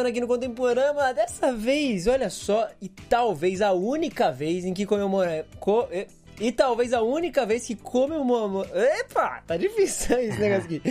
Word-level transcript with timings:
Semana 0.07 0.09
aqui 0.09 0.21
no 0.21 0.27
Contemporama. 0.27 1.13
Dessa 1.13 1.51
vez, 1.53 2.07
olha 2.07 2.29
só, 2.29 2.69
e 2.81 2.87
talvez 2.89 3.61
a 3.61 3.71
única 3.73 4.31
vez 4.31 4.65
em 4.65 4.73
que 4.73 4.85
comemora. 4.85 5.45
Co... 5.59 5.87
e- 5.91 6.07
E 6.39 6.51
talvez 6.51 6.93
a 6.93 7.01
única 7.01 7.45
vez 7.45 7.65
que 7.65 7.75
comemoramos. 7.75 8.67
Epa! 8.71 9.41
Tá 9.47 9.57
difícil 9.57 10.17
esse 10.19 10.39
negócio 10.39 10.65
aqui. 10.65 10.81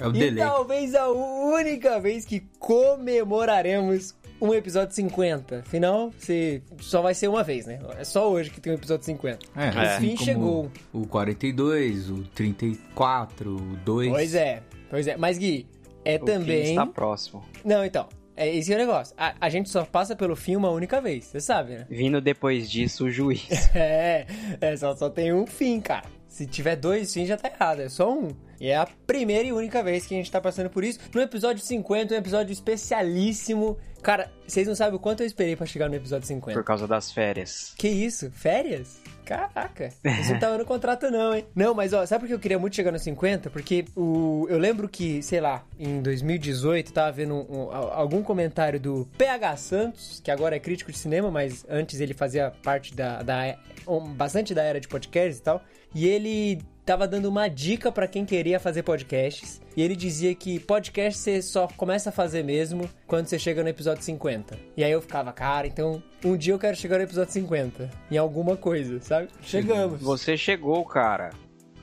É 0.00 0.06
o 0.06 0.10
e 0.10 0.12
delay. 0.18 0.36
talvez 0.44 0.94
a 0.94 1.08
única 1.10 2.00
vez 2.00 2.24
que 2.24 2.40
comemoraremos 2.58 4.14
um 4.40 4.52
episódio 4.54 4.94
50. 4.94 5.58
Afinal, 5.60 6.10
se 6.18 6.62
só 6.80 7.02
vai 7.02 7.14
ser 7.14 7.28
uma 7.28 7.42
vez, 7.44 7.66
né? 7.66 7.78
É 7.98 8.04
só 8.04 8.30
hoje 8.30 8.50
que 8.50 8.60
tem 8.60 8.72
um 8.72 8.76
episódio 8.76 9.04
50. 9.04 9.38
É, 9.54 9.68
Enfim, 9.68 9.78
assim 9.78 10.14
como 10.16 10.24
chegou. 10.24 10.70
O 10.92 11.06
42, 11.06 12.10
o 12.10 12.22
34, 12.34 13.54
o 13.56 13.76
2. 13.84 14.10
Pois 14.10 14.34
é, 14.34 14.62
pois 14.88 15.06
é. 15.06 15.16
Mas, 15.16 15.36
Gui, 15.38 15.66
é 16.04 16.16
O 16.16 16.18
fim 16.20 16.24
também. 16.24 16.70
está 16.70 16.86
próximo. 16.86 17.44
Não, 17.64 17.84
então. 17.84 18.08
É 18.40 18.56
esse 18.56 18.72
é 18.72 18.76
o 18.76 18.78
negócio. 18.78 19.14
A, 19.18 19.34
a 19.38 19.50
gente 19.50 19.68
só 19.68 19.84
passa 19.84 20.16
pelo 20.16 20.34
fim 20.34 20.56
uma 20.56 20.70
única 20.70 20.98
vez, 20.98 21.26
você 21.26 21.40
sabe, 21.40 21.72
né? 21.72 21.86
Vindo 21.90 22.22
depois 22.22 22.70
disso, 22.70 23.04
o 23.04 23.10
juiz. 23.10 23.46
É, 23.76 24.26
é 24.58 24.76
só, 24.78 24.96
só 24.96 25.10
tem 25.10 25.30
um 25.30 25.46
fim, 25.46 25.78
cara. 25.78 26.06
Se 26.30 26.46
tiver 26.46 26.76
dois 26.76 27.12
fins, 27.12 27.26
já 27.28 27.36
tá 27.36 27.48
errado. 27.52 27.80
É 27.80 27.88
só 27.88 28.10
um. 28.10 28.28
E 28.60 28.68
é 28.68 28.76
a 28.76 28.86
primeira 29.06 29.46
e 29.48 29.52
única 29.52 29.82
vez 29.82 30.06
que 30.06 30.14
a 30.14 30.16
gente 30.18 30.30
tá 30.30 30.40
passando 30.40 30.70
por 30.70 30.84
isso. 30.84 30.98
No 31.14 31.20
episódio 31.20 31.62
50, 31.62 32.14
um 32.14 32.16
episódio 32.16 32.52
especialíssimo. 32.52 33.76
Cara, 34.02 34.30
vocês 34.46 34.66
não 34.66 34.74
sabem 34.74 34.94
o 34.96 34.98
quanto 34.98 35.20
eu 35.22 35.26
esperei 35.26 35.56
pra 35.56 35.66
chegar 35.66 35.88
no 35.88 35.94
episódio 35.94 36.26
50. 36.26 36.58
Por 36.58 36.64
causa 36.64 36.86
das 36.86 37.10
férias. 37.12 37.74
Que 37.76 37.88
isso? 37.88 38.30
Férias? 38.30 39.00
Caraca, 39.24 39.90
isso 40.20 40.32
não 40.32 40.40
tava 40.40 40.58
no 40.58 40.64
contrato 40.64 41.08
não, 41.10 41.32
hein? 41.34 41.44
Não, 41.54 41.72
mas 41.74 41.92
ó, 41.92 42.04
sabe 42.04 42.22
por 42.22 42.26
que 42.28 42.34
eu 42.34 42.38
queria 42.38 42.58
muito 42.58 42.74
chegar 42.74 42.90
no 42.90 42.98
50? 42.98 43.48
Porque 43.50 43.84
o, 43.96 44.46
eu 44.50 44.58
lembro 44.58 44.88
que, 44.88 45.22
sei 45.22 45.40
lá, 45.40 45.64
em 45.78 46.00
2018 46.02 46.92
tava 46.92 47.12
vendo 47.12 47.34
um- 47.34 47.66
um- 47.66 47.70
algum 47.70 48.22
comentário 48.22 48.80
do 48.80 49.08
PH 49.16 49.56
Santos, 49.56 50.20
que 50.24 50.30
agora 50.32 50.56
é 50.56 50.58
crítico 50.58 50.90
de 50.90 50.98
cinema, 50.98 51.30
mas 51.30 51.64
antes 51.68 52.00
ele 52.00 52.12
fazia 52.14 52.50
parte 52.62 52.92
da, 52.94 53.22
da 53.22 53.56
um, 53.86 54.00
bastante 54.12 54.52
da 54.54 54.62
era 54.64 54.80
de 54.80 54.88
podcasts 54.88 55.38
e 55.38 55.42
tal. 55.42 55.62
E 55.94 56.06
ele 56.06 56.60
tava 56.84 57.06
dando 57.06 57.26
uma 57.28 57.46
dica 57.48 57.92
pra 57.92 58.08
quem 58.08 58.24
queria 58.24 58.58
fazer 58.58 58.82
podcasts. 58.82 59.60
E 59.76 59.82
ele 59.82 59.94
dizia 59.94 60.34
que 60.34 60.58
podcast 60.58 61.20
você 61.20 61.40
só 61.42 61.68
começa 61.76 62.10
a 62.10 62.12
fazer 62.12 62.42
mesmo 62.42 62.88
quando 63.06 63.26
você 63.26 63.38
chega 63.38 63.62
no 63.62 63.68
episódio 63.68 64.02
50. 64.02 64.58
E 64.76 64.82
aí 64.82 64.90
eu 64.90 65.00
ficava, 65.00 65.32
cara, 65.32 65.66
então 65.66 66.02
um 66.24 66.36
dia 66.36 66.52
eu 66.52 66.58
quero 66.58 66.76
chegar 66.76 66.96
no 66.98 67.04
episódio 67.04 67.32
50. 67.32 67.88
Em 68.10 68.16
alguma 68.16 68.56
coisa, 68.56 69.00
sabe? 69.00 69.28
Chegamos. 69.42 70.00
Você 70.00 70.36
chegou, 70.36 70.84
cara. 70.84 71.30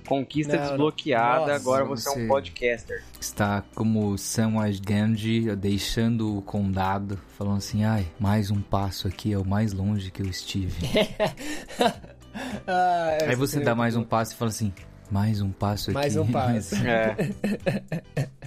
Conquista 0.08 0.54
Não, 0.54 0.62
não. 0.62 0.68
desbloqueada, 0.70 1.40
Nossa, 1.40 1.56
agora 1.56 1.84
você 1.84 2.08
é 2.10 2.14
você- 2.14 2.24
um 2.24 2.28
podcaster. 2.30 3.04
Está 3.20 3.62
como 3.76 4.18
Samwise 4.18 4.80
Gamgee 4.82 5.54
deixando 5.54 6.38
o 6.38 6.42
condado, 6.42 7.20
falando 7.38 7.58
assim, 7.58 7.84
ai, 7.84 8.08
mais 8.18 8.50
um 8.50 8.62
passo 8.62 9.06
aqui 9.08 9.34
é 9.34 9.38
o 9.38 9.46
mais 9.46 9.74
longe 9.74 10.10
que 10.10 10.22
eu 10.22 10.26
estive. 10.28 10.76
Ah, 12.68 13.18
Aí 13.28 13.36
você 13.36 13.60
dá 13.60 13.74
mais 13.76 13.96
um 13.96 14.04
passo 14.04 14.34
e 14.34 14.36
fala 14.36 14.50
assim, 14.50 14.74
mais 15.10 15.42
um 15.42 15.52
passo 15.52 15.90
aqui. 15.92 15.94
Mais 16.00 16.16
um 16.18 16.26
passo. 16.32 16.76
É. 16.76 17.16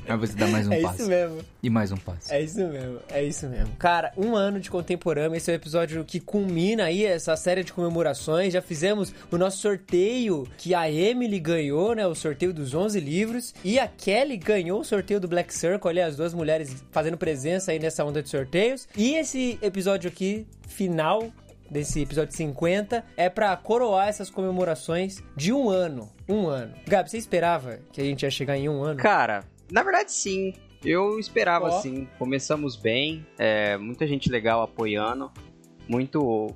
Aí 0.08 0.16
você 0.18 0.34
dá 0.34 0.46
mais 0.48 0.66
um 0.66 0.72
É 0.72 0.80
passo. 0.80 1.00
isso 1.02 1.08
mesmo. 1.08 1.38
E 1.62 1.70
mais 1.70 1.92
um 1.92 1.96
passo. 1.96 2.32
É 2.32 2.40
isso 2.42 2.58
mesmo, 2.58 2.98
é 3.08 3.22
isso 3.22 3.46
mesmo. 3.48 3.74
Cara, 3.78 4.12
um 4.16 4.34
ano 4.34 4.58
de 4.60 4.68
Contemporâneo, 4.70 5.36
esse 5.36 5.50
é 5.50 5.54
o 5.54 5.56
episódio 5.56 6.04
que 6.04 6.18
culmina 6.20 6.84
aí 6.84 7.04
essa 7.04 7.36
série 7.36 7.62
de 7.64 7.72
comemorações. 7.72 8.52
Já 8.52 8.60
fizemos 8.60 9.14
o 9.30 9.38
nosso 9.38 9.58
sorteio 9.58 10.46
que 10.58 10.74
a 10.74 10.90
Emily 10.90 11.38
ganhou, 11.38 11.94
né? 11.94 12.06
O 12.06 12.14
sorteio 12.14 12.52
dos 12.52 12.74
11 12.74 12.98
livros. 13.00 13.54
E 13.64 13.78
a 13.78 13.86
Kelly 13.86 14.36
ganhou 14.36 14.80
o 14.80 14.84
sorteio 14.84 15.20
do 15.20 15.28
Black 15.28 15.54
Circle, 15.54 15.88
ali 15.90 16.00
as 16.00 16.16
duas 16.16 16.34
mulheres 16.34 16.84
fazendo 16.90 17.16
presença 17.16 17.70
aí 17.72 17.78
nessa 17.78 18.04
onda 18.04 18.22
de 18.22 18.28
sorteios. 18.28 18.88
E 18.96 19.14
esse 19.14 19.58
episódio 19.62 20.08
aqui, 20.08 20.46
final 20.66 21.30
desse 21.70 22.00
episódio 22.00 22.34
50, 22.34 23.04
é 23.16 23.30
pra 23.30 23.56
coroar 23.56 24.08
essas 24.08 24.28
comemorações 24.28 25.22
de 25.36 25.52
um 25.52 25.68
ano. 25.68 26.10
Um 26.28 26.46
ano. 26.46 26.74
Gabi, 26.86 27.10
você 27.10 27.18
esperava 27.18 27.78
que 27.92 28.00
a 28.00 28.04
gente 28.04 28.22
ia 28.22 28.30
chegar 28.30 28.56
em 28.56 28.68
um 28.68 28.82
ano? 28.82 28.98
Cara, 28.98 29.44
na 29.70 29.82
verdade 29.82 30.12
sim. 30.12 30.52
Eu 30.84 31.18
esperava 31.18 31.66
Ó. 31.66 31.80
sim. 31.80 32.08
Começamos 32.18 32.74
bem, 32.74 33.26
é, 33.38 33.76
muita 33.76 34.06
gente 34.06 34.30
legal 34.30 34.62
apoiando, 34.62 35.30
muito 35.88 36.48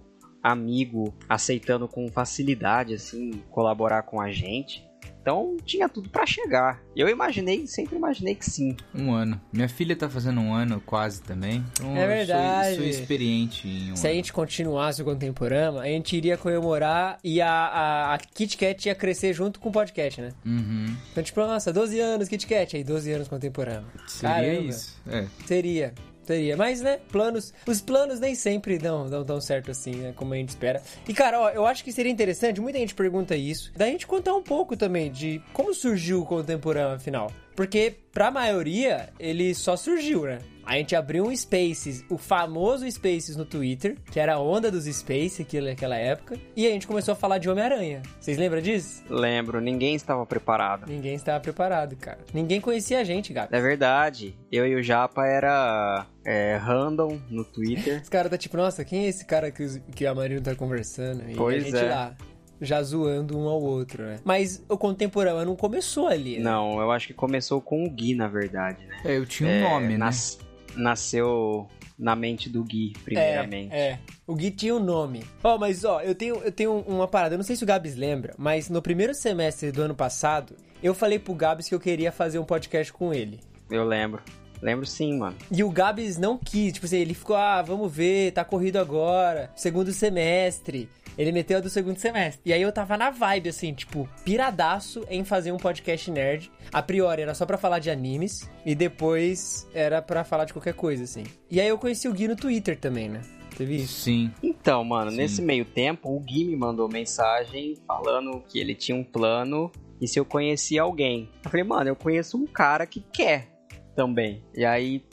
amigo 0.42 1.14
aceitando 1.28 1.88
com 1.88 2.08
facilidade 2.08 2.94
assim 2.94 3.42
colaborar 3.50 4.02
com 4.02 4.20
a 4.20 4.30
gente. 4.30 4.84
Então 5.22 5.56
tinha 5.64 5.88
tudo 5.88 6.08
pra 6.10 6.26
chegar. 6.26 6.80
Eu 6.94 7.08
imaginei, 7.08 7.66
sempre 7.66 7.96
imaginei 7.96 8.34
que 8.34 8.44
sim. 8.44 8.76
Um 8.94 9.12
ano. 9.12 9.40
Minha 9.52 9.68
filha 9.68 9.96
tá 9.96 10.08
fazendo 10.08 10.40
um 10.40 10.52
ano 10.52 10.82
quase 10.84 11.22
também. 11.22 11.64
Então 11.72 11.96
É 11.96 12.02
eu 12.02 12.06
sou- 12.06 12.08
verdade. 12.16 12.76
Sou, 12.76 12.84
experiente 12.84 13.66
em 13.68 13.92
um 13.92 13.96
Se 13.96 14.06
a 14.06 14.10
ano. 14.10 14.16
gente 14.16 14.32
continuasse 14.32 15.00
o 15.00 15.04
Contemporama, 15.04 15.80
a 15.80 15.86
gente 15.86 16.14
iria 16.16 16.36
comemorar 16.36 17.18
e 17.24 17.40
a, 17.40 17.48
a, 17.50 18.14
a 18.14 18.18
Kit 18.18 18.56
Kat 18.58 18.86
ia 18.88 18.94
crescer 18.94 19.32
junto 19.32 19.58
com 19.60 19.70
o 19.70 19.72
podcast, 19.72 20.20
né? 20.20 20.30
Uhum. 20.44 20.94
Então, 21.12 21.24
tipo, 21.24 21.40
nossa, 21.40 21.72
12 21.72 21.98
anos 22.00 22.28
Kit 22.28 22.46
Kat, 22.46 22.76
aí 22.76 22.84
12 22.84 23.10
anos 23.12 23.28
Contemporama. 23.28 23.86
Seria 24.06 24.34
Caramba. 24.34 24.60
isso. 24.68 25.00
É. 25.08 25.26
Seria, 25.46 25.94
seria. 26.26 26.56
Mas, 26.56 26.80
né, 26.80 26.98
planos... 27.10 27.52
Os 27.66 27.80
planos 27.80 28.20
nem 28.20 28.34
sempre 28.34 28.78
dão, 28.78 29.08
dão 29.08 29.24
tão 29.24 29.40
certo 29.40 29.70
assim, 29.70 29.94
né, 29.96 30.12
como 30.16 30.34
a 30.34 30.36
gente 30.36 30.50
espera. 30.50 30.82
E, 31.08 31.14
cara, 31.14 31.40
ó, 31.40 31.50
eu 31.50 31.66
acho 31.66 31.84
que 31.84 31.92
seria 31.92 32.12
interessante, 32.12 32.60
muita 32.60 32.78
gente 32.78 32.94
pergunta 32.94 33.36
isso, 33.36 33.72
da 33.76 33.86
gente 33.86 34.06
contar 34.06 34.34
um 34.34 34.42
pouco 34.42 34.76
também 34.76 35.10
de 35.10 35.40
como 35.52 35.74
surgiu 35.74 36.22
o 36.22 36.26
Contemporama, 36.26 36.94
afinal. 36.94 37.30
Porque, 37.54 37.94
pra 38.12 38.30
maioria, 38.30 39.10
ele 39.18 39.54
só 39.54 39.76
surgiu, 39.76 40.24
né? 40.24 40.38
A 40.66 40.76
gente 40.76 40.96
abriu 40.96 41.24
um 41.26 41.36
Spaces, 41.36 42.04
o 42.10 42.16
famoso 42.16 42.90
Spaces 42.90 43.36
no 43.36 43.44
Twitter, 43.44 43.96
que 44.10 44.18
era 44.18 44.34
a 44.34 44.40
onda 44.40 44.70
dos 44.70 44.84
Spaces 44.84 45.40
aquilo- 45.40 45.66
naquela 45.66 45.96
época, 45.96 46.36
e 46.56 46.66
a 46.66 46.70
gente 46.70 46.86
começou 46.86 47.12
a 47.12 47.14
falar 47.14 47.38
de 47.38 47.48
Homem-Aranha. 47.50 48.02
Vocês 48.18 48.38
lembram 48.38 48.60
disso? 48.62 49.02
Lembro, 49.10 49.60
ninguém 49.60 49.94
estava 49.94 50.24
preparado. 50.24 50.86
Ninguém 50.88 51.14
estava 51.14 51.38
preparado, 51.40 51.94
cara. 51.96 52.18
Ninguém 52.32 52.60
conhecia 52.60 53.00
a 53.00 53.04
gente, 53.04 53.32
Gabi. 53.32 53.48
É 53.54 53.60
verdade. 53.60 54.34
Eu 54.50 54.66
e 54.66 54.74
o 54.74 54.82
Japa 54.82 55.26
era 55.26 56.06
é, 56.24 56.56
random 56.56 57.18
no 57.28 57.44
Twitter. 57.44 58.00
Os 58.02 58.08
caras 58.08 58.30
tá 58.30 58.38
tipo, 58.38 58.56
nossa, 58.56 58.84
quem 58.84 59.04
é 59.04 59.08
esse 59.08 59.24
cara 59.26 59.50
que, 59.50 59.62
os- 59.62 59.80
que 59.94 60.06
a 60.06 60.14
Marina 60.14 60.40
tá 60.40 60.54
conversando? 60.54 61.28
E 61.30 61.34
Pois 61.34 61.62
a 61.62 61.66
gente 61.66 61.76
é. 61.76 61.88
lá, 61.90 62.16
já 62.60 62.82
zoando 62.82 63.38
um 63.38 63.46
ao 63.48 63.60
outro, 63.60 64.02
né? 64.04 64.16
Mas 64.24 64.64
o 64.68 64.78
contemporâneo 64.78 65.44
não 65.44 65.56
começou 65.56 66.06
ali, 66.06 66.38
né? 66.38 66.44
Não, 66.44 66.80
eu 66.80 66.90
acho 66.90 67.08
que 67.08 67.12
começou 67.14 67.60
com 67.60 67.84
o 67.84 67.90
Gui, 67.90 68.14
na 68.14 68.28
verdade, 68.28 68.86
né? 68.86 68.96
É, 69.04 69.18
eu 69.18 69.26
tinha 69.26 69.50
um 69.50 69.52
É, 69.52 69.60
nome, 69.60 69.88
né? 69.88 69.96
nas- 69.98 70.38
nasceu 70.76 71.68
na 71.98 72.16
mente 72.16 72.48
do 72.48 72.64
Gui, 72.64 72.92
primeiramente. 73.04 73.72
É, 73.72 73.90
é. 73.90 73.98
O 74.26 74.34
Gui 74.34 74.50
tinha 74.50 74.74
um 74.74 74.80
nome. 74.80 75.24
Ó, 75.42 75.58
mas 75.58 75.84
ó, 75.84 76.00
eu 76.00 76.14
tenho, 76.14 76.36
eu 76.36 76.52
tenho 76.52 76.78
uma 76.80 77.06
parada, 77.06 77.34
eu 77.34 77.38
não 77.38 77.44
sei 77.44 77.56
se 77.56 77.62
o 77.62 77.66
Gabs 77.66 77.94
lembra, 77.94 78.34
mas 78.36 78.68
no 78.68 78.82
primeiro 78.82 79.14
semestre 79.14 79.70
do 79.70 79.82
ano 79.82 79.94
passado, 79.94 80.56
eu 80.82 80.94
falei 80.94 81.18
pro 81.18 81.34
Gabs 81.34 81.68
que 81.68 81.74
eu 81.74 81.80
queria 81.80 82.10
fazer 82.10 82.38
um 82.38 82.44
podcast 82.44 82.92
com 82.92 83.14
ele. 83.14 83.40
Eu 83.70 83.84
lembro. 83.84 84.22
Lembro 84.60 84.86
sim, 84.86 85.18
mano. 85.18 85.36
E 85.50 85.62
o 85.62 85.70
Gabs 85.70 86.16
não 86.16 86.38
quis, 86.38 86.72
tipo 86.72 86.86
assim, 86.86 86.96
ele 86.96 87.12
ficou, 87.12 87.36
ah, 87.36 87.60
vamos 87.60 87.92
ver, 87.92 88.32
tá 88.32 88.44
corrido 88.44 88.78
agora, 88.78 89.50
segundo 89.54 89.92
semestre. 89.92 90.88
Ele 91.16 91.32
meteu 91.32 91.58
a 91.58 91.60
do 91.60 91.68
segundo 91.68 91.98
semestre. 91.98 92.42
E 92.44 92.52
aí 92.52 92.62
eu 92.62 92.72
tava 92.72 92.96
na 92.96 93.10
vibe, 93.10 93.48
assim, 93.48 93.72
tipo, 93.72 94.08
piradaço 94.24 95.04
em 95.08 95.24
fazer 95.24 95.52
um 95.52 95.56
podcast 95.56 96.10
nerd. 96.10 96.50
A 96.72 96.82
priori 96.82 97.22
era 97.22 97.34
só 97.34 97.46
pra 97.46 97.56
falar 97.56 97.78
de 97.78 97.90
animes. 97.90 98.50
E 98.64 98.74
depois 98.74 99.68
era 99.72 100.02
pra 100.02 100.24
falar 100.24 100.44
de 100.44 100.52
qualquer 100.52 100.74
coisa, 100.74 101.04
assim. 101.04 101.24
E 101.50 101.60
aí 101.60 101.68
eu 101.68 101.78
conheci 101.78 102.08
o 102.08 102.12
Gui 102.12 102.28
no 102.28 102.36
Twitter 102.36 102.78
também, 102.78 103.08
né? 103.08 103.22
Teve 103.56 103.76
isso? 103.76 104.02
Sim. 104.02 104.32
Então, 104.42 104.84
mano, 104.84 105.10
Sim. 105.10 105.16
nesse 105.16 105.42
meio 105.42 105.64
tempo, 105.64 106.14
o 106.14 106.18
Gui 106.18 106.44
me 106.44 106.56
mandou 106.56 106.88
mensagem 106.88 107.76
falando 107.86 108.42
que 108.48 108.58
ele 108.58 108.74
tinha 108.74 108.96
um 108.96 109.04
plano 109.04 109.70
e 110.00 110.08
se 110.08 110.18
eu 110.18 110.24
conhecia 110.24 110.82
alguém. 110.82 111.30
Eu 111.44 111.50
falei, 111.50 111.64
mano, 111.64 111.88
eu 111.88 111.96
conheço 111.96 112.36
um 112.36 112.46
cara 112.46 112.86
que 112.86 113.00
quer 113.12 113.48
também. 113.94 114.42
E 114.54 114.64
aí, 114.64 115.04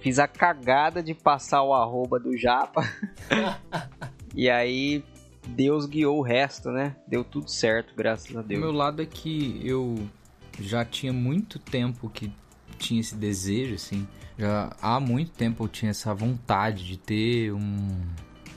fiz 0.00 0.18
a 0.18 0.26
cagada 0.26 1.02
de 1.02 1.14
passar 1.14 1.62
o 1.62 1.74
arroba 1.74 2.18
do 2.18 2.36
Japa. 2.36 2.82
e 4.34 4.48
aí, 4.48 5.04
Deus 5.48 5.86
guiou 5.86 6.18
o 6.18 6.22
resto, 6.22 6.70
né? 6.70 6.96
Deu 7.06 7.24
tudo 7.24 7.50
certo, 7.50 7.94
graças 7.96 8.34
a 8.36 8.40
O 8.40 8.42
Deus. 8.42 8.60
meu 8.60 8.72
lado 8.72 9.02
é 9.02 9.06
que 9.06 9.60
eu 9.64 9.98
já 10.60 10.84
tinha 10.84 11.12
muito 11.12 11.58
tempo 11.58 12.08
que 12.08 12.32
tinha 12.78 13.00
esse 13.00 13.14
desejo, 13.14 13.74
assim. 13.74 14.06
Já 14.38 14.74
há 14.80 14.98
muito 14.98 15.30
tempo 15.32 15.64
eu 15.64 15.68
tinha 15.68 15.90
essa 15.90 16.14
vontade 16.14 16.86
de 16.86 16.96
ter 16.96 17.52
um. 17.52 17.88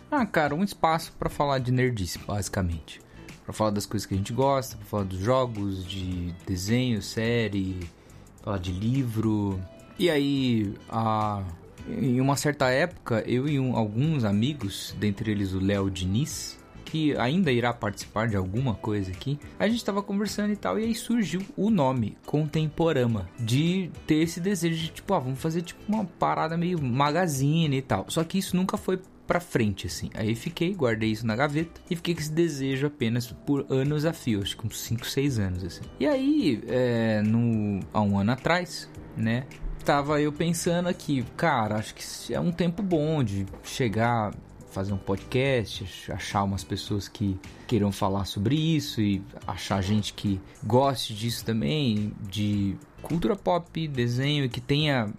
Ah, 0.09 0.25
cara, 0.25 0.55
um 0.55 0.63
espaço 0.63 1.11
pra 1.19 1.29
falar 1.29 1.59
de 1.59 1.71
nerdice, 1.71 2.17
basicamente. 2.19 3.01
Pra 3.43 3.53
falar 3.53 3.71
das 3.71 3.85
coisas 3.85 4.05
que 4.05 4.13
a 4.13 4.17
gente 4.17 4.31
gosta, 4.33 4.77
pra 4.77 4.85
falar 4.85 5.03
dos 5.03 5.19
jogos, 5.19 5.85
de 5.85 6.33
desenho, 6.47 7.01
série, 7.01 7.79
falar 8.41 8.57
de 8.59 8.71
livro. 8.71 9.59
E 9.99 10.09
aí, 10.09 10.73
a... 10.89 11.43
em 11.87 12.19
uma 12.21 12.35
certa 12.37 12.69
época, 12.69 13.23
eu 13.27 13.47
e 13.47 13.59
um- 13.59 13.75
alguns 13.75 14.23
amigos, 14.23 14.95
dentre 14.99 15.31
eles 15.31 15.53
o 15.53 15.59
Léo 15.59 15.89
Diniz, 15.91 16.57
que 16.85 17.17
ainda 17.17 17.51
irá 17.51 17.73
participar 17.73 18.27
de 18.27 18.37
alguma 18.37 18.75
coisa 18.75 19.11
aqui, 19.11 19.39
a 19.59 19.67
gente 19.67 19.83
tava 19.83 20.01
conversando 20.01 20.53
e 20.53 20.55
tal, 20.55 20.79
e 20.79 20.83
aí 20.83 20.95
surgiu 20.95 21.41
o 21.57 21.69
nome 21.69 22.17
Contemporama, 22.25 23.27
de 23.39 23.89
ter 24.05 24.15
esse 24.15 24.39
desejo 24.39 24.75
de, 24.77 24.89
tipo, 24.89 25.13
ah, 25.13 25.19
vamos 25.19 25.39
fazer 25.39 25.63
tipo 25.63 25.81
uma 25.87 26.05
parada 26.05 26.55
meio 26.55 26.81
magazine 26.81 27.77
e 27.77 27.81
tal. 27.81 28.05
Só 28.07 28.23
que 28.23 28.37
isso 28.37 28.55
nunca 28.55 28.77
foi 28.77 28.99
pra 29.25 29.39
frente, 29.39 29.87
assim. 29.87 30.09
Aí 30.13 30.35
fiquei, 30.35 30.73
guardei 30.73 31.11
isso 31.11 31.25
na 31.25 31.35
gaveta 31.35 31.81
e 31.89 31.95
fiquei 31.95 32.13
com 32.13 32.21
esse 32.21 32.31
desejo 32.31 32.87
apenas 32.87 33.31
por 33.31 33.65
anos 33.69 34.05
a 34.05 34.13
fio, 34.13 34.41
acho 34.41 34.55
que 34.55 34.67
uns 34.67 34.79
5, 34.79 35.05
6 35.05 35.39
anos, 35.39 35.63
assim. 35.63 35.83
E 35.99 36.05
aí, 36.05 36.63
é, 36.67 37.21
no, 37.23 37.79
há 37.91 38.01
um 38.01 38.19
ano 38.19 38.31
atrás, 38.31 38.89
né, 39.17 39.45
tava 39.83 40.19
eu 40.21 40.31
pensando 40.31 40.87
aqui, 40.89 41.23
cara, 41.37 41.75
acho 41.75 41.93
que 41.95 42.33
é 42.33 42.39
um 42.39 42.51
tempo 42.51 42.81
bom 42.81 43.23
de 43.23 43.45
chegar, 43.63 44.33
fazer 44.75 44.93
um 44.93 44.97
podcast, 44.97 45.85
achar 46.11 46.43
umas 46.43 46.63
pessoas 46.63 47.07
que 47.07 47.37
queiram 47.65 47.91
falar 47.93 48.25
sobre 48.25 48.55
isso 48.55 48.99
e 49.01 49.21
achar 49.47 49.81
gente 49.81 50.13
que 50.13 50.39
goste 50.63 51.13
disso 51.15 51.45
também, 51.45 52.11
de 52.29 52.75
cultura 53.01 53.35
pop, 53.37 53.87
desenho 53.87 54.49
que 54.49 54.59
tenha 54.59 55.09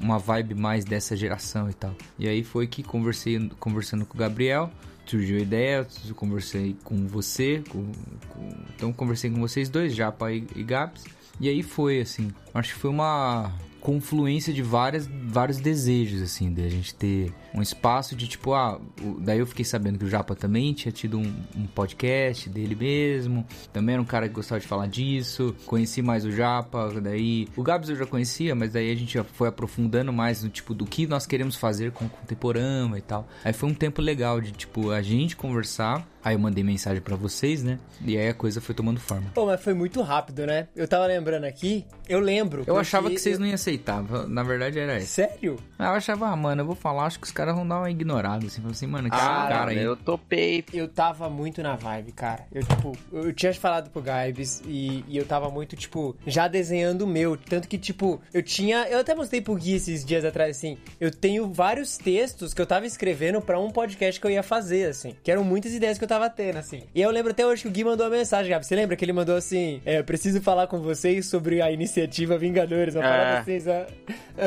uma 0.00 0.18
vibe 0.18 0.54
mais 0.54 0.84
dessa 0.84 1.14
geração 1.14 1.68
e 1.68 1.74
tal. 1.74 1.94
E 2.18 2.26
aí 2.26 2.42
foi 2.42 2.66
que 2.66 2.82
conversei 2.82 3.50
conversando 3.60 4.06
com 4.06 4.14
o 4.14 4.18
Gabriel, 4.18 4.70
surgiu 5.04 5.36
a 5.36 5.40
ideia, 5.42 5.86
conversei 6.16 6.74
com 6.82 7.06
você, 7.06 7.62
com, 7.68 7.92
com- 8.30 8.52
então 8.74 8.92
conversei 8.94 9.30
com 9.30 9.38
vocês 9.40 9.68
dois, 9.68 9.94
Japa 9.94 10.32
e, 10.32 10.46
e 10.56 10.62
Gabs. 10.62 11.04
E 11.38 11.48
aí 11.50 11.62
foi 11.62 12.00
assim, 12.00 12.32
acho 12.54 12.72
que 12.72 12.80
foi 12.80 12.90
uma 12.90 13.52
confluência 13.82 14.52
de 14.52 14.62
várias, 14.62 15.06
vários 15.06 15.58
desejos, 15.58 16.22
assim, 16.22 16.52
de 16.52 16.64
a 16.64 16.68
gente 16.68 16.94
ter 16.94 17.32
um 17.52 17.60
espaço 17.60 18.14
de 18.14 18.28
tipo, 18.28 18.54
ah, 18.54 18.80
daí 19.18 19.40
eu 19.40 19.46
fiquei 19.46 19.64
sabendo 19.64 19.98
que 19.98 20.04
o 20.04 20.08
Japa 20.08 20.34
também 20.34 20.72
tinha 20.72 20.92
tido 20.92 21.18
um, 21.18 21.34
um 21.56 21.66
podcast 21.66 22.48
dele 22.48 22.76
mesmo, 22.76 23.44
também 23.72 23.94
era 23.94 24.02
um 24.02 24.06
cara 24.06 24.28
que 24.28 24.34
gostava 24.34 24.60
de 24.60 24.66
falar 24.66 24.86
disso, 24.86 25.54
conheci 25.66 26.00
mais 26.00 26.24
o 26.24 26.30
Japa, 26.30 26.92
daí 27.02 27.48
o 27.56 27.62
Gabs 27.62 27.90
eu 27.90 27.96
já 27.96 28.06
conhecia, 28.06 28.54
mas 28.54 28.72
daí 28.72 28.90
a 28.90 28.94
gente 28.94 29.14
já 29.14 29.24
foi 29.24 29.48
aprofundando 29.48 30.12
mais 30.12 30.42
no 30.42 30.48
tipo 30.48 30.72
do 30.72 30.86
que 30.86 31.06
nós 31.06 31.26
queremos 31.26 31.56
fazer 31.56 31.90
com 31.90 32.06
o 32.06 32.08
Contemporama 32.08 32.96
e 32.98 33.02
tal. 33.02 33.28
Aí 33.44 33.52
foi 33.52 33.68
um 33.68 33.74
tempo 33.74 34.00
legal 34.00 34.40
de 34.40 34.52
tipo 34.52 34.90
a 34.90 35.02
gente 35.02 35.36
conversar, 35.36 36.06
aí 36.24 36.34
eu 36.34 36.38
mandei 36.38 36.62
mensagem 36.64 37.00
pra 37.02 37.16
vocês, 37.16 37.62
né? 37.62 37.78
E 38.04 38.16
aí 38.16 38.28
a 38.28 38.34
coisa 38.34 38.60
foi 38.60 38.74
tomando 38.74 39.00
forma. 39.00 39.30
Pô, 39.34 39.46
mas 39.46 39.60
foi 39.62 39.74
muito 39.74 40.00
rápido, 40.02 40.46
né? 40.46 40.68
Eu 40.74 40.86
tava 40.88 41.06
lembrando 41.06 41.44
aqui, 41.44 41.84
eu 42.08 42.20
lembro. 42.20 42.64
Eu 42.66 42.76
achava 42.76 43.08
que 43.10 43.18
vocês 43.18 43.34
eu- 43.36 43.40
não 43.40 43.46
iam 43.46 43.54
aceitar, 43.54 44.02
na 44.28 44.42
verdade 44.42 44.78
era 44.78 44.98
isso. 44.98 45.06
Sério? 45.12 45.56
Eu 45.78 45.86
achava, 45.86 46.28
ah, 46.28 46.36
mano, 46.36 46.62
eu 46.62 46.66
vou 46.66 46.74
falar, 46.74 47.06
acho 47.06 47.18
que 47.20 47.26
os 47.26 47.32
caras 47.32 47.54
vão 47.54 47.66
dar 47.66 47.78
uma 47.78 47.90
ignorada, 47.90 48.46
assim, 48.46 48.60
falar 48.60 48.72
assim, 48.72 48.86
mano, 48.86 49.08
que 49.10 49.16
Ah, 49.16 49.46
cara 49.48 49.70
aí. 49.70 49.78
eu 49.78 49.96
topei. 49.96 50.64
Eu 50.72 50.88
tava 50.88 51.28
muito 51.28 51.62
na 51.62 51.76
vibe, 51.76 52.12
cara. 52.12 52.44
Eu, 52.52 52.62
tipo, 52.64 52.92
eu 53.12 53.32
tinha 53.32 53.52
falado 53.54 53.90
pro 53.90 54.00
Gaibs 54.02 54.62
e, 54.66 55.04
e 55.08 55.16
eu 55.16 55.24
tava 55.24 55.50
muito, 55.50 55.76
tipo, 55.76 56.16
já 56.26 56.48
desenhando 56.48 57.02
o 57.02 57.06
meu. 57.06 57.36
Tanto 57.36 57.68
que, 57.68 57.78
tipo, 57.78 58.20
eu 58.32 58.42
tinha. 58.42 58.86
Eu 58.88 58.98
até 59.00 59.14
mostrei 59.14 59.40
pro 59.40 59.54
Gui 59.54 59.74
esses 59.74 60.04
dias 60.04 60.24
atrás, 60.24 60.56
assim. 60.56 60.78
Eu 61.00 61.10
tenho 61.10 61.52
vários 61.52 61.96
textos 61.96 62.54
que 62.54 62.60
eu 62.60 62.66
tava 62.66 62.86
escrevendo 62.86 63.40
pra 63.40 63.58
um 63.58 63.70
podcast 63.70 64.20
que 64.20 64.26
eu 64.26 64.30
ia 64.30 64.42
fazer, 64.42 64.86
assim. 64.88 65.14
Que 65.22 65.30
eram 65.30 65.44
muitas 65.44 65.72
ideias 65.72 65.98
que 65.98 66.04
eu 66.04 66.08
tava 66.12 66.30
tendo, 66.30 66.58
assim. 66.58 66.82
E 66.94 67.00
eu 67.00 67.10
lembro 67.10 67.30
até 67.32 67.46
hoje 67.46 67.62
que 67.62 67.68
o 67.68 67.70
Gui 67.70 67.84
mandou 67.84 68.06
uma 68.06 68.16
mensagem, 68.16 68.50
Gabi. 68.50 68.66
Você 68.66 68.74
lembra 68.76 68.96
que 68.96 69.04
ele 69.04 69.12
mandou 69.12 69.36
assim: 69.36 69.80
é, 69.84 69.98
eu 69.98 70.04
preciso 70.04 70.40
falar 70.40 70.66
com 70.66 70.80
vocês 70.80 71.26
sobre 71.26 71.60
a 71.62 71.70
iniciativa 71.72 72.36
Vingadores. 72.38 72.94
Uma 72.94 73.04
É. 73.04 73.08
parada 73.08 73.38
assim, 73.40 73.60
sabe? 73.60 73.86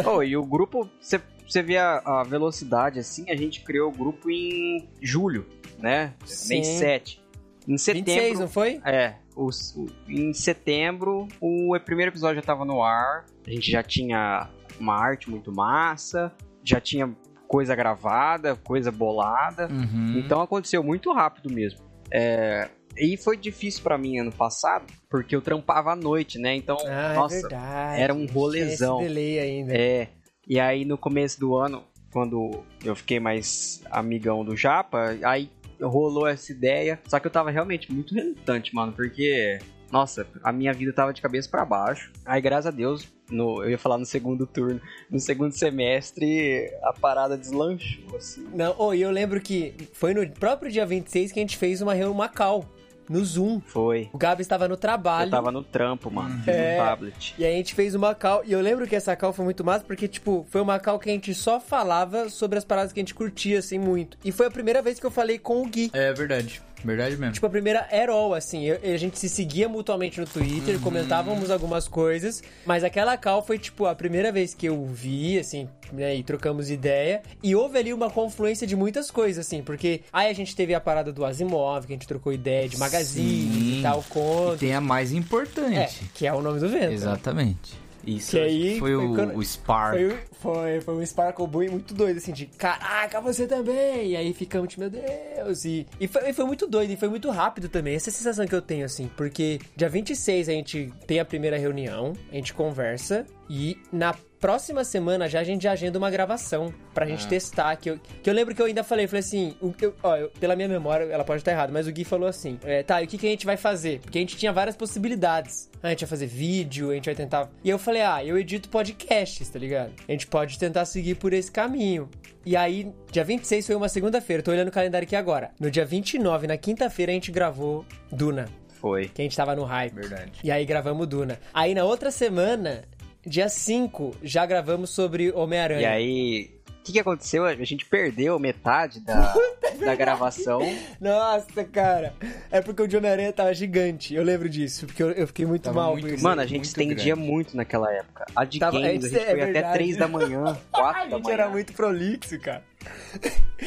Oh, 0.07 0.21
e 0.23 0.35
o 0.37 0.43
grupo, 0.43 0.89
você 0.99 1.19
você 1.47 1.61
vê 1.61 1.77
a, 1.77 1.97
a 2.03 2.23
velocidade 2.23 2.97
assim, 2.97 3.29
a 3.29 3.35
gente 3.35 3.61
criou 3.61 3.89
o 3.89 3.95
grupo 3.95 4.31
em 4.31 4.89
julho, 4.99 5.45
né? 5.77 6.13
Sim. 6.25 6.55
27. 6.61 7.21
Em 7.67 7.77
setembro. 7.77 8.11
26, 8.13 8.39
não 8.39 8.47
foi? 8.47 8.81
É, 8.83 9.13
os- 9.35 9.75
o- 9.75 9.85
em 10.07 10.33
setembro 10.33 11.27
o 11.39 11.77
primeiro 11.85 12.11
episódio 12.11 12.37
já 12.37 12.41
tava 12.41 12.65
no 12.65 12.81
ar, 12.83 13.25
a 13.45 13.49
gente 13.51 13.69
já 13.69 13.83
tinha 13.83 14.49
uma 14.79 14.95
arte 14.95 15.29
muito 15.29 15.51
massa, 15.51 16.31
já 16.63 16.79
tinha 16.81 17.15
coisa 17.55 17.73
gravada, 17.75 18.55
coisa 18.57 18.91
bolada. 18.91 19.67
Uhum. 19.71 20.15
Então 20.17 20.41
aconteceu 20.41 20.83
muito 20.83 21.13
rápido 21.13 21.49
mesmo. 21.53 21.79
É, 22.11 22.67
e 22.97 23.15
foi 23.17 23.37
difícil 23.37 23.81
pra 23.81 23.97
mim 23.97 24.19
ano 24.19 24.31
passado, 24.31 24.85
porque 25.09 25.33
eu 25.35 25.41
trampava 25.41 25.93
à 25.93 25.95
noite, 25.95 26.37
né? 26.37 26.53
Então, 26.55 26.77
Ah, 26.85 27.11
é 27.13 27.15
nossa, 27.15 27.41
verdade. 27.41 28.01
era 28.01 28.13
um 28.13 28.25
esse 28.25 28.33
rolezão. 28.33 28.99
delay 28.99 29.39
ainda. 29.39 29.73
é. 29.73 30.09
E 30.47 30.59
aí 30.59 30.83
no 30.85 30.97
começo 30.97 31.39
do 31.39 31.55
ano, 31.55 31.83
quando 32.11 32.63
eu 32.83 32.93
fiquei 32.95 33.19
mais 33.19 33.81
amigão 33.89 34.43
do 34.45 34.55
Japa, 34.55 35.17
aí 35.23 35.49
rolou 35.81 36.27
essa 36.27 36.51
ideia. 36.51 36.99
Só 37.07 37.19
que 37.19 37.27
eu 37.27 37.31
tava 37.31 37.49
realmente 37.51 37.91
muito 37.91 38.13
relutante, 38.13 38.75
mano, 38.75 38.91
porque. 38.91 39.59
Nossa, 39.95 40.27
a 40.43 40.51
minha 40.51 40.73
vida 40.73 40.91
tava 40.91 41.13
de 41.13 41.21
cabeça 41.21 41.47
pra 41.49 41.63
baixo. 41.63 42.11
Aí, 42.25 42.41
graças 42.41 42.65
a 42.67 42.71
Deus, 42.71 43.07
no, 43.29 43.63
eu 43.63 43.69
ia 43.69 43.77
falar 43.77 43.97
no 43.97 44.05
segundo 44.05 44.45
turno, 44.45 44.81
no 45.09 45.21
segundo 45.21 45.53
semestre, 45.53 46.69
a 46.83 46.91
parada 46.91 47.37
deslanchou, 47.37 48.17
assim. 48.17 48.45
Não, 48.53 48.75
oh, 48.77 48.93
e 48.93 49.01
eu 49.01 49.09
lembro 49.09 49.39
que 49.39 49.73
foi 49.93 50.13
no 50.13 50.29
próprio 50.31 50.69
dia 50.69 50.85
26 50.85 51.31
que 51.31 51.39
a 51.39 51.41
gente 51.43 51.55
fez 51.55 51.81
uma 51.81 51.93
reunião 51.93 52.13
Macau, 52.13 52.65
no 53.09 53.23
Zoom. 53.23 53.61
Foi. 53.61 54.09
O 54.11 54.17
Gabi 54.17 54.41
estava 54.41 54.67
no 54.67 54.75
trabalho. 54.75 55.27
Eu 55.27 55.31
tava 55.31 55.49
no 55.49 55.63
trampo, 55.63 56.11
mano, 56.11 56.39
fiz 56.43 56.53
É. 56.53 56.77
no 56.77 56.83
tablet. 56.83 57.35
E 57.37 57.45
aí 57.45 57.53
a 57.53 57.57
gente 57.57 57.73
fez 57.73 57.95
uma 57.95 58.13
call. 58.13 58.43
E 58.45 58.51
eu 58.51 58.59
lembro 58.59 58.85
que 58.87 58.95
essa 58.97 59.15
call 59.15 59.31
foi 59.31 59.45
muito 59.45 59.63
massa, 59.63 59.85
porque, 59.85 60.09
tipo, 60.09 60.45
foi 60.49 60.59
uma 60.59 60.77
call 60.77 60.99
que 60.99 61.09
a 61.09 61.13
gente 61.13 61.33
só 61.33 61.57
falava 61.59 62.27
sobre 62.29 62.57
as 62.57 62.65
paradas 62.65 62.91
que 62.91 62.99
a 62.99 63.01
gente 63.03 63.13
curtia, 63.15 63.59
assim, 63.59 63.79
muito. 63.79 64.17
E 64.25 64.31
foi 64.31 64.47
a 64.47 64.51
primeira 64.51 64.81
vez 64.81 64.99
que 64.99 65.05
eu 65.05 65.11
falei 65.11 65.39
com 65.39 65.61
o 65.61 65.65
Gui. 65.65 65.89
É 65.93 66.11
verdade, 66.13 66.61
verdade 66.85 67.17
mesmo. 67.17 67.33
Tipo, 67.33 67.47
a 67.47 67.49
primeira 67.49 67.79
at 67.91 68.09
all, 68.09 68.33
assim. 68.33 68.63
eu- 68.65 68.79
a 68.93 68.97
gente 68.97 69.17
se 69.19 69.27
seguia 69.27 69.67
mutuamente 69.67 70.19
no 70.19 70.25
Twitter, 70.25 70.79
comentávamos 70.79 71.49
algumas 71.49 71.87
coisas. 71.87 72.41
Mas 72.65 72.83
aquela 72.83 73.17
call 73.17 73.41
foi, 73.41 73.57
tipo, 73.59 73.85
a 73.85 73.95
primeira 73.95 74.31
vez 74.31 74.53
que 74.53 74.67
eu 74.67 74.85
vi, 74.85 75.39
assim, 75.39 75.67
né, 75.91 76.15
e 76.15 76.23
trocamos 76.23 76.69
ideia. 76.69 77.21
E 77.43 77.55
houve 77.55 77.77
ali 77.77 77.93
uma 77.93 78.09
confluência 78.09 78.65
de 78.67 78.75
muitas 78.75 79.09
coisas, 79.11 79.45
assim. 79.45 79.61
Porque 79.63 80.01
aí 80.13 80.29
a 80.29 80.33
gente 80.33 80.55
teve 80.55 80.73
a 80.73 80.79
parada 80.79 81.11
do 81.11 81.25
Asimov, 81.25 81.85
que 81.87 81.93
a 81.93 81.95
gente 81.95 82.07
trocou 82.07 82.31
ideia 82.31 82.67
de 82.69 82.77
magazine 82.77 83.51
Sim. 83.53 83.79
e 83.79 83.81
tal, 83.81 83.99
E 84.01 84.03
conto. 84.11 84.57
tem 84.59 84.73
a 84.73 84.81
mais 84.81 85.11
É, 85.11 85.15
importante. 85.15 86.03
que 86.13 86.25
é 86.27 86.33
o 86.33 86.41
nome 86.41 86.59
do 86.59 86.69
vento. 86.69 86.91
Exatamente. 86.93 87.84
Isso 88.05 88.31
Que 88.31 88.39
aí 88.39 88.79
foi, 88.79 88.93
foi 88.93 89.05
o, 89.05 89.15
quando- 89.15 89.35
o 89.37 89.43
Spark. 89.43 89.97
Foi, 89.97 90.17
foi, 90.33 90.81
foi 90.81 90.95
um 90.95 91.05
Sparkle 91.05 91.47
Boy 91.47 91.69
muito 91.69 91.93
doido, 91.93 92.17
assim, 92.17 92.31
de 92.31 92.45
caraca, 92.45 93.19
você 93.21 93.47
também! 93.47 94.11
E 94.11 94.15
aí 94.15 94.33
ficamos, 94.33 94.69
tipo, 94.69 94.81
meu 94.81 94.89
Deus! 94.89 95.65
E, 95.65 95.85
e, 95.99 96.07
foi, 96.07 96.31
foi 96.33 96.45
muito 96.45 96.67
doido, 96.67 96.91
e 96.91 96.97
foi 96.97 97.09
muito 97.09 97.29
rápido 97.31 97.67
também. 97.69 97.95
Essa 97.95 98.09
é 98.09 98.11
a 98.11 98.13
sensação 98.13 98.45
que 98.45 98.53
eu 98.55 98.61
tenho, 98.61 98.85
assim, 98.85 99.09
porque 99.17 99.59
dia 99.75 99.89
26 99.89 100.49
a 100.49 100.51
gente 100.51 100.91
tem 101.07 101.19
a 101.19 101.25
primeira 101.25 101.57
reunião, 101.57 102.13
a 102.31 102.35
gente 102.35 102.53
conversa, 102.53 103.25
e 103.49 103.77
na 103.91 104.13
próxima 104.45 104.83
semana 104.83 105.27
já 105.27 105.39
a 105.39 105.43
gente 105.43 105.63
já 105.63 105.71
agenda 105.71 105.97
uma 105.97 106.11
gravação 106.11 106.71
pra 106.93 107.03
gente 107.07 107.27
testar. 107.27 107.75
Que 107.77 107.89
eu, 107.89 107.99
que 108.21 108.29
eu 108.29 108.33
lembro 108.33 108.53
que 108.53 108.61
eu 108.61 108.67
ainda 108.67 108.83
falei, 108.83 109.07
falei 109.07 109.21
assim, 109.21 109.55
o, 109.59 109.73
eu, 109.81 109.95
ó, 110.03 110.15
eu- 110.17 110.29
pela 110.39 110.55
minha 110.55 110.67
memória, 110.67 111.05
ela 111.05 111.23
pode 111.23 111.41
estar 111.41 111.51
errada, 111.51 111.73
mas 111.73 111.87
o 111.87 111.91
Gui 111.91 112.03
falou 112.03 112.29
assim: 112.29 112.59
é, 112.63 112.83
tá, 112.83 113.01
e 113.01 113.05
o 113.05 113.07
que, 113.07 113.17
que 113.17 113.25
a 113.25 113.29
gente 113.31 113.43
vai 113.43 113.57
fazer? 113.57 114.01
Porque 114.01 114.19
a 114.19 114.21
gente 114.21 114.37
tinha 114.37 114.53
várias 114.53 114.75
possibilidades. 114.75 115.67
A 115.81 115.89
gente 115.89 116.01
vai 116.01 116.09
fazer 116.09 116.27
vídeo, 116.27 116.91
a 116.91 116.93
gente 116.93 117.05
vai 117.05 117.15
tentar. 117.15 117.49
E 117.63 117.69
eu 117.71 117.79
falei, 117.79 118.03
ah, 118.03 118.23
eu 118.23 118.37
edito 118.37 118.69
podcasts, 118.69 119.49
tá 119.49 119.57
ligado? 119.57 119.93
A 120.07 120.11
gente 120.11 120.27
pode 120.27 120.59
tentar 120.59 120.85
seguir 120.85 121.15
por 121.15 121.33
esse 121.33 121.51
caminho. 121.51 122.07
E 122.45 122.55
aí, 122.55 122.91
dia 123.11 123.23
26 123.23 123.65
foi 123.65 123.75
uma 123.75 123.89
segunda-feira, 123.89 124.43
tô 124.43 124.51
olhando 124.51 124.67
o 124.67 124.71
calendário 124.71 125.07
aqui 125.07 125.15
agora. 125.15 125.49
No 125.59 125.71
dia 125.71 125.85
29, 125.85 126.45
na 126.45 126.55
quinta-feira, 126.57 127.11
a 127.11 127.15
gente 127.15 127.31
gravou 127.31 127.83
Duna, 128.11 128.45
Foi. 128.79 129.07
que 129.09 129.21
a 129.21 129.25
gente 129.25 129.35
tava 129.35 129.55
no 129.55 129.63
hype. 129.63 129.93
Verdade. 129.95 130.31
E 130.43 130.51
aí 130.51 130.63
gravamos 130.65 131.07
Duna. 131.07 131.39
Aí 131.51 131.73
na 131.73 131.83
outra 131.83 132.11
semana, 132.11 132.83
dia 133.25 133.49
5, 133.49 134.15
já 134.23 134.45
gravamos 134.45 134.89
sobre 134.89 135.31
Homem-Aranha. 135.31 135.81
E 135.81 135.85
aí, 135.85 136.51
o 136.79 136.83
que, 136.83 136.91
que 136.93 136.99
aconteceu? 136.99 137.45
A 137.45 137.55
gente 137.55 137.85
perdeu 137.85 138.37
metade 138.37 138.99
da, 138.99 139.33
da 139.83 139.95
gravação. 139.95 140.59
Nossa, 141.01 141.63
cara. 141.63 142.13
É 142.51 142.61
porque 142.61 142.81
o 142.83 142.87
de 142.87 142.95
Homem-Aranha 142.95 143.33
tava 143.33 143.53
gigante. 143.53 144.13
Eu 144.13 144.23
lembro 144.23 144.47
disso, 144.47 144.85
porque 144.85 145.01
eu, 145.01 145.11
eu 145.11 145.25
fiquei 145.27 145.45
muito 145.45 145.63
Tava 145.63 145.81
mal 145.81 145.91
muito 145.93 146.07
com 146.07 146.13
isso. 146.13 146.23
Mano, 146.23 146.41
a 146.41 146.45
gente 146.45 146.57
muito 146.57 146.65
estendia 146.67 147.15
grande. 147.15 147.29
muito 147.31 147.57
naquela 147.57 147.91
época. 147.91 148.25
A 148.35 148.45
de 148.45 148.59
Tava- 148.59 148.79
games, 148.79 149.03
a 149.05 149.07
é, 149.07 149.09
gente 149.09 149.19
é 149.21 149.25
foi 149.31 149.41
até 149.41 149.51
verdade. 149.53 149.73
3 149.73 149.97
da 149.97 150.07
manhã, 150.07 150.57
4 150.71 150.87
a 151.01 151.05
da 151.05 151.09
gente 151.09 151.23
manhã. 151.23 151.33
era 151.33 151.49
muito 151.49 151.73
prolixo, 151.73 152.39
cara. 152.39 152.63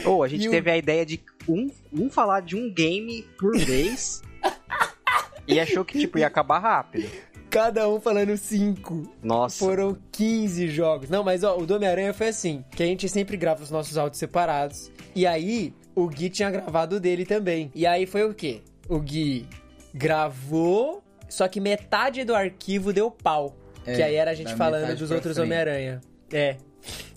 Ou 0.04 0.22
a 0.22 0.28
gente 0.28 0.44
E 0.44 0.48
o- 0.48 0.50
teve 0.52 0.70
a 0.70 0.76
ideia 0.76 1.04
de 1.04 1.20
um, 1.48 1.68
um 1.92 2.08
falar 2.08 2.40
de 2.42 2.54
um 2.54 2.72
game 2.72 3.22
por 3.38 3.56
vez. 3.58 4.22
e 5.48 5.58
achou 5.58 5.84
que, 5.84 5.98
tipo, 5.98 6.18
ia 6.18 6.26
acabar 6.28 6.58
rápido. 6.60 7.08
Cada 7.50 7.88
um 7.88 7.98
falando 8.00 8.36
cinco. 8.36 9.10
Nossa. 9.22 9.58
Foram 9.58 9.96
15 10.12 10.68
jogos. 10.68 11.08
Não, 11.08 11.24
mas 11.24 11.42
ó, 11.42 11.56
o 11.56 11.64
do 11.66 11.76
Homem-Aranha 11.76 12.12
foi 12.12 12.28
assim: 12.28 12.64
que 12.70 12.82
a 12.82 12.86
gente 12.86 13.08
sempre 13.08 13.36
grava 13.36 13.62
os 13.62 13.70
nossos 13.70 13.96
áudios 13.96 14.18
separados. 14.18 14.90
E 15.14 15.26
aí, 15.26 15.72
o 15.94 16.06
Gui 16.08 16.28
tinha 16.28 16.50
gravado 16.50 16.96
o 16.96 17.00
dele 17.00 17.24
também. 17.24 17.70
E 17.74 17.86
aí 17.86 18.06
foi 18.06 18.24
o 18.24 18.34
quê? 18.34 18.60
O 18.88 19.00
Gui 19.00 19.46
gravou, 19.94 21.02
só 21.28 21.48
que 21.48 21.60
metade 21.60 22.24
do 22.24 22.34
arquivo 22.34 22.92
deu 22.92 23.10
pau. 23.10 23.56
É, 23.86 23.94
que 23.94 24.02
aí 24.02 24.14
era 24.14 24.32
a 24.32 24.34
gente 24.34 24.54
falando 24.54 24.94
dos 24.96 25.10
outros. 25.10 25.38
Homem-Aranha. 25.38 26.00
É. 26.30 26.56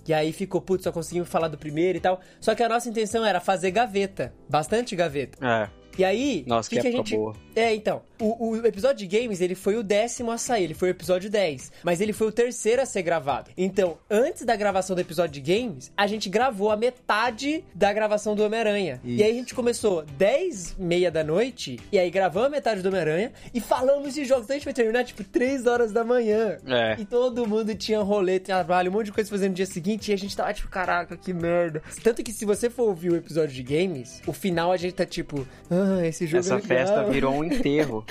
E 0.08 0.14
aí 0.14 0.34
ficou, 0.34 0.62
putz, 0.62 0.84
só 0.84 0.92
conseguimos 0.92 1.30
falar 1.30 1.48
do 1.48 1.58
primeiro 1.58 1.98
e 1.98 2.02
tal. 2.02 2.20
Só 2.40 2.56
que 2.56 2.64
a 2.64 2.70
nossa 2.70 2.90
intenção 2.90 3.26
era 3.26 3.40
fazer 3.40 3.72
gaveta. 3.72 4.34
Bastante 4.50 4.96
gaveta. 4.96 5.38
É. 5.46 5.70
E 5.98 6.06
aí, 6.06 6.44
Nossa, 6.48 6.70
que 6.70 6.78
que, 6.78 6.82
que 6.82 6.88
a 6.88 6.92
gente. 6.92 7.16
boa. 7.16 7.34
É, 7.56 7.74
então. 7.74 8.02
O, 8.20 8.50
o 8.52 8.68
episódio 8.68 9.08
de 9.08 9.20
games, 9.20 9.42
ele 9.42 9.56
foi 9.56 9.76
o 9.76 9.82
décimo 9.84 10.30
a 10.32 10.38
sair, 10.38 10.66
ele 10.66 10.74
foi 10.76 10.90
o 10.90 10.92
episódio 10.92 11.28
10. 11.28 11.72
Mas 11.84 12.00
ele 12.00 12.14
foi 12.14 12.28
o 12.28 12.32
terceiro 12.32 12.80
a 12.80 12.86
ser 12.86 13.02
gravado. 13.02 13.50
Então, 13.58 13.98
antes 14.10 14.46
da 14.46 14.56
gravação 14.56 14.96
do 14.96 15.00
episódio 15.02 15.42
de 15.42 15.42
games, 15.42 15.92
a 15.98 16.06
gente 16.06 16.30
gravou 16.30 16.70
a 16.70 16.78
metade 16.78 17.66
da 17.74 17.92
gravação 17.92 18.36
do 18.36 18.44
Homem-Aranha. 18.44 19.02
E 19.04 19.24
aí 19.24 19.32
a 19.32 19.34
gente 19.34 19.56
começou 19.56 20.04
10, 20.18 20.76
meia 20.78 21.10
da 21.10 21.24
noite, 21.24 21.80
e 21.92 21.98
aí 21.98 22.12
gravamos 22.12 22.48
a 22.48 22.52
metade 22.52 22.82
do 22.82 22.90
Homem-Aranha 22.90 23.32
e 23.54 23.60
falamos 23.60 24.14
de 24.14 24.24
jogos. 24.24 24.44
Então 24.44 24.56
a 24.56 24.58
gente 24.60 24.66
vai 24.66 24.74
terminar, 24.74 25.04
tipo, 25.04 25.24
3 25.24 25.66
horas 25.66 25.92
da 25.92 26.04
manhã. 26.04 26.58
É. 26.68 27.02
E 27.02 27.06
todo 27.06 27.48
mundo 27.48 27.74
tinha 27.74 28.00
rolê, 28.02 28.40
trabalho, 28.40 28.92
um 28.92 28.94
monte 28.94 29.06
de 29.08 29.14
coisa 29.14 29.30
fazendo 29.30 29.50
no 29.50 29.56
dia 29.56 29.66
seguinte, 29.66 30.12
e 30.12 30.14
a 30.14 30.18
gente 30.18 30.36
tava 30.38 30.54
tipo, 30.54 30.70
caraca, 30.70 31.18
que 31.18 31.34
merda. 31.34 31.82
Tanto 32.04 32.24
que 32.24 32.32
se 32.32 32.46
você 32.46 32.70
for 32.70 32.84
ouvir 32.84 33.12
o 33.12 33.16
episódio 33.16 33.56
de 33.56 33.64
games, 33.64 34.22
o 34.28 34.34
final 34.34 34.72
a 34.72 34.78
gente 34.78 34.94
tá 34.94 35.06
tipo, 35.08 35.48
ah, 35.72 36.06
esse 36.06 36.28
jogo 36.28 36.40
Essa 36.40 36.54
é 36.54 36.58
legal. 36.58 36.68
festa 36.68 37.04
virou 37.06 37.34
um 37.34 37.41
enterro. 37.44 38.06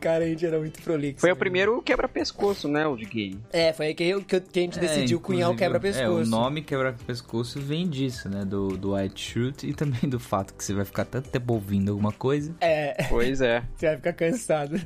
Cara, 0.00 0.24
a 0.24 0.28
gente 0.28 0.46
era 0.46 0.58
muito 0.58 0.80
prolixo. 0.82 1.20
Foi 1.20 1.30
o 1.30 1.34
né? 1.34 1.38
primeiro 1.38 1.82
quebra-pescoço, 1.82 2.68
né? 2.68 2.86
O 2.86 2.96
de 2.96 3.06
game. 3.06 3.40
É, 3.52 3.72
foi 3.72 3.86
aí 3.86 3.94
que, 3.94 4.04
eu- 4.04 4.22
que, 4.22 4.36
a 4.36 4.40
gente 4.54 4.78
decidiu 4.78 5.18
cunhar 5.18 5.50
o 5.50 5.56
quebra-pescoço. 5.56 6.04
É, 6.04 6.08
o 6.08 6.26
nome 6.26 6.62
quebra-pescoço 6.62 7.58
vem 7.60 7.88
disso, 7.88 8.28
né? 8.28 8.44
Do, 8.44 8.68
do 8.76 8.94
White 8.94 9.20
Shoot 9.32 9.66
e 9.66 9.72
também 9.72 10.08
do 10.08 10.20
fato 10.20 10.54
que 10.54 10.62
você 10.62 10.74
vai 10.74 10.84
ficar 10.84 11.06
tanto 11.06 11.28
tempo 11.28 11.54
ouvindo 11.54 11.90
alguma 11.90 12.12
coisa. 12.12 12.54
É, 12.60 13.04
Pois 13.08 13.40
é. 13.40 13.64
você 13.74 13.86
vai 13.86 13.96
ficar 13.96 14.12
cansado. 14.12 14.80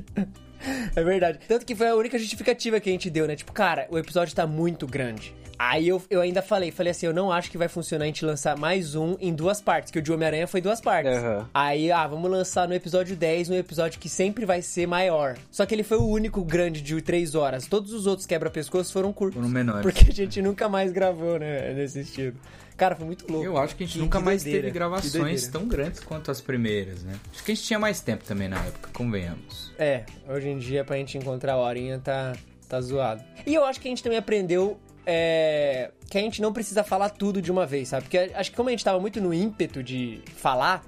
É 0.95 1.03
verdade. 1.03 1.39
Tanto 1.47 1.65
que 1.65 1.75
foi 1.75 1.87
a 1.87 1.95
única 1.95 2.17
justificativa 2.17 2.79
que 2.79 2.89
a 2.89 2.91
gente 2.91 3.09
deu, 3.09 3.27
né? 3.27 3.35
Tipo, 3.35 3.51
cara, 3.51 3.87
o 3.89 3.97
episódio 3.97 4.35
tá 4.35 4.45
muito 4.45 4.85
grande. 4.85 5.33
Aí 5.63 5.87
eu, 5.87 6.01
eu 6.09 6.21
ainda 6.21 6.41
falei, 6.41 6.71
falei 6.71 6.89
assim, 6.89 7.05
eu 7.05 7.13
não 7.13 7.31
acho 7.31 7.51
que 7.51 7.57
vai 7.57 7.67
funcionar 7.67 8.05
a 8.05 8.07
gente 8.07 8.25
lançar 8.25 8.57
mais 8.57 8.95
um 8.95 9.15
em 9.21 9.31
duas 9.31 9.61
partes, 9.61 9.91
que 9.91 9.99
o 9.99 10.01
de 10.01 10.11
Homem-Aranha 10.11 10.47
foi 10.47 10.59
duas 10.59 10.81
partes. 10.81 11.15
Aham. 11.15 11.47
Aí, 11.53 11.91
ah, 11.91 12.07
vamos 12.07 12.31
lançar 12.31 12.67
no 12.67 12.73
episódio 12.73 13.15
10, 13.15 13.51
um 13.51 13.53
episódio 13.53 13.99
que 13.99 14.09
sempre 14.09 14.43
vai 14.43 14.63
ser 14.63 14.87
maior. 14.87 15.37
Só 15.51 15.63
que 15.63 15.75
ele 15.75 15.83
foi 15.83 15.97
o 15.99 16.07
único 16.07 16.43
grande 16.43 16.81
de 16.81 16.99
três 16.99 17.35
horas. 17.35 17.67
Todos 17.67 17.93
os 17.93 18.07
outros 18.07 18.25
quebra-pescoços 18.25 18.91
foram 18.91 19.13
curtos. 19.13 19.35
Foram 19.35 19.53
menores. 19.53 19.83
Porque 19.83 20.09
a 20.09 20.13
gente 20.13 20.41
nunca 20.41 20.67
mais 20.67 20.91
gravou, 20.91 21.37
né, 21.37 21.73
nesse 21.75 21.99
estilo. 21.99 22.35
Cara, 22.81 22.95
foi 22.95 23.05
muito 23.05 23.31
louco. 23.31 23.45
Eu 23.45 23.59
acho 23.59 23.75
que 23.75 23.83
a 23.83 23.85
gente 23.85 23.93
Que- 23.93 23.99
nunca 23.99 24.17
que 24.17 24.25
mais 24.25 24.41
doideira, 24.41 24.65
teve 24.65 24.73
gravações 24.73 25.47
tão 25.49 25.67
grandes 25.67 25.99
quanto 25.99 26.31
as 26.31 26.41
primeiras, 26.41 27.03
né? 27.03 27.13
Acho 27.31 27.43
que 27.43 27.51
a 27.51 27.53
gente 27.55 27.63
tinha 27.67 27.77
mais 27.77 28.01
tempo 28.01 28.23
também 28.23 28.47
na 28.49 28.57
época, 28.57 28.89
convenhamos. 28.91 29.71
É, 29.77 30.03
hoje 30.27 30.49
em 30.49 30.57
dia 30.57 30.83
pra 30.83 30.95
gente 30.97 31.15
encontrar 31.15 31.53
a 31.53 31.57
horinha 31.57 31.99
tá, 31.99 32.33
tá 32.67 32.81
zoado. 32.81 33.23
E 33.45 33.53
eu 33.53 33.63
acho 33.65 33.79
que 33.79 33.87
a 33.87 33.91
gente 33.91 34.01
também 34.01 34.17
aprendeu 34.17 34.79
é, 35.05 35.91
que 36.11 36.17
a 36.17 36.21
gente 36.21 36.41
não 36.41 36.51
precisa 36.51 36.83
falar 36.83 37.09
tudo 37.09 37.41
de 37.41 37.49
uma 37.49 37.65
vez, 37.65 37.87
sabe? 37.87 38.03
Porque 38.03 38.17
acho 38.17 38.51
que 38.51 38.57
como 38.57 38.67
a 38.67 38.71
gente 38.73 38.83
tava 38.83 38.99
muito 38.99 39.21
no 39.21 39.33
ímpeto 39.33 39.81
de 39.81 40.21
falar, 40.35 40.83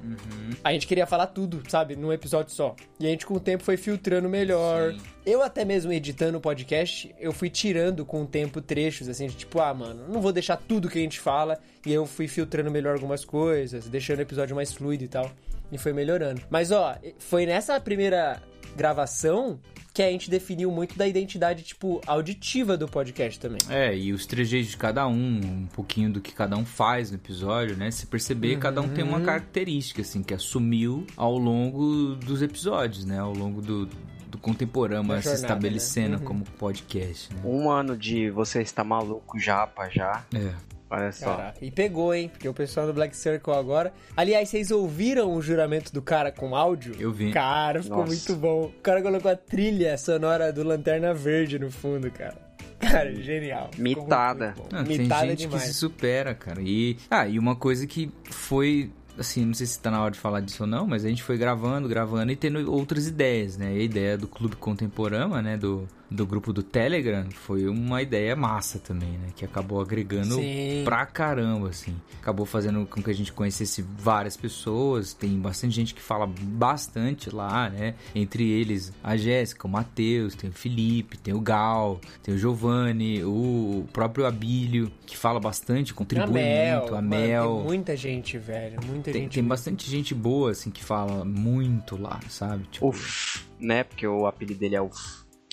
a 0.62 0.74
gente 0.74 0.86
queria 0.86 1.08
falar 1.08 1.28
tudo, 1.28 1.64
sabe? 1.70 1.96
Num 1.96 2.12
episódio 2.12 2.52
só. 2.52 2.76
E 3.00 3.08
a 3.08 3.10
gente 3.10 3.26
com 3.26 3.36
o 3.36 3.40
tempo 3.40 3.64
foi 3.64 3.78
filtrando 3.78 4.28
melhor. 4.28 4.92
Sim. 4.92 5.00
Eu 5.26 5.42
até 5.42 5.64
mesmo 5.64 5.94
editando 5.94 6.38
o 6.38 6.42
podcast, 6.42 7.16
eu 7.18 7.32
fui 7.32 7.50
tirando 7.50 8.06
com 8.06 8.24
o 8.24 8.28
tempo 8.28 8.60
trechos, 8.60 9.08
assim, 9.08 9.28
de 9.28 9.36
tipo, 9.36 9.62
ah, 9.62 9.74
mano, 9.74 10.10
não 10.10 10.20
vou 10.20 10.34
deixar 10.34 10.58
tudo 10.58 10.90
que 10.90 11.00
a 11.00 11.02
gente 11.02 11.22
fala. 11.22 11.58
E 11.86 11.94
eu 11.94 12.06
fui 12.06 12.28
filtrando 12.28 12.70
melhor 12.70 12.96
algumas 12.96 13.24
coisas, 13.24 13.88
deixando 13.88 14.20
o 14.20 14.24
episódio 14.24 14.54
mais 14.54 14.74
fluido 14.74 15.06
e 15.06 15.08
tal. 15.08 15.32
E 15.72 15.78
foi 15.78 15.94
melhorando. 15.94 16.42
Mas, 16.50 16.70
ó, 16.70 16.98
foi 17.18 17.46
nessa 17.46 17.80
primeira 17.80 18.42
gravação 18.76 19.60
que 19.94 20.02
a 20.02 20.10
gente 20.10 20.28
definiu 20.30 20.72
muito 20.72 20.98
da 20.98 21.08
identidade, 21.08 21.62
tipo, 21.62 22.02
auditiva 22.08 22.76
do 22.76 22.88
podcast 22.88 23.40
também. 23.40 23.60
É, 23.70 23.96
e 23.96 24.12
os 24.12 24.26
trejeitos 24.26 24.72
de 24.72 24.78
cada 24.78 25.08
um, 25.08 25.14
um 25.14 25.68
pouquinho 25.72 26.12
do 26.12 26.20
que 26.20 26.32
cada 26.34 26.58
um 26.58 26.66
faz 26.66 27.12
no 27.12 27.18
episódio, 27.18 27.78
né? 27.78 27.92
Se 27.92 28.08
perceber, 28.08 28.58
cada 28.58 28.82
um 28.82 28.90
tem 28.90 29.04
uma 29.04 29.20
Uhum. 29.20 29.24
característica, 29.26 30.02
assim, 30.02 30.24
que 30.24 30.34
assumiu 30.34 31.06
ao 31.16 31.38
longo 31.38 32.16
dos 32.16 32.42
episódios, 32.42 33.06
né? 33.06 33.20
Ao 33.20 33.34
longo 33.34 33.62
do, 33.62 33.88
do 34.28 34.38
contemporâneo 34.40 35.04
se 35.18 35.22
jornada, 35.22 35.36
estabelecendo 35.36 36.10
né? 36.14 36.18
Uhum. 36.18 36.24
como 36.26 36.44
podcast, 36.58 37.32
né? 37.32 37.42
Um 37.46 37.70
ano 37.70 37.96
de 37.96 38.32
você 38.32 38.64
está 38.64 38.84
maluco 38.84 39.38
japa 39.40 39.90
já. 39.90 40.26
É. 40.34 40.54
Olha 40.90 41.12
só. 41.12 41.36
Caraca, 41.38 41.58
e 41.62 41.72
pegou, 41.72 42.14
hein? 42.14 42.30
Porque 42.30 42.48
o 42.48 42.54
pessoal 42.54 42.86
do 42.86 42.94
Black 42.94 43.16
Circle 43.16 43.54
agora. 43.54 43.94
Aliás, 44.16 44.50
vocês 44.50 44.70
ouviram 44.70 45.34
o 45.34 45.42
juramento 45.42 45.92
do 45.92 46.02
cara 46.02 46.32
com 46.32 46.56
áudio? 46.56 46.96
Eu 47.00 47.12
vi. 47.12 47.32
Cara, 47.32 47.82
ficou 47.82 48.00
Nossa. 48.00 48.14
muito 48.14 48.36
bom. 48.36 48.66
O 48.66 48.82
cara 48.82 49.02
colocou 49.02 49.32
a 49.32 49.36
trilha 49.36 49.98
sonora 49.98 50.54
do 50.54 50.64
Lanterna 50.64 51.14
Verde 51.14 51.58
no 51.58 51.72
fundo, 51.72 52.12
cara. 52.12 52.38
Cara, 52.80 53.16
genial. 53.16 53.72
Mitada. 53.78 54.54
Não, 54.72 54.84
tem 54.84 55.00
Mitada 55.00 55.28
gente 55.28 55.40
demais. 55.40 55.64
que 55.64 55.68
se 55.70 55.74
supera, 55.74 56.36
cara. 56.36 56.62
E, 56.62 56.98
ah, 57.10 57.28
e 57.28 57.40
uma 57.40 57.56
coisa 57.56 57.88
que 57.88 58.12
foi, 58.30 58.92
assim, 59.18 59.46
não 59.46 59.54
sei 59.54 59.66
se 59.66 59.80
tá 59.80 59.90
na 59.90 60.02
hora 60.02 60.12
de 60.12 60.20
falar 60.20 60.42
disso 60.42 60.64
ou 60.64 60.68
não, 60.68 60.86
mas 60.86 61.06
a 61.06 61.10
gente 61.10 61.24
foi 61.24 61.38
gravando, 61.38 61.88
gravando 61.88 62.32
e 62.32 62.36
tendo 62.36 62.72
outras 62.72 63.08
ideias, 63.08 63.58
né? 63.58 63.74
E 63.74 63.80
a 63.80 63.84
ideia 63.84 64.18
do 64.18 64.28
Clube 64.28 64.58
Contemporâneo, 64.58 65.42
né? 65.42 65.58
Do, 65.58 65.88
do 66.14 66.26
grupo 66.28 66.54
do 66.54 66.62
Telegram, 66.62 67.26
foi 67.32 67.68
uma 67.68 68.02
ideia 68.02 68.36
massa 68.36 68.78
também, 68.78 69.12
né? 69.14 69.30
Que 69.36 69.44
acabou 69.44 69.82
agregando 69.82 70.36
Sim. 70.36 70.84
pra 70.86 71.06
caramba, 71.06 71.70
assim. 71.70 71.96
Acabou 72.22 72.46
fazendo 72.46 72.86
com 72.86 73.02
que 73.02 73.10
a 73.10 73.14
gente 73.14 73.34
conhecesse 73.34 73.82
várias 73.82 74.38
pessoas, 74.38 75.14
tem 75.14 75.38
bastante 75.40 75.74
gente 75.74 75.94
que 75.94 76.02
fala 76.02 76.28
bastante 76.28 77.34
lá, 77.34 77.70
né? 77.70 77.96
Entre 78.14 78.48
eles 78.50 78.94
a 79.04 79.18
Jéssica, 79.18 79.68
o 79.68 79.70
Matheus, 79.70 80.36
tem 80.36 80.50
o 80.50 80.54
Felipe, 80.54 81.18
tem 81.18 81.34
o 81.34 81.42
Gal, 81.42 82.00
tem 82.22 82.36
o 82.36 82.38
Giovanni, 82.38 83.24
o 83.24 83.86
próprio 83.92 84.26
Abílio, 84.26 84.92
que 85.06 85.18
fala 85.18 85.40
bastante, 85.40 85.94
contribui 85.94 86.28
muito, 86.28 86.96
a 86.96 87.02
mano, 87.02 87.10
Mel. 87.10 87.56
Tem 87.56 87.64
muita 87.64 87.98
gente, 87.98 88.38
velho. 88.38 88.80
Muita 88.86 89.12
Tem, 89.12 89.24
gente. 89.24 89.34
tem 89.34 89.44
bastante 89.44 89.90
gente 89.90 90.14
boa, 90.14 90.52
assim, 90.52 90.70
que 90.70 90.84
fala 90.84 91.26
muito 91.26 92.00
lá, 92.00 92.20
sabe? 92.30 92.66
Tipo, 92.72 92.90
Uf, 92.90 93.46
né? 93.60 93.84
Porque 93.84 94.06
o 94.06 94.28
apelido 94.28 94.60
dele 94.60 94.76
é 94.76 94.82
o, 94.82 94.90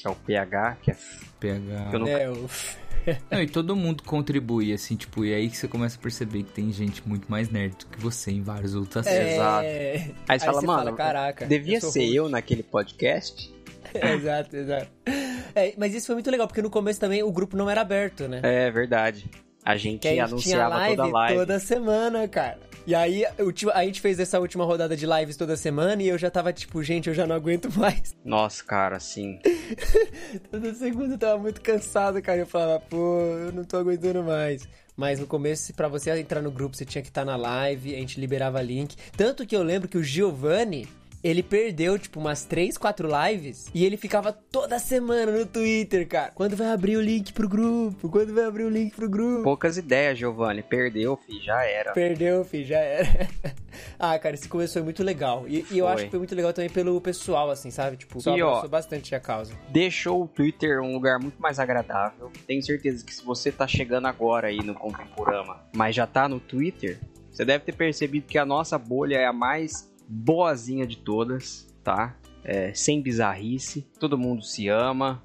é 0.06 0.10
o 0.10 0.14
PH, 0.14 0.76
que 0.82 0.90
é 0.90 0.96
PH. 1.38 1.90
Eu 1.92 1.98
não- 1.98 2.08
É, 2.08 2.30
o... 2.30 2.48
Não, 3.30 3.40
e 3.42 3.48
todo 3.48 3.74
mundo 3.74 4.02
contribui, 4.02 4.72
assim, 4.74 4.94
tipo, 4.94 5.24
e 5.24 5.32
aí 5.34 5.48
que 5.48 5.56
você 5.56 5.66
começa 5.66 5.96
a 5.98 6.02
perceber 6.02 6.42
que 6.42 6.52
tem 6.52 6.70
gente 6.70 7.06
muito 7.08 7.30
mais 7.30 7.48
nerd 7.48 7.74
do 7.76 7.86
que 7.86 7.98
você 7.98 8.30
em 8.30 8.42
vários 8.42 8.74
outros 8.74 9.06
É... 9.06 9.38
assuntos. 9.38 10.14
Aí 10.28 10.38
você 10.38 10.46
fala, 10.46 10.62
mano, 10.62 10.94
caraca. 10.94 11.46
devia 11.46 11.78
eu 11.78 11.80
ser 11.80 12.00
host." 12.00 12.14
eu 12.14 12.28
naquele 12.28 12.62
podcast. 12.62 13.54
exato, 13.94 14.54
exato. 14.56 14.88
É, 15.54 15.72
mas 15.78 15.94
isso 15.94 16.06
foi 16.06 16.14
muito 16.16 16.30
legal, 16.30 16.46
porque 16.46 16.60
no 16.62 16.68
começo 16.70 17.00
também 17.00 17.22
o 17.22 17.32
grupo 17.32 17.56
não 17.56 17.70
era 17.70 17.80
aberto, 17.80 18.28
né? 18.28 18.40
É 18.44 18.70
verdade. 18.70 19.30
A 19.64 19.76
gente 19.76 20.00
Que 20.00 20.08
a 20.08 20.26
gente 20.26 20.42
tinha 20.42 20.64
anunciava 20.64 20.74
live 20.76 20.96
toda 20.96 21.08
a 21.08 21.12
live. 21.12 21.38
toda 21.38 21.58
semana, 21.58 22.28
cara. 22.28 22.60
E 22.90 22.94
aí, 22.96 23.24
a 23.72 23.84
gente 23.84 24.00
fez 24.00 24.18
essa 24.18 24.40
última 24.40 24.64
rodada 24.64 24.96
de 24.96 25.06
lives 25.06 25.36
toda 25.36 25.56
semana 25.56 26.02
e 26.02 26.08
eu 26.08 26.18
já 26.18 26.28
tava 26.28 26.52
tipo, 26.52 26.82
gente, 26.82 27.08
eu 27.08 27.14
já 27.14 27.24
não 27.24 27.36
aguento 27.36 27.70
mais. 27.78 28.16
Nossa, 28.24 28.64
cara, 28.64 28.96
assim. 28.96 29.38
Toda 30.50 30.74
segunda 30.74 31.14
eu 31.14 31.18
tava 31.18 31.38
muito 31.38 31.60
cansado, 31.60 32.20
cara. 32.20 32.40
Eu 32.40 32.48
falava, 32.48 32.80
pô, 32.80 33.20
eu 33.20 33.52
não 33.52 33.62
tô 33.62 33.76
aguentando 33.76 34.24
mais. 34.24 34.68
Mas 34.96 35.20
no 35.20 35.26
começo, 35.28 35.72
para 35.72 35.86
você 35.86 36.10
entrar 36.18 36.42
no 36.42 36.50
grupo, 36.50 36.76
você 36.76 36.84
tinha 36.84 37.00
que 37.00 37.10
estar 37.10 37.24
na 37.24 37.36
live, 37.36 37.94
a 37.94 37.98
gente 37.98 38.18
liberava 38.18 38.60
link. 38.60 38.96
Tanto 39.16 39.46
que 39.46 39.54
eu 39.54 39.62
lembro 39.62 39.88
que 39.88 39.96
o 39.96 40.02
Giovanni, 40.02 40.88
ele 41.22 41.42
perdeu, 41.42 41.98
tipo, 41.98 42.18
umas 42.18 42.44
3, 42.44 42.78
4 42.78 43.08
lives 43.26 43.70
e 43.74 43.84
ele 43.84 43.96
ficava 43.96 44.32
toda 44.32 44.78
semana 44.78 45.30
no 45.30 45.44
Twitter, 45.44 46.08
cara. 46.08 46.32
Quando 46.34 46.56
vai 46.56 46.68
abrir 46.68 46.96
o 46.96 47.00
link 47.00 47.32
pro 47.32 47.48
grupo? 47.48 48.08
Quando 48.08 48.34
vai 48.34 48.44
abrir 48.44 48.64
o 48.64 48.70
link 48.70 48.94
pro 48.94 49.08
grupo? 49.08 49.42
Poucas 49.42 49.76
ideias, 49.76 50.18
Giovanni. 50.18 50.62
Perdeu, 50.62 51.16
fi, 51.16 51.38
já 51.44 51.62
era. 51.64 51.92
Perdeu, 51.92 52.44
fi, 52.44 52.64
já 52.64 52.78
era. 52.78 53.28
ah, 53.98 54.18
cara, 54.18 54.34
esse 54.34 54.48
começo 54.48 54.74
foi 54.74 54.82
muito 54.82 55.02
legal. 55.02 55.44
E, 55.46 55.64
e 55.70 55.78
eu 55.78 55.86
acho 55.86 56.04
que 56.04 56.10
foi 56.10 56.18
muito 56.18 56.34
legal 56.34 56.52
também 56.52 56.70
pelo 56.70 56.98
pessoal, 57.00 57.50
assim, 57.50 57.70
sabe? 57.70 57.98
Tipo, 57.98 58.14
o 58.14 58.16
pessoal 58.16 58.38
gostou 58.38 58.70
bastante 58.70 59.14
a 59.14 59.20
causa. 59.20 59.52
Deixou 59.68 60.24
o 60.24 60.28
Twitter 60.28 60.80
um 60.80 60.94
lugar 60.94 61.18
muito 61.18 61.40
mais 61.40 61.58
agradável. 61.58 62.30
Tenho 62.46 62.62
certeza 62.62 63.04
que 63.04 63.14
se 63.14 63.24
você 63.24 63.52
tá 63.52 63.66
chegando 63.66 64.06
agora 64.06 64.48
aí 64.48 64.58
no 64.58 64.74
Contemporama, 64.74 65.60
mas 65.74 65.94
já 65.94 66.06
tá 66.06 66.28
no 66.28 66.40
Twitter, 66.40 66.98
você 67.30 67.44
deve 67.44 67.64
ter 67.64 67.72
percebido 67.72 68.26
que 68.26 68.38
a 68.38 68.46
nossa 68.46 68.78
bolha 68.78 69.16
é 69.16 69.26
a 69.26 69.32
mais 69.32 69.89
boazinha 70.10 70.86
de 70.86 70.96
todas, 70.96 71.72
tá? 71.84 72.16
É, 72.42 72.74
sem 72.74 73.00
bizarrice, 73.00 73.82
todo 73.98 74.18
mundo 74.18 74.42
se 74.42 74.68
ama, 74.68 75.22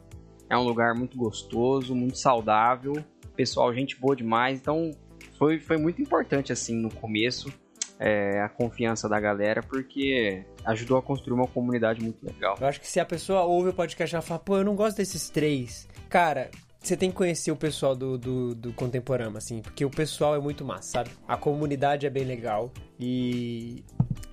é 0.49 0.55
um 0.57 0.63
lugar 0.63 0.93
muito 0.93 1.17
gostoso, 1.17 1.95
muito 1.95 2.17
saudável, 2.17 2.93
pessoal, 3.35 3.73
gente 3.73 3.99
boa 3.99 4.15
demais, 4.15 4.59
então 4.59 4.91
foi, 5.37 5.59
foi 5.59 5.77
muito 5.77 6.01
importante 6.01 6.53
assim 6.53 6.75
no 6.75 6.93
começo 6.93 7.51
é, 7.99 8.41
a 8.41 8.49
confiança 8.49 9.07
da 9.07 9.19
galera, 9.19 9.63
porque 9.63 10.45
ajudou 10.65 10.97
a 10.97 11.01
construir 11.01 11.33
uma 11.33 11.47
comunidade 11.47 12.01
muito 12.01 12.25
legal. 12.25 12.57
Eu 12.59 12.67
acho 12.67 12.79
que 12.79 12.87
se 12.87 12.99
a 12.99 13.05
pessoa 13.05 13.43
ouve 13.43 13.69
o 13.69 13.73
podcast 13.73 14.15
e 14.15 14.21
fala, 14.21 14.39
pô, 14.39 14.57
eu 14.57 14.63
não 14.63 14.75
gosto 14.75 14.97
desses 14.97 15.29
três, 15.29 15.87
cara, 16.09 16.51
você 16.87 16.97
tem 16.97 17.09
que 17.09 17.15
conhecer 17.15 17.51
o 17.51 17.55
pessoal 17.55 17.95
do, 17.95 18.17
do, 18.17 18.55
do 18.55 18.73
Contemporâneo, 18.73 19.37
assim, 19.37 19.61
porque 19.61 19.83
o 19.83 19.89
pessoal 19.89 20.35
é 20.35 20.39
muito 20.39 20.63
massa, 20.63 20.89
sabe? 20.89 21.09
A 21.27 21.37
comunidade 21.37 22.05
é 22.05 22.09
bem 22.09 22.23
legal 22.23 22.71
e, 22.99 23.83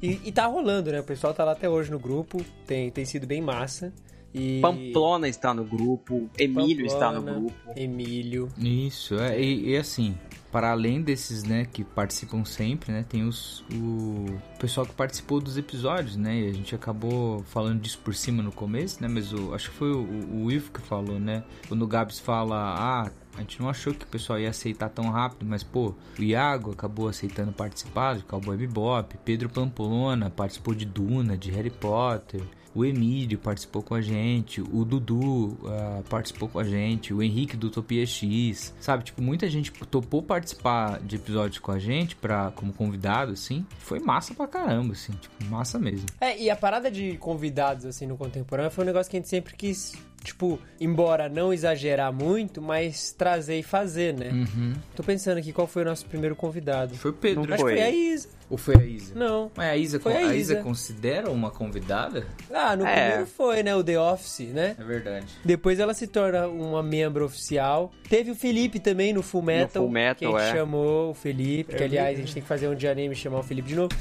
e, 0.02 0.20
e 0.24 0.32
tá 0.32 0.46
rolando, 0.46 0.92
né? 0.92 1.00
O 1.00 1.04
pessoal 1.04 1.32
tá 1.32 1.44
lá 1.44 1.52
até 1.52 1.68
hoje 1.68 1.90
no 1.90 1.98
grupo, 1.98 2.44
tem, 2.66 2.90
tem 2.90 3.04
sido 3.04 3.26
bem 3.26 3.40
massa. 3.40 3.92
E... 4.34 4.60
Pamplona 4.60 5.28
está 5.28 5.52
no 5.52 5.64
grupo, 5.64 6.30
Emílio 6.38 6.86
Pamplona, 6.86 6.86
está 6.86 7.12
no 7.12 7.22
grupo. 7.22 7.54
Emílio. 7.76 8.48
Isso, 8.58 9.18
é, 9.18 9.40
e, 9.40 9.70
e 9.70 9.76
assim, 9.76 10.16
para 10.52 10.70
além 10.70 11.00
desses, 11.00 11.42
né, 11.42 11.64
que 11.64 11.82
participam 11.82 12.44
sempre, 12.44 12.92
né, 12.92 13.02
tem 13.08 13.24
os, 13.24 13.64
o 13.72 14.26
pessoal 14.60 14.86
que 14.86 14.92
participou 14.92 15.40
dos 15.40 15.56
episódios, 15.56 16.14
né, 16.14 16.40
e 16.40 16.48
a 16.50 16.52
gente 16.52 16.74
acabou 16.74 17.42
falando 17.44 17.80
disso 17.80 17.98
por 18.04 18.14
cima 18.14 18.42
no 18.42 18.52
começo, 18.52 19.00
né, 19.00 19.08
mas 19.08 19.32
o, 19.32 19.54
acho 19.54 19.70
que 19.70 19.76
foi 19.76 19.90
o, 19.90 20.52
Ivo 20.52 20.70
que 20.70 20.80
falou, 20.82 21.18
né, 21.18 21.42
quando 21.66 21.80
o 21.80 21.86
Gabs 21.86 22.20
fala, 22.20 22.74
ah, 22.78 23.10
a 23.34 23.40
gente 23.40 23.58
não 23.62 23.70
achou 23.70 23.94
que 23.94 24.04
o 24.04 24.08
pessoal 24.08 24.38
ia 24.38 24.50
aceitar 24.50 24.90
tão 24.90 25.08
rápido, 25.08 25.46
mas 25.48 25.62
pô, 25.62 25.94
o 26.18 26.22
Iago 26.22 26.72
acabou 26.72 27.08
aceitando 27.08 27.50
participar 27.50 28.16
de 28.16 28.24
Cowboy 28.24 28.58
Bebop, 28.58 29.16
Pedro 29.24 29.48
Pampolona 29.48 30.28
participou 30.28 30.74
de 30.74 30.84
Duna, 30.84 31.34
de 31.34 31.50
Harry 31.50 31.70
Potter, 31.70 32.42
o 32.74 32.84
Emílio 32.84 33.38
participou 33.38 33.82
com 33.82 33.94
a 33.94 34.00
gente, 34.00 34.60
o 34.60 34.84
Dudu 34.84 35.18
uh, 35.18 36.02
participou 36.08 36.48
com 36.48 36.58
a 36.58 36.64
gente, 36.64 37.12
o 37.12 37.22
Henrique 37.22 37.56
do 37.56 37.66
Utopia 37.66 38.04
X, 38.06 38.74
sabe? 38.80 39.04
Tipo, 39.04 39.22
muita 39.22 39.48
gente 39.48 39.70
topou 39.86 40.22
participar 40.22 41.00
de 41.00 41.16
episódios 41.16 41.58
com 41.58 41.72
a 41.72 41.78
gente 41.78 42.16
pra, 42.16 42.50
como 42.52 42.72
convidado, 42.72 43.32
assim. 43.32 43.66
Foi 43.78 44.00
massa 44.00 44.34
pra 44.34 44.46
caramba, 44.46 44.92
assim, 44.92 45.12
tipo, 45.12 45.44
massa 45.46 45.78
mesmo. 45.78 46.06
É, 46.20 46.40
e 46.40 46.48
a 46.48 46.56
parada 46.56 46.90
de 46.90 47.16
convidados, 47.18 47.84
assim, 47.84 48.06
no 48.06 48.16
contemporâneo 48.16 48.70
foi 48.70 48.84
um 48.84 48.86
negócio 48.86 49.10
que 49.10 49.16
a 49.16 49.20
gente 49.20 49.28
sempre 49.28 49.54
quis 49.54 49.94
tipo, 50.22 50.58
embora 50.80 51.28
não 51.28 51.52
exagerar 51.52 52.12
muito, 52.12 52.62
mas 52.62 53.12
trazer 53.12 53.58
e 53.58 53.62
fazer, 53.62 54.14
né? 54.14 54.30
Uhum. 54.30 54.72
Tô 54.94 55.02
pensando 55.02 55.38
aqui 55.38 55.52
qual 55.52 55.66
foi 55.66 55.82
o 55.82 55.84
nosso 55.84 56.06
primeiro 56.06 56.36
convidado. 56.36 56.94
Foi 56.94 57.10
o 57.10 57.14
Pedro. 57.14 57.52
Acho 57.52 57.62
foi. 57.62 57.74
que 57.74 57.80
foi 57.80 57.88
a 57.88 57.90
Isa. 57.90 58.28
Ou 58.48 58.58
foi 58.58 58.76
a 58.76 58.84
Isa? 58.84 59.14
Não. 59.14 59.50
Mas 59.56 59.66
a 59.66 59.76
Isa, 59.76 60.00
foi 60.00 60.12
a, 60.12 60.18
a 60.18 60.22
Isa. 60.24 60.34
Isa 60.36 60.56
considera 60.56 61.30
uma 61.30 61.50
convidada? 61.50 62.26
Ah, 62.52 62.76
no 62.76 62.86
é. 62.86 63.06
primeiro 63.06 63.26
foi, 63.26 63.62
né? 63.62 63.74
O 63.74 63.82
The 63.82 63.98
Office, 63.98 64.48
né? 64.48 64.76
É 64.78 64.84
verdade. 64.84 65.26
Depois 65.44 65.80
ela 65.80 65.94
se 65.94 66.06
torna 66.06 66.46
uma 66.46 66.82
membro 66.82 67.24
oficial. 67.24 67.90
Teve 68.08 68.30
o 68.30 68.34
Felipe 68.34 68.78
também 68.78 69.12
no 69.12 69.22
Full 69.22 69.42
Metal. 69.42 69.82
No 69.82 69.88
Full 69.88 69.94
Metal, 69.94 70.14
que 70.16 70.24
a 70.26 70.28
gente 70.28 70.50
é. 70.50 70.58
chamou 70.58 71.10
o 71.10 71.14
Felipe, 71.14 71.74
que 71.74 71.82
aliás 71.82 72.18
a 72.18 72.20
gente 72.20 72.34
tem 72.34 72.42
que 72.42 72.48
fazer 72.48 72.68
um 72.68 72.74
de 72.74 72.86
anime 72.86 73.14
e 73.14 73.16
chamar 73.16 73.38
o 73.38 73.42
Felipe 73.42 73.68
de 73.68 73.76
novo. 73.76 73.94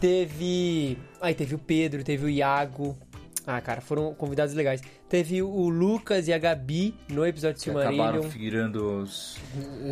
Teve. 0.00 0.96
Aí 1.20 1.34
teve 1.34 1.56
o 1.56 1.58
Pedro, 1.58 2.04
teve 2.04 2.24
o 2.24 2.28
Iago. 2.28 2.96
Ah, 3.50 3.62
cara, 3.62 3.80
foram 3.80 4.12
convidados 4.12 4.54
legais. 4.54 4.82
Teve 5.08 5.40
o 5.40 5.70
Lucas 5.70 6.28
e 6.28 6.34
a 6.34 6.38
Gabi 6.38 6.94
no 7.08 7.26
episódio 7.26 7.56
de 7.56 7.62
Silmarillion. 7.62 8.04
Acabaram 8.04 8.28
virando 8.28 9.00
os 9.00 9.38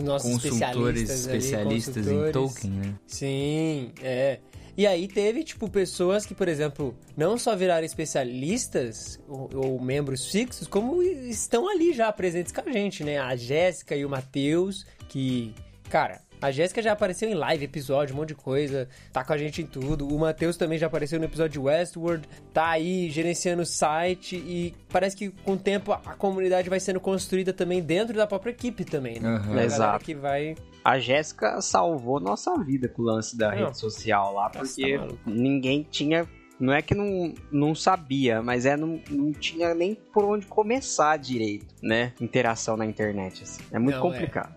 nossos 0.05 0.31
consultores 0.31 1.09
especialistas, 1.09 1.97
especialistas 1.97 2.07
ali, 2.07 2.29
em 2.29 2.33
Tolkien, 2.33 2.73
né? 2.75 2.95
Sim, 3.07 3.93
é. 4.03 4.41
E 4.77 4.87
aí 4.87 5.09
teve, 5.09 5.43
tipo, 5.43 5.71
pessoas 5.71 6.27
que, 6.27 6.35
por 6.35 6.49
exemplo, 6.49 6.95
não 7.17 7.39
só 7.39 7.57
viraram 7.57 7.87
especialistas 7.87 9.19
ou, 9.27 9.49
ou, 9.55 9.81
membros 9.81 10.31
fixos, 10.31 10.69
como 10.69 11.03
estão 11.03 11.67
ali 11.67 11.95
já 11.95 12.13
presentes 12.13 12.53
com 12.53 12.61
a 12.61 12.71
gente, 12.71 13.03
né? 13.03 13.17
A 13.17 13.35
Jéssica 13.37 13.97
e 13.97 14.05
o 14.05 14.11
Matheus, 14.11 14.85
que, 15.09 15.55
cara, 15.89 16.21
a 16.47 16.51
Jéssica 16.53 16.81
já 16.81 16.93
apareceu 16.93 17.29
em 17.29 17.35
live, 17.35 17.65
episódio, 17.65 18.15
um 18.15 18.19
monte 18.19 18.29
de 18.29 18.35
coisa, 18.37 18.89
tá 19.13 19.25
com 19.25 19.33
a 19.33 19.39
gente 19.39 19.63
em 19.63 19.67
tudo. 19.67 20.07
O 20.07 20.19
Matheus 20.19 20.57
também 20.57 20.79
já 20.79 20.87
apareceu 20.87 21.19
no 21.19 21.25
episódio 21.25 21.53
de 21.53 21.59
Westworld, 21.59 22.29
tá 22.53 22.69
aí 22.69 23.11
gerenciando 23.11 23.63
o 23.63 23.67
site 23.67 24.37
e 24.37 24.73
parece 24.89 25.17
que 25.17 25.31
com 25.31 25.55
o 25.55 25.57
tempo 25.57 25.93
a 25.93 26.15
comunidade 26.15 26.71
vai 26.71 26.79
sendo 26.79 27.01
construída 27.01 27.53
também 27.53 27.83
dentro 27.83 28.17
da 28.17 28.29
própria 28.29 28.53
equipe 28.53 28.85
também, 28.85 29.19
né? 29.19 29.43
Uhum. 29.45 29.59
Exato. 29.59 30.05
que 30.05 30.15
vai 30.15 30.55
a 30.85 31.01
Jéssica 31.01 31.61
salvou 31.61 32.21
nossa 32.21 32.57
vida 32.63 32.89
com 32.89 33.03
o 33.03 33.05
lance 33.07 33.37
da 33.37 33.51
não. 33.51 33.65
rede 33.65 33.77
social 33.77 34.33
lá, 34.33 34.49
porque 34.49 34.97
Nossa, 34.97 35.15
tá 35.17 35.19
ninguém 35.27 35.85
tinha. 35.91 36.29
Não 36.61 36.73
é 36.73 36.81
que 36.81 36.95
não, 36.95 37.35
não 37.51 37.75
sabia, 37.75 38.41
mas 38.41 38.65
é 38.65 38.77
não, 38.77 39.01
não 39.11 39.33
tinha 39.33 39.75
nem 39.75 39.97
por 39.97 40.25
onde 40.25 40.47
começar 40.47 41.17
direito, 41.17 41.67
né? 41.83 42.13
Interação 42.21 42.77
na 42.77 42.87
internet. 42.87 43.43
Assim. 43.43 43.63
É 43.73 43.81
muito 43.81 43.99
não, 43.99 44.07
é. 44.07 44.11
complicado. 44.11 44.56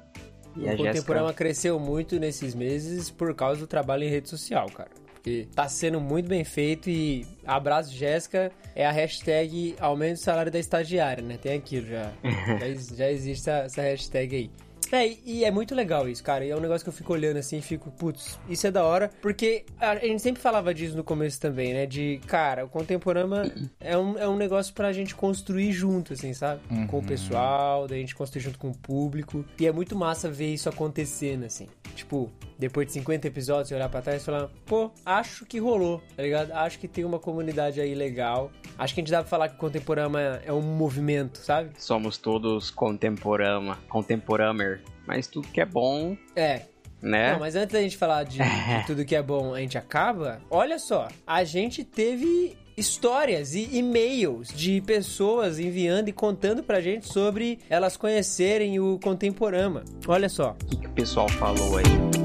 E 0.59 0.65
o 0.65 0.77
Contemporânea 0.77 1.27
Jéssica... 1.27 1.33
cresceu 1.33 1.79
muito 1.79 2.19
nesses 2.19 2.53
meses 2.53 3.09
por 3.09 3.33
causa 3.33 3.61
do 3.61 3.67
trabalho 3.67 4.03
em 4.03 4.09
rede 4.09 4.29
social, 4.29 4.69
cara. 4.69 4.89
Porque 5.13 5.47
tá 5.53 5.67
sendo 5.67 5.99
muito 5.99 6.29
bem 6.29 6.43
feito 6.43 6.89
e 6.89 7.25
abraço 7.45 7.93
Jéssica 7.93 8.51
é 8.73 8.85
a 8.85 8.91
hashtag 8.91 9.75
aumento 9.79 10.15
o 10.15 10.19
salário 10.19 10.51
da 10.51 10.59
estagiária, 10.59 11.21
né? 11.23 11.37
Tem 11.37 11.57
aquilo 11.57 11.87
já. 11.87 12.11
já, 12.59 12.95
já 12.95 13.11
existe 13.11 13.49
essa, 13.49 13.65
essa 13.65 13.81
hashtag 13.81 14.35
aí. 14.35 14.51
É, 14.91 15.15
e 15.25 15.43
é 15.43 15.51
muito 15.51 15.75
legal 15.75 16.07
isso, 16.07 16.23
cara. 16.23 16.45
E 16.45 16.49
é 16.49 16.55
um 16.55 16.59
negócio 16.59 16.83
que 16.83 16.89
eu 16.89 16.93
fico 16.93 17.13
olhando 17.13 17.37
assim 17.37 17.57
e 17.57 17.61
fico, 17.61 17.91
putz, 17.91 18.39
isso 18.49 18.65
é 18.67 18.71
da 18.71 18.83
hora. 18.83 19.11
Porque 19.21 19.65
a 19.79 19.95
gente 19.95 20.21
sempre 20.21 20.41
falava 20.41 20.73
disso 20.73 20.95
no 20.95 21.03
começo 21.03 21.39
também, 21.39 21.73
né? 21.73 21.85
De, 21.85 22.19
cara, 22.27 22.65
o 22.65 22.69
Contemporâneo 22.69 23.51
é 23.79 23.97
um, 23.97 24.17
é 24.17 24.27
um 24.27 24.35
negócio 24.35 24.73
pra 24.73 24.91
gente 24.91 25.15
construir 25.15 25.71
junto, 25.71 26.13
assim, 26.13 26.33
sabe? 26.33 26.61
Uhum. 26.69 26.87
Com 26.87 26.99
o 26.99 27.03
pessoal, 27.03 27.87
da 27.87 27.95
gente 27.95 28.15
construir 28.15 28.41
junto 28.41 28.57
com 28.57 28.69
o 28.69 28.77
público. 28.77 29.45
E 29.59 29.67
é 29.67 29.71
muito 29.71 29.95
massa 29.95 30.29
ver 30.29 30.53
isso 30.53 30.69
acontecendo, 30.69 31.45
assim. 31.45 31.67
Tipo, 31.95 32.31
depois 32.57 32.87
de 32.87 32.93
50 32.93 33.27
episódios, 33.27 33.69
você 33.69 33.75
olhar 33.75 33.89
pra 33.89 34.01
trás 34.01 34.21
e 34.21 34.25
falar, 34.25 34.49
pô, 34.65 34.91
acho 35.05 35.45
que 35.45 35.59
rolou, 35.59 36.01
tá 36.15 36.23
ligado? 36.23 36.51
Acho 36.51 36.79
que 36.79 36.87
tem 36.87 37.03
uma 37.05 37.19
comunidade 37.19 37.79
aí 37.79 37.93
legal. 37.93 38.51
Acho 38.79 38.93
que 38.93 39.01
a 39.01 39.03
gente 39.03 39.11
dá 39.11 39.19
pra 39.19 39.29
falar 39.29 39.49
que 39.49 39.55
o 39.55 39.57
Contemporâneo 39.57 40.39
é 40.45 40.53
um 40.53 40.61
movimento, 40.61 41.37
sabe? 41.39 41.71
Somos 41.77 42.17
todos 42.17 42.71
contemporama, 42.71 43.77
contemporâmer. 43.89 44.81
Mas 45.05 45.27
tudo 45.27 45.49
que 45.49 45.59
é 45.59 45.65
bom. 45.65 46.15
É, 46.33 46.61
né? 47.01 47.33
Não, 47.33 47.39
mas 47.39 47.57
antes 47.57 47.73
da 47.73 47.81
gente 47.81 47.97
falar 47.97 48.23
de, 48.23 48.37
de, 48.37 48.43
tudo 48.87 49.03
que 49.03 49.15
é 49.15 49.21
bom, 49.21 49.53
a 49.53 49.59
gente 49.59 49.77
acaba. 49.77 50.41
Olha 50.49 50.79
só, 50.79 51.09
a 51.27 51.43
gente 51.43 51.83
teve 51.83 52.57
histórias 52.77 53.53
e 53.53 53.77
e-mails 53.77 54.47
de 54.47 54.79
pessoas 54.79 55.59
enviando 55.59 56.07
e 56.07 56.13
contando 56.13 56.63
pra 56.63 56.79
gente 56.79 57.11
sobre 57.11 57.59
elas 57.69 57.97
conhecerem 57.97 58.79
o 58.79 58.97
Contemporama. 58.97 59.83
Olha 60.07 60.29
só. 60.29 60.55
O 60.63 60.65
que, 60.65 60.77
que 60.77 60.87
o 60.87 60.91
pessoal 60.91 61.27
falou 61.27 61.77
aí? 61.77 62.18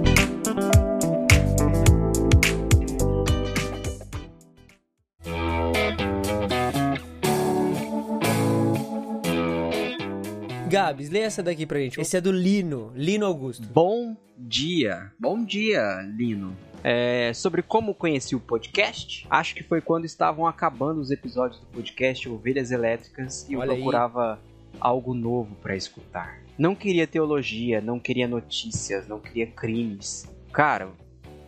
Gabs, 10.75 11.09
lê 11.09 11.21
essa 11.21 11.41
daqui 11.41 11.65
pra 11.65 11.79
gente. 11.79 12.01
Esse 12.01 12.17
é 12.17 12.21
do 12.21 12.33
Lino, 12.33 12.91
Lino 12.97 13.25
Augusto. 13.25 13.69
Bom 13.69 14.17
dia. 14.37 15.13
Bom 15.17 15.45
dia, 15.45 16.03
Lino. 16.17 16.57
É, 16.83 17.33
sobre 17.33 17.63
como 17.63 17.95
conheci 17.95 18.35
o 18.35 18.41
podcast, 18.41 19.25
acho 19.31 19.55
que 19.55 19.63
foi 19.63 19.81
quando 19.81 20.05
estavam 20.05 20.49
acabando 20.49 21.01
os 21.01 21.13
episódios 21.13 21.61
do 21.61 21.67
podcast 21.67 22.29
Ovelhas 22.29 22.73
Elétricas 22.73 23.49
e 23.49 23.53
eu 23.53 23.61
procurava 23.61 24.35
aí. 24.35 24.79
algo 24.81 25.15
novo 25.15 25.55
para 25.63 25.77
escutar. 25.77 26.41
Não 26.59 26.75
queria 26.75 27.07
teologia, 27.07 27.81
não 27.81 28.01
queria 28.01 28.27
notícias, 28.27 29.07
não 29.07 29.21
queria 29.21 29.47
crimes. 29.47 30.27
Cara, 30.53 30.91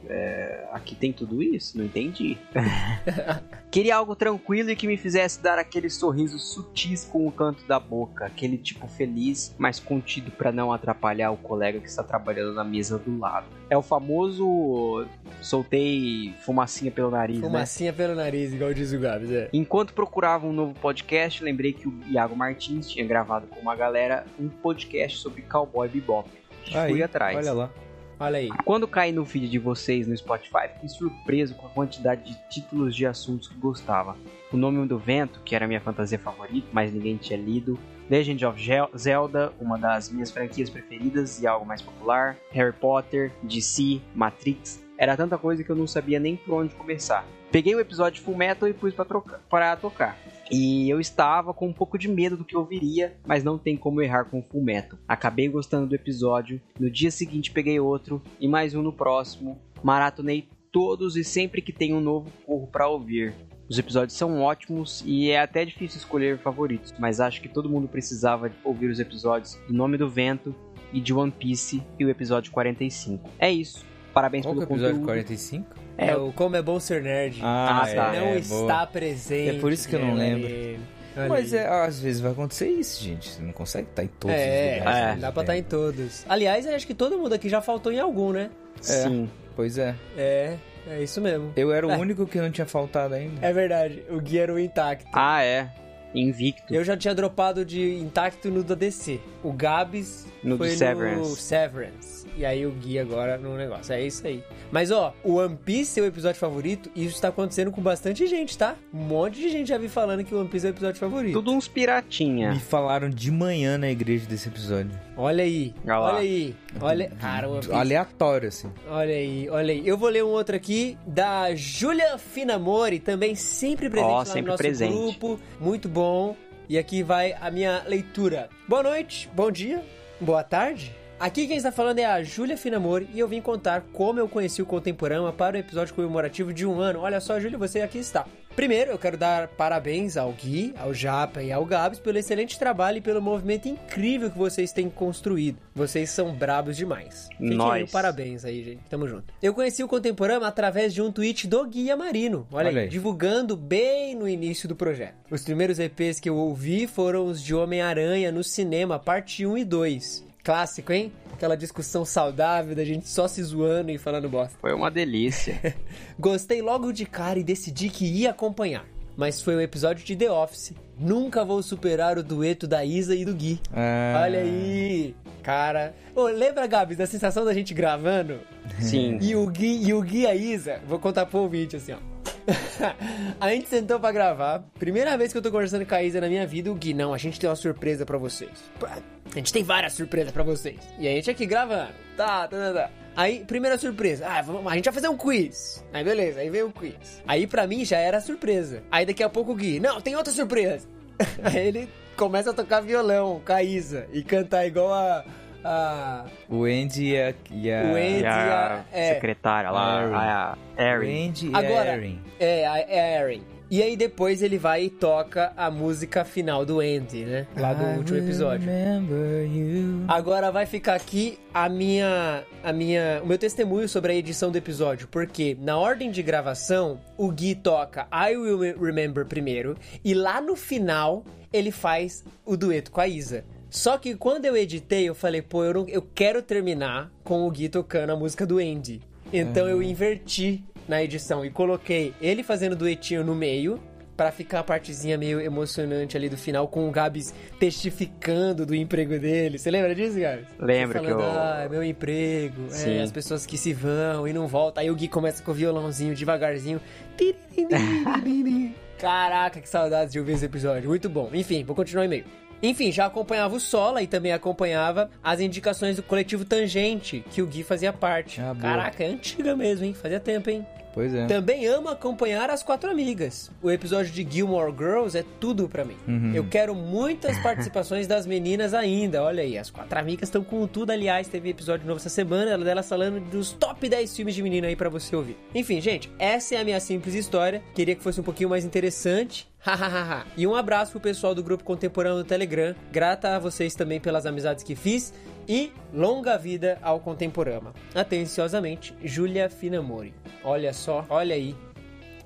é, 0.08 0.68
aqui 0.72 0.94
tem 0.94 1.12
tudo 1.12 1.42
isso? 1.42 1.76
Não 1.76 1.84
entendi. 1.84 2.38
Queria 3.70 3.96
algo 3.96 4.14
tranquilo 4.14 4.70
e 4.70 4.76
que 4.76 4.86
me 4.86 4.96
fizesse 4.96 5.42
dar 5.42 5.58
aquele 5.58 5.90
sorriso 5.90 6.38
sutis 6.38 7.04
com 7.04 7.26
o 7.26 7.32
canto 7.32 7.66
da 7.66 7.78
boca, 7.78 8.24
aquele 8.24 8.56
tipo 8.56 8.86
feliz, 8.88 9.54
mas 9.58 9.78
contido 9.78 10.30
para 10.30 10.50
não 10.50 10.72
atrapalhar 10.72 11.30
o 11.30 11.36
colega 11.36 11.80
que 11.80 11.88
está 11.88 12.02
trabalhando 12.02 12.54
na 12.54 12.64
mesa 12.64 12.98
do 12.98 13.18
lado. 13.18 13.46
É 13.68 13.76
o 13.76 13.82
famoso 13.82 15.06
soltei 15.42 16.34
fumacinha 16.40 16.90
pelo 16.90 17.10
nariz, 17.10 17.40
né? 17.40 17.46
Fumacinha 17.46 17.92
pelo 17.92 18.14
nariz, 18.14 18.52
igual 18.52 18.72
diz 18.72 18.92
o 18.92 18.98
Gabs, 18.98 19.30
é. 19.30 19.48
Enquanto 19.52 19.92
procurava 19.92 20.46
um 20.46 20.52
novo 20.52 20.74
podcast, 20.74 21.42
lembrei 21.42 21.72
que 21.72 21.88
o 21.88 21.94
Iago 22.08 22.36
Martins 22.36 22.88
tinha 22.88 23.04
gravado 23.06 23.46
com 23.46 23.60
uma 23.60 23.74
galera 23.74 24.24
um 24.38 24.48
podcast 24.48 25.18
sobre 25.18 25.42
Cowboy 25.42 25.88
Bebop. 25.88 26.28
Aí, 26.74 26.92
Fui 26.92 27.02
atrás. 27.02 27.36
Olha 27.36 27.52
lá. 27.52 27.85
Olha 28.18 28.38
aí. 28.38 28.48
Quando 28.64 28.88
caí 28.88 29.12
no 29.12 29.26
feed 29.26 29.48
de 29.48 29.58
vocês 29.58 30.06
no 30.06 30.16
Spotify, 30.16 30.68
fiquei 30.72 30.88
surpreso 30.88 31.54
com 31.54 31.66
a 31.66 31.70
quantidade 31.70 32.24
de 32.24 32.48
títulos 32.48 32.96
de 32.96 33.06
assuntos 33.06 33.48
que 33.48 33.58
gostava. 33.58 34.16
O 34.50 34.56
Nome 34.56 34.86
do 34.86 34.98
Vento, 34.98 35.40
que 35.44 35.54
era 35.54 35.66
minha 35.66 35.80
fantasia 35.80 36.18
favorita, 36.18 36.66
mas 36.72 36.92
ninguém 36.92 37.16
tinha 37.16 37.38
lido. 37.38 37.78
Legend 38.08 38.46
of 38.46 38.70
Zelda, 38.96 39.52
uma 39.60 39.76
das 39.76 40.10
minhas 40.10 40.30
franquias 40.30 40.70
preferidas 40.70 41.42
e 41.42 41.46
algo 41.46 41.66
mais 41.66 41.82
popular. 41.82 42.36
Harry 42.52 42.72
Potter, 42.72 43.32
DC, 43.42 44.00
Matrix. 44.14 44.82
Era 44.96 45.16
tanta 45.16 45.36
coisa 45.36 45.62
que 45.62 45.68
eu 45.68 45.76
não 45.76 45.86
sabia 45.86 46.18
nem 46.18 46.36
por 46.36 46.54
onde 46.54 46.74
começar. 46.74 47.26
Peguei 47.50 47.74
o 47.74 47.80
episódio 47.80 48.22
Full 48.22 48.36
Metal 48.36 48.68
e 48.68 48.72
pus 48.72 48.94
pra 48.94 49.76
tocar. 49.76 50.16
E 50.50 50.88
eu 50.88 51.00
estava 51.00 51.52
com 51.52 51.68
um 51.68 51.72
pouco 51.72 51.98
de 51.98 52.08
medo 52.08 52.36
do 52.36 52.44
que 52.44 52.54
eu 52.54 52.64
viria, 52.64 53.16
mas 53.26 53.42
não 53.42 53.58
tem 53.58 53.76
como 53.76 54.00
errar 54.00 54.24
com 54.24 54.42
Full 54.42 54.62
Metal. 54.62 54.98
Acabei 55.06 55.48
gostando 55.48 55.86
do 55.86 55.94
episódio, 55.94 56.60
no 56.78 56.90
dia 56.90 57.10
seguinte 57.10 57.50
peguei 57.50 57.80
outro 57.80 58.22
e 58.40 58.46
mais 58.46 58.74
um 58.74 58.82
no 58.82 58.92
próximo. 58.92 59.60
Maratonei 59.82 60.48
todos 60.72 61.16
e 61.16 61.24
sempre 61.24 61.62
que 61.62 61.72
tem 61.72 61.94
um 61.94 62.00
novo 62.00 62.30
corro 62.44 62.66
pra 62.66 62.88
ouvir. 62.88 63.34
Os 63.68 63.78
episódios 63.78 64.16
são 64.16 64.40
ótimos 64.42 65.02
e 65.04 65.30
é 65.30 65.40
até 65.40 65.64
difícil 65.64 65.98
escolher 65.98 66.38
favoritos, 66.38 66.94
mas 66.98 67.18
acho 67.18 67.40
que 67.42 67.48
todo 67.48 67.68
mundo 67.68 67.88
precisava 67.88 68.50
ouvir 68.62 68.88
os 68.88 69.00
episódios 69.00 69.58
do 69.66 69.74
Nome 69.74 69.96
do 69.96 70.08
Vento 70.08 70.54
e 70.92 71.00
de 71.00 71.12
One 71.12 71.32
Piece 71.32 71.82
e 71.98 72.04
o 72.04 72.10
episódio 72.10 72.52
45. 72.52 73.28
É 73.38 73.50
isso. 73.50 73.84
Parabéns 74.14 74.44
Qual 74.44 74.54
que 74.54 74.60
é 74.60 74.64
o 74.64 74.66
pelo 74.66 74.78
episódio 74.78 75.00
conteúdo. 75.00 75.85
É, 75.98 76.06
45? 76.08 76.28
o 76.28 76.32
Como 76.32 76.56
é 76.56 76.62
Bom 76.62 76.78
Ser 76.80 77.02
Nerd. 77.02 77.40
Ah, 77.42 77.82
Ah, 77.82 77.94
tá. 77.94 78.12
não 78.12 78.26
é, 78.28 78.38
está 78.38 78.54
boa. 78.54 78.86
presente. 78.86 79.56
É 79.56 79.60
por 79.60 79.72
isso 79.72 79.88
que 79.88 79.94
eu 79.96 80.00
não 80.00 80.14
né, 80.14 80.34
lembro. 80.34 80.84
Olha 81.18 81.28
Mas 81.30 81.52
é, 81.54 81.66
às 81.66 81.98
vezes 81.98 82.20
vai 82.20 82.32
acontecer 82.32 82.68
isso, 82.68 83.02
gente. 83.02 83.30
Você 83.30 83.40
não 83.42 83.52
consegue 83.52 83.88
estar 83.88 84.04
em 84.04 84.08
todos 84.08 84.36
É, 84.36 84.72
os 84.74 84.78
lugares. 84.80 84.98
é, 85.00 85.10
ao 85.12 85.16
dá 85.16 85.32
pra 85.32 85.42
estar 85.42 85.54
em 85.56 85.62
tempo. 85.62 85.70
todos. 85.70 86.24
Aliás, 86.28 86.66
eu 86.66 86.74
acho 86.76 86.86
que 86.86 86.92
todo 86.94 87.18
mundo 87.18 87.32
aqui 87.34 87.48
já 87.48 87.62
faltou 87.62 87.90
em 87.90 87.98
algum, 87.98 88.32
né? 88.32 88.50
Sim. 88.82 89.30
Pois 89.56 89.78
é. 89.78 89.94
É, 90.18 90.56
é 90.86 91.02
isso 91.02 91.18
mesmo. 91.22 91.52
Eu 91.56 91.72
era 91.72 91.86
o 91.86 91.90
É. 91.90 91.96
único 91.96 92.26
que 92.26 92.38
não 92.38 92.50
tinha 92.50 92.66
faltado 92.66 93.14
ainda. 93.14 93.44
É 93.46 93.50
verdade, 93.50 94.04
o 94.10 94.20
Gui 94.20 94.38
era 94.38 94.52
o 94.52 94.58
intacto. 94.58 95.08
Ah, 95.14 95.42
é. 95.42 95.70
Invicto. 96.14 96.74
Eu 96.74 96.84
já 96.84 96.96
tinha 96.96 97.14
dropado 97.14 97.64
de 97.64 97.94
intacto 97.98 98.50
no 98.50 98.62
da 98.62 98.74
DC. 98.74 99.18
O 99.42 99.52
Gabs 99.52 100.26
No 100.42 100.56
foi 100.58 100.68
de 100.70 100.76
Severance. 100.76 101.18
no 101.30 101.36
Severance. 101.36 102.15
E 102.36 102.44
aí 102.44 102.66
o 102.66 102.70
Gui 102.70 102.98
agora 102.98 103.38
no 103.38 103.56
negócio. 103.56 103.92
É 103.94 104.04
isso 104.04 104.26
aí. 104.26 104.42
Mas 104.70 104.90
ó, 104.90 105.14
o 105.24 105.36
One 105.36 105.56
Piece, 105.56 105.92
seu 105.92 106.04
episódio 106.04 106.38
favorito, 106.38 106.90
isso 106.94 107.20
tá 107.20 107.28
acontecendo 107.28 107.70
com 107.70 107.80
bastante 107.80 108.26
gente, 108.26 108.58
tá? 108.58 108.76
Um 108.92 108.98
monte 108.98 109.40
de 109.40 109.48
gente 109.48 109.68
já 109.68 109.78
vi 109.78 109.88
falando 109.88 110.22
que 110.22 110.34
o 110.34 110.40
One 110.40 110.48
Piece 110.48 110.66
é 110.66 110.70
o 110.70 110.72
episódio 110.72 111.00
favorito. 111.00 111.32
Tudo 111.32 111.50
uns 111.52 111.66
piratinha. 111.66 112.52
Me 112.52 112.60
falaram 112.60 113.08
de 113.08 113.30
manhã 113.30 113.78
na 113.78 113.90
igreja 113.90 114.26
desse 114.26 114.48
episódio. 114.48 114.90
Olha 115.16 115.44
aí, 115.44 115.74
Olha 115.86 115.98
olha 116.00 116.18
aí. 116.18 116.54
Olha, 116.80 117.10
cara, 117.18 117.48
o 117.48 117.52
One 117.52 117.60
Piece. 117.60 117.72
Aleatório, 117.74 118.48
assim. 118.48 118.70
Olha 118.88 119.14
aí, 119.14 119.48
olha 119.48 119.72
aí. 119.72 119.88
Eu 119.88 119.96
vou 119.96 120.10
ler 120.10 120.22
um 120.22 120.28
outro 120.28 120.54
aqui 120.54 120.98
da 121.06 121.54
Julia 121.54 122.18
Finamori, 122.18 122.98
também 123.00 123.34
sempre 123.34 123.88
presente 123.88 124.10
Ó, 124.10 124.18
lá 124.18 124.24
sempre 124.26 124.42
no 124.42 124.48
nosso 124.48 124.58
presente. 124.58 124.92
grupo. 124.92 125.40
Muito 125.58 125.88
bom. 125.88 126.36
E 126.68 126.76
aqui 126.76 127.02
vai 127.02 127.34
a 127.40 127.50
minha 127.50 127.82
leitura. 127.86 128.50
Boa 128.68 128.82
noite, 128.82 129.30
bom 129.34 129.50
dia, 129.50 129.82
boa 130.20 130.42
tarde. 130.42 130.92
Aqui 131.18 131.46
quem 131.46 131.56
está 131.56 131.72
falando 131.72 131.98
é 131.98 132.04
a 132.04 132.22
Júlia 132.22 132.58
Finamori 132.58 133.08
e 133.14 133.18
eu 133.18 133.26
vim 133.26 133.40
contar 133.40 133.80
como 133.92 134.20
eu 134.20 134.28
conheci 134.28 134.60
o 134.60 134.66
Contemporânea 134.66 135.32
para 135.32 135.56
o 135.56 135.58
episódio 135.58 135.94
comemorativo 135.94 136.52
de 136.52 136.66
um 136.66 136.78
ano. 136.78 137.00
Olha 137.00 137.20
só, 137.20 137.40
Júlia, 137.40 137.56
você 137.56 137.80
aqui 137.80 137.96
está. 137.96 138.26
Primeiro, 138.54 138.90
eu 138.90 138.98
quero 138.98 139.16
dar 139.16 139.48
parabéns 139.48 140.18
ao 140.18 140.30
Gui, 140.32 140.74
ao 140.78 140.92
Japa 140.92 141.42
e 141.42 141.50
ao 141.50 141.64
Gabs 141.64 141.98
pelo 141.98 142.18
excelente 142.18 142.58
trabalho 142.58 142.98
e 142.98 143.00
pelo 143.00 143.22
movimento 143.22 143.66
incrível 143.66 144.30
que 144.30 144.36
vocês 144.36 144.72
têm 144.72 144.90
construído. 144.90 145.58
Vocês 145.74 146.10
são 146.10 146.34
brabos 146.34 146.76
demais. 146.76 147.28
Fiquem 147.32 147.56
Nós. 147.56 147.90
parabéns 147.90 148.44
aí, 148.44 148.62
gente. 148.62 148.80
Tamo 148.90 149.08
junto. 149.08 149.32
Eu 149.42 149.54
conheci 149.54 149.82
o 149.82 149.88
Contemporâneo 149.88 150.46
através 150.46 150.92
de 150.92 151.00
um 151.00 151.10
tweet 151.10 151.46
do 151.46 151.66
Guia 151.66 151.96
Marino. 151.96 152.46
Olha, 152.52 152.68
Olha 152.68 152.82
aí. 152.82 152.88
divulgando 152.88 153.56
bem 153.56 154.14
no 154.14 154.28
início 154.28 154.68
do 154.68 154.76
projeto. 154.76 155.14
Os 155.30 155.42
primeiros 155.42 155.78
EPs 155.78 156.20
que 156.20 156.28
eu 156.28 156.36
ouvi 156.36 156.86
foram 156.86 157.26
os 157.26 157.42
de 157.42 157.54
Homem-Aranha 157.54 158.30
no 158.30 158.44
cinema, 158.44 158.98
parte 158.98 159.46
1 159.46 159.56
e 159.58 159.64
2. 159.64 160.26
Clássico, 160.46 160.92
hein? 160.92 161.12
Aquela 161.32 161.56
discussão 161.56 162.04
saudável 162.04 162.76
da 162.76 162.84
gente 162.84 163.08
só 163.08 163.26
se 163.26 163.42
zoando 163.42 163.90
e 163.90 163.98
falando 163.98 164.28
bosta. 164.28 164.56
Foi 164.60 164.72
uma 164.72 164.88
delícia. 164.88 165.74
Gostei 166.16 166.62
logo 166.62 166.92
de 166.92 167.04
cara 167.04 167.36
e 167.36 167.42
decidi 167.42 167.90
que 167.90 168.06
ia 168.06 168.30
acompanhar. 168.30 168.86
Mas 169.16 169.42
foi 169.42 169.56
o 169.56 169.60
episódio 169.60 170.04
de 170.04 170.14
The 170.14 170.30
Office. 170.30 170.72
Nunca 170.96 171.44
vou 171.44 171.60
superar 171.64 172.16
o 172.16 172.22
dueto 172.22 172.68
da 172.68 172.84
Isa 172.84 173.16
e 173.16 173.24
do 173.24 173.34
Gui. 173.34 173.60
Ah, 173.72 174.22
Olha 174.22 174.38
aí, 174.38 175.16
cara. 175.42 175.96
Ô, 176.14 176.28
lembra, 176.28 176.64
Gabs, 176.68 176.96
da 176.96 177.08
sensação 177.08 177.44
da 177.44 177.52
gente 177.52 177.74
gravando? 177.74 178.38
Sim. 178.78 179.18
E 179.20 179.34
o 179.34 179.48
Gui 179.48 179.84
e, 179.84 179.92
o 179.92 180.00
Gui 180.00 180.20
e 180.20 180.26
a 180.28 180.34
Isa, 180.36 180.80
vou 180.86 181.00
contar 181.00 181.26
pro 181.26 181.40
ouvinte 181.40 181.74
assim, 181.74 181.90
ó. 181.90 181.98
a 183.40 183.50
gente 183.50 183.68
sentou 183.68 183.98
pra 183.98 184.12
gravar. 184.12 184.64
Primeira 184.78 185.16
vez 185.16 185.32
que 185.32 185.38
eu 185.38 185.42
tô 185.42 185.50
conversando 185.50 185.84
com 185.84 185.94
a 185.94 186.02
Isa 186.02 186.20
na 186.20 186.28
minha 186.28 186.46
vida, 186.46 186.70
o 186.70 186.74
Gui, 186.74 186.94
não, 186.94 187.12
a 187.12 187.18
gente 187.18 187.40
tem 187.40 187.48
uma 187.48 187.56
surpresa 187.56 188.06
pra 188.06 188.18
vocês. 188.18 188.50
A 188.82 189.38
gente 189.38 189.52
tem 189.52 189.62
várias 189.62 189.94
surpresas 189.94 190.32
pra 190.32 190.42
vocês. 190.42 190.78
E 190.98 191.08
a 191.08 191.10
gente 191.10 191.30
aqui 191.30 191.46
gravando. 191.46 191.92
Tá, 192.16 192.46
tá, 192.48 192.56
tá, 192.56 192.72
tá. 192.72 192.90
Aí, 193.16 193.44
primeira 193.44 193.78
surpresa. 193.78 194.26
Ah, 194.28 194.42
vamos, 194.42 194.70
a 194.70 194.76
gente 194.76 194.84
vai 194.84 194.94
fazer 194.94 195.08
um 195.08 195.16
quiz. 195.16 195.84
Aí, 195.92 196.04
beleza, 196.04 196.40
aí 196.40 196.50
veio 196.50 196.68
o 196.68 196.72
quiz. 196.72 197.22
Aí, 197.26 197.46
pra 197.46 197.66
mim, 197.66 197.84
já 197.84 197.98
era 197.98 198.20
surpresa. 198.20 198.82
Aí, 198.90 199.06
daqui 199.06 199.22
a 199.22 199.28
pouco, 199.28 199.52
o 199.52 199.54
Gui, 199.54 199.80
não, 199.80 200.00
tem 200.00 200.14
outra 200.14 200.32
surpresa. 200.32 200.86
aí, 201.42 201.68
ele 201.68 201.88
começa 202.16 202.50
a 202.50 202.54
tocar 202.54 202.80
violão 202.80 203.40
com 203.44 203.52
a 203.52 203.62
Isa 203.62 204.06
e 204.12 204.22
cantar 204.22 204.66
igual 204.66 204.92
a. 204.92 205.24
a 205.66 206.24
O 206.48 206.64
Andy 206.64 207.12
e 207.12 207.20
a... 207.20 207.34
E 207.50 207.72
a... 207.72 207.82
O 207.84 207.96
Andy- 207.96 208.20
E 208.22 208.26
a 208.26 208.84
É. 208.92 209.14
secretária 209.14 209.70
lá, 209.70 210.56
a 210.76 210.82
Erin. 210.82 211.32
E 211.42 211.50
Agora- 211.54 211.92
a 211.92 211.96
Erin. 211.96 212.20
É, 212.38 212.66
a 212.66 212.78
é 212.78 213.16
a 213.18 213.22
Erin. 213.22 213.42
E 213.68 213.82
aí 213.82 213.96
depois 213.96 214.42
ele 214.42 214.58
vai 214.58 214.84
e 214.84 214.90
toca 214.90 215.52
a 215.56 215.68
música 215.72 216.24
final 216.24 216.64
do 216.64 216.78
Andy, 216.78 217.24
né? 217.24 217.48
Lá 217.56 217.74
do 217.74 217.82
I 217.82 217.96
último 217.98 218.18
episódio. 218.18 218.64
remember 218.64 219.44
you. 219.44 220.04
Agora 220.06 220.52
vai 220.52 220.66
ficar 220.66 220.94
aqui 220.94 221.36
a 221.52 221.68
minha, 221.68 222.44
a 222.62 222.72
minha, 222.72 223.20
o 223.24 223.26
meu 223.26 223.36
testemunho 223.36 223.88
sobre 223.88 224.12
a 224.12 224.14
edição 224.14 224.52
do 224.52 224.56
episódio, 224.58 225.08
porque 225.08 225.56
na 225.60 225.76
ordem 225.76 226.12
de 226.12 226.22
gravação 226.22 227.00
o 227.16 227.28
Gui 227.32 227.56
toca 227.56 228.06
I 228.12 228.36
Will 228.36 228.78
Remember 228.80 229.26
primeiro 229.26 229.76
e 230.04 230.14
lá 230.14 230.40
no 230.40 230.54
final 230.54 231.24
ele 231.52 231.72
faz 231.72 232.24
o 232.44 232.56
dueto 232.56 232.92
com 232.92 233.00
a 233.00 233.08
Isa. 233.08 233.44
Só 233.70 233.98
que 233.98 234.14
quando 234.14 234.44
eu 234.44 234.56
editei 234.56 235.08
eu 235.08 235.14
falei, 235.14 235.42
pô, 235.42 235.64
eu, 235.64 235.74
não- 235.74 235.88
eu 235.88 236.02
quero 236.14 236.40
terminar 236.42 237.10
com 237.24 237.46
o 237.46 237.50
Gui 237.50 237.68
tocando 237.68 238.10
a 238.10 238.16
música 238.16 238.46
do 238.46 238.58
Andy. 238.58 239.00
Então 239.32 239.66
eu 239.68 239.82
inverti 239.82 240.62
na 240.88 241.02
edição 241.02 241.44
e 241.44 241.50
coloquei 241.50 242.14
ele 242.20 242.42
fazendo 242.42 242.76
duetinho 242.76 243.24
no 243.24 243.34
meio 243.34 243.80
Pra 244.16 244.32
ficar 244.32 244.60
a 244.60 244.64
partezinha 244.64 245.18
meio 245.18 245.38
emocionante 245.42 246.16
ali 246.16 246.30
do 246.30 246.38
final, 246.38 246.66
com 246.68 246.88
o 246.88 246.90
Gabs 246.90 247.34
testificando 247.60 248.64
do 248.64 248.74
emprego 248.74 249.18
dele. 249.18 249.58
Você 249.58 249.70
lembra 249.70 249.94
disso, 249.94 250.18
Gabs? 250.18 250.46
Lembro 250.58 250.98
Você 250.98 251.04
que 251.06 251.12
falando, 251.12 251.34
eu- 251.34 251.38
Ah, 251.38 251.62
é 251.64 251.68
meu 251.68 251.82
emprego. 251.84 252.62
É, 252.72 253.02
as 253.02 253.12
pessoas 253.12 253.44
que 253.44 253.58
se 253.58 253.74
vão 253.74 254.26
e 254.26 254.32
não 254.32 254.46
voltam. 254.48 254.82
Aí 254.82 254.90
o 254.90 254.94
Gui 254.96 255.06
começa 255.06 255.42
com 255.42 255.50
o 255.50 255.54
violãozinho 255.54 256.14
devagarzinho. 256.14 256.80
Caraca, 258.98 259.60
que 259.60 259.68
saudades 259.68 260.14
de 260.14 260.18
ouvir 260.18 260.32
esse 260.32 260.46
episódio. 260.46 260.88
Muito 260.88 261.10
bom. 261.10 261.28
Enfim, 261.34 261.62
vou 261.62 261.76
continuar 261.76 262.02
o 262.02 262.04
e-mail. 262.06 262.24
Enfim, 262.62 262.90
já 262.90 263.06
acompanhava 263.06 263.54
o 263.54 263.60
Sola 263.60 264.02
e 264.02 264.06
também 264.06 264.32
acompanhava 264.32 265.10
as 265.22 265.40
indicações 265.40 265.96
do 265.96 266.02
coletivo 266.02 266.44
Tangente, 266.44 267.24
que 267.30 267.42
o 267.42 267.46
Gui 267.46 267.62
fazia 267.62 267.92
parte. 267.92 268.40
Ah. 268.40 268.54
Caraca, 268.58 269.04
é 269.04 269.08
antiga 269.08 269.54
mesmo, 269.54 269.84
hein? 269.84 269.94
Fazia 269.94 270.20
tempo, 270.20 270.50
hein? 270.50 270.66
Pois 270.96 271.14
é. 271.14 271.26
Também 271.26 271.66
amo 271.66 271.90
acompanhar 271.90 272.48
as 272.48 272.62
quatro 272.62 272.90
amigas. 272.90 273.50
O 273.62 273.70
episódio 273.70 274.10
de 274.10 274.26
Gilmore 274.26 274.72
Girls 274.74 275.14
é 275.14 275.22
tudo 275.38 275.68
pra 275.68 275.84
mim. 275.84 275.98
Uhum. 276.08 276.32
Eu 276.34 276.48
quero 276.48 276.74
muitas 276.74 277.36
participações 277.40 278.06
das 278.06 278.26
meninas 278.26 278.72
ainda. 278.72 279.22
Olha 279.22 279.42
aí, 279.42 279.58
as 279.58 279.68
quatro 279.68 279.98
amigas 279.98 280.30
estão 280.30 280.42
com 280.42 280.66
tudo. 280.66 280.92
Aliás, 280.92 281.28
teve 281.28 281.50
episódio 281.50 281.86
novo 281.86 282.00
essa 282.00 282.08
semana, 282.08 282.50
ela 282.50 282.64
delas 282.64 282.88
falando 282.88 283.20
dos 283.20 283.52
top 283.52 283.86
10 283.86 284.16
filmes 284.16 284.34
de 284.34 284.42
menina 284.42 284.68
aí 284.68 284.74
pra 284.74 284.88
você 284.88 285.14
ouvir. 285.14 285.36
Enfim, 285.54 285.82
gente, 285.82 286.10
essa 286.18 286.54
é 286.54 286.60
a 286.62 286.64
minha 286.64 286.80
simples 286.80 287.14
história. 287.14 287.62
Queria 287.74 287.94
que 287.94 288.02
fosse 288.02 288.18
um 288.18 288.24
pouquinho 288.24 288.48
mais 288.48 288.64
interessante. 288.64 289.46
Hahaha. 289.60 290.24
e 290.36 290.46
um 290.46 290.54
abraço 290.54 290.92
pro 290.92 291.00
pessoal 291.00 291.34
do 291.34 291.42
grupo 291.42 291.62
contemporâneo 291.62 292.22
do 292.22 292.24
Telegram. 292.24 292.74
Grata 292.90 293.34
a 293.34 293.38
vocês 293.38 293.74
também 293.74 294.00
pelas 294.00 294.24
amizades 294.24 294.64
que 294.64 294.74
fiz. 294.74 295.12
E 295.48 295.72
longa 295.94 296.36
vida 296.36 296.78
ao 296.82 296.98
Contemporama. 297.00 297.72
Atenciosamente, 297.94 298.94
Júlia 299.02 299.48
Finamori. 299.48 300.12
Olha 300.42 300.72
só, 300.72 301.04
olha 301.08 301.34
aí. 301.34 301.54